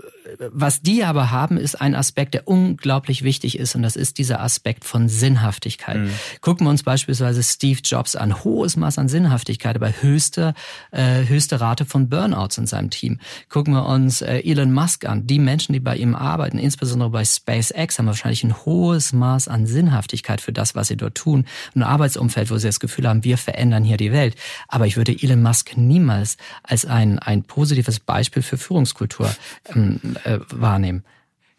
was 0.51 0.83
die 0.83 1.05
aber 1.05 1.31
haben, 1.31 1.57
ist 1.57 1.81
ein 1.81 1.95
Aspekt, 1.95 2.35
der 2.35 2.49
unglaublich 2.49 3.23
wichtig 3.23 3.59
ist 3.59 3.75
und 3.75 3.83
das 3.83 3.97
ist 3.97 4.19
dieser 4.19 4.41
Aspekt 4.41 4.85
von 4.85 5.09
Sinnhaftigkeit. 5.09 5.99
Mhm. 5.99 6.11
Gucken 6.41 6.67
wir 6.67 6.71
uns 6.71 6.83
beispielsweise 6.83 7.43
Steve 7.43 7.81
Jobs 7.83 8.17
an. 8.17 8.45
Hohes 8.45 8.77
Maß 8.77 8.99
an 8.99 9.09
Sinnhaftigkeit, 9.09 9.77
aber 9.77 9.93
höchste, 10.01 10.55
äh, 10.91 11.27
höchste 11.27 11.61
Rate 11.61 11.85
von 11.85 12.09
Burnouts 12.09 12.59
in 12.59 12.67
seinem 12.67 12.91
Team. 12.91 13.21
Gucken 13.49 13.75
wir 13.75 13.87
uns 13.87 14.23
äh, 14.23 14.39
Elon 14.41 14.73
Musk 14.73 15.07
an. 15.07 15.27
Die 15.27 15.39
Menschen, 15.39 15.73
die 15.73 15.81
bei 15.81 15.97
ihm 15.97 16.15
arbeiten, 16.15 16.59
insbesondere 16.59 17.11
bei 17.11 17.25
SpaceX, 17.25 17.99
haben 17.99 18.07
wahrscheinlich 18.07 18.45
ein 18.45 18.65
hohes 18.65 19.13
Maß 19.13 19.49
an 19.49 19.67
Sinnhaftigkeit 19.67 20.41
für 20.41 20.53
das, 20.53 20.75
was 20.75 20.89
sie 20.89 20.97
dort 20.97 21.15
tun. 21.15 21.47
Ein 21.75 21.83
Arbeitsumfeld, 21.83 22.51
wo 22.51 22.59
sie 22.59 22.69
das 22.69 22.81
Gefühl 22.81 23.09
haben, 23.09 23.25
wir 23.25 23.39
verändern 23.39 23.85
hier 23.85 23.97
die 23.97 24.13
Welt. 24.13 24.35
Aber 24.69 24.87
ich 24.87 24.97
würde 24.97 25.13
Elon 25.13 25.43
Musk 25.43 25.77
niemals 25.77 26.37
als 26.63 26.85
ein, 26.85 27.19
ein 27.19 27.45
positives 27.45 28.01
Beispiel 28.01 28.43
für 28.43 28.59
Führungskultur 28.59 29.35
ähm, 29.75 30.16
äh, 30.25 30.41
wahrnehmen. 30.51 31.05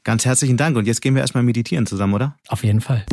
Ganz 0.03 0.25
herzlichen 0.25 0.57
Dank. 0.57 0.77
Und 0.77 0.87
jetzt 0.87 1.01
gehen 1.01 1.15
wir 1.15 1.21
erstmal 1.21 1.43
meditieren 1.43 1.85
zusammen, 1.85 2.13
oder? 2.13 2.37
Auf 2.47 2.63
jeden 2.63 2.81
Fall. 2.81 3.05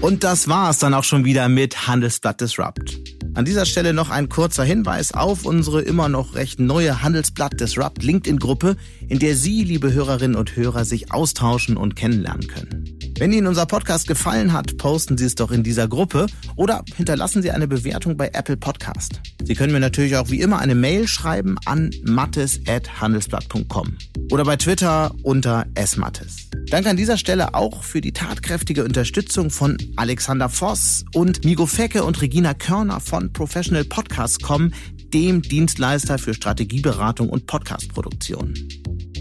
Und 0.00 0.22
das 0.22 0.48
war's 0.48 0.78
dann 0.78 0.94
auch 0.94 1.04
schon 1.04 1.24
wieder 1.24 1.48
mit 1.48 1.88
Handelsblatt 1.88 2.40
Disrupt. 2.40 2.98
An 3.34 3.44
dieser 3.44 3.66
Stelle 3.66 3.92
noch 3.92 4.10
ein 4.10 4.28
kurzer 4.28 4.64
Hinweis 4.64 5.12
auf 5.12 5.44
unsere 5.44 5.82
immer 5.82 6.08
noch 6.08 6.34
recht 6.34 6.60
neue 6.60 7.02
Handelsblatt 7.02 7.60
Disrupt 7.60 8.02
LinkedIn-Gruppe, 8.02 8.76
in 9.08 9.18
der 9.18 9.36
Sie, 9.36 9.64
liebe 9.64 9.92
Hörerinnen 9.92 10.36
und 10.36 10.56
Hörer, 10.56 10.84
sich 10.84 11.12
austauschen 11.12 11.76
und 11.76 11.96
kennenlernen 11.96 12.46
können. 12.46 12.97
Wenn 13.18 13.32
Ihnen 13.32 13.48
unser 13.48 13.66
Podcast 13.66 14.06
gefallen 14.06 14.52
hat, 14.52 14.78
posten 14.78 15.18
Sie 15.18 15.24
es 15.24 15.34
doch 15.34 15.50
in 15.50 15.64
dieser 15.64 15.88
Gruppe 15.88 16.26
oder 16.54 16.84
hinterlassen 16.94 17.42
Sie 17.42 17.50
eine 17.50 17.66
Bewertung 17.66 18.16
bei 18.16 18.28
Apple 18.28 18.56
Podcast. 18.56 19.20
Sie 19.42 19.56
können 19.56 19.72
mir 19.72 19.80
natürlich 19.80 20.16
auch 20.16 20.30
wie 20.30 20.40
immer 20.40 20.60
eine 20.60 20.76
Mail 20.76 21.08
schreiben 21.08 21.56
an 21.64 21.90
mattes.handelsblatt.com 22.04 23.98
oder 24.30 24.44
bei 24.44 24.54
Twitter 24.54 25.12
unter 25.24 25.66
smattes. 25.84 26.48
Danke 26.70 26.90
an 26.90 26.96
dieser 26.96 27.18
Stelle 27.18 27.54
auch 27.54 27.82
für 27.82 28.00
die 28.00 28.12
tatkräftige 28.12 28.84
Unterstützung 28.84 29.50
von 29.50 29.76
Alexander 29.96 30.48
Voss 30.48 31.04
und 31.12 31.44
Migo 31.44 31.66
Fecke 31.66 32.04
und 32.04 32.22
Regina 32.22 32.54
Körner 32.54 33.00
von 33.00 33.32
Professional 33.32 33.84
Podcast.com, 33.84 34.72
dem 35.12 35.42
Dienstleister 35.42 36.18
für 36.18 36.34
Strategieberatung 36.34 37.30
und 37.30 37.46
Podcastproduktion. 37.46 38.54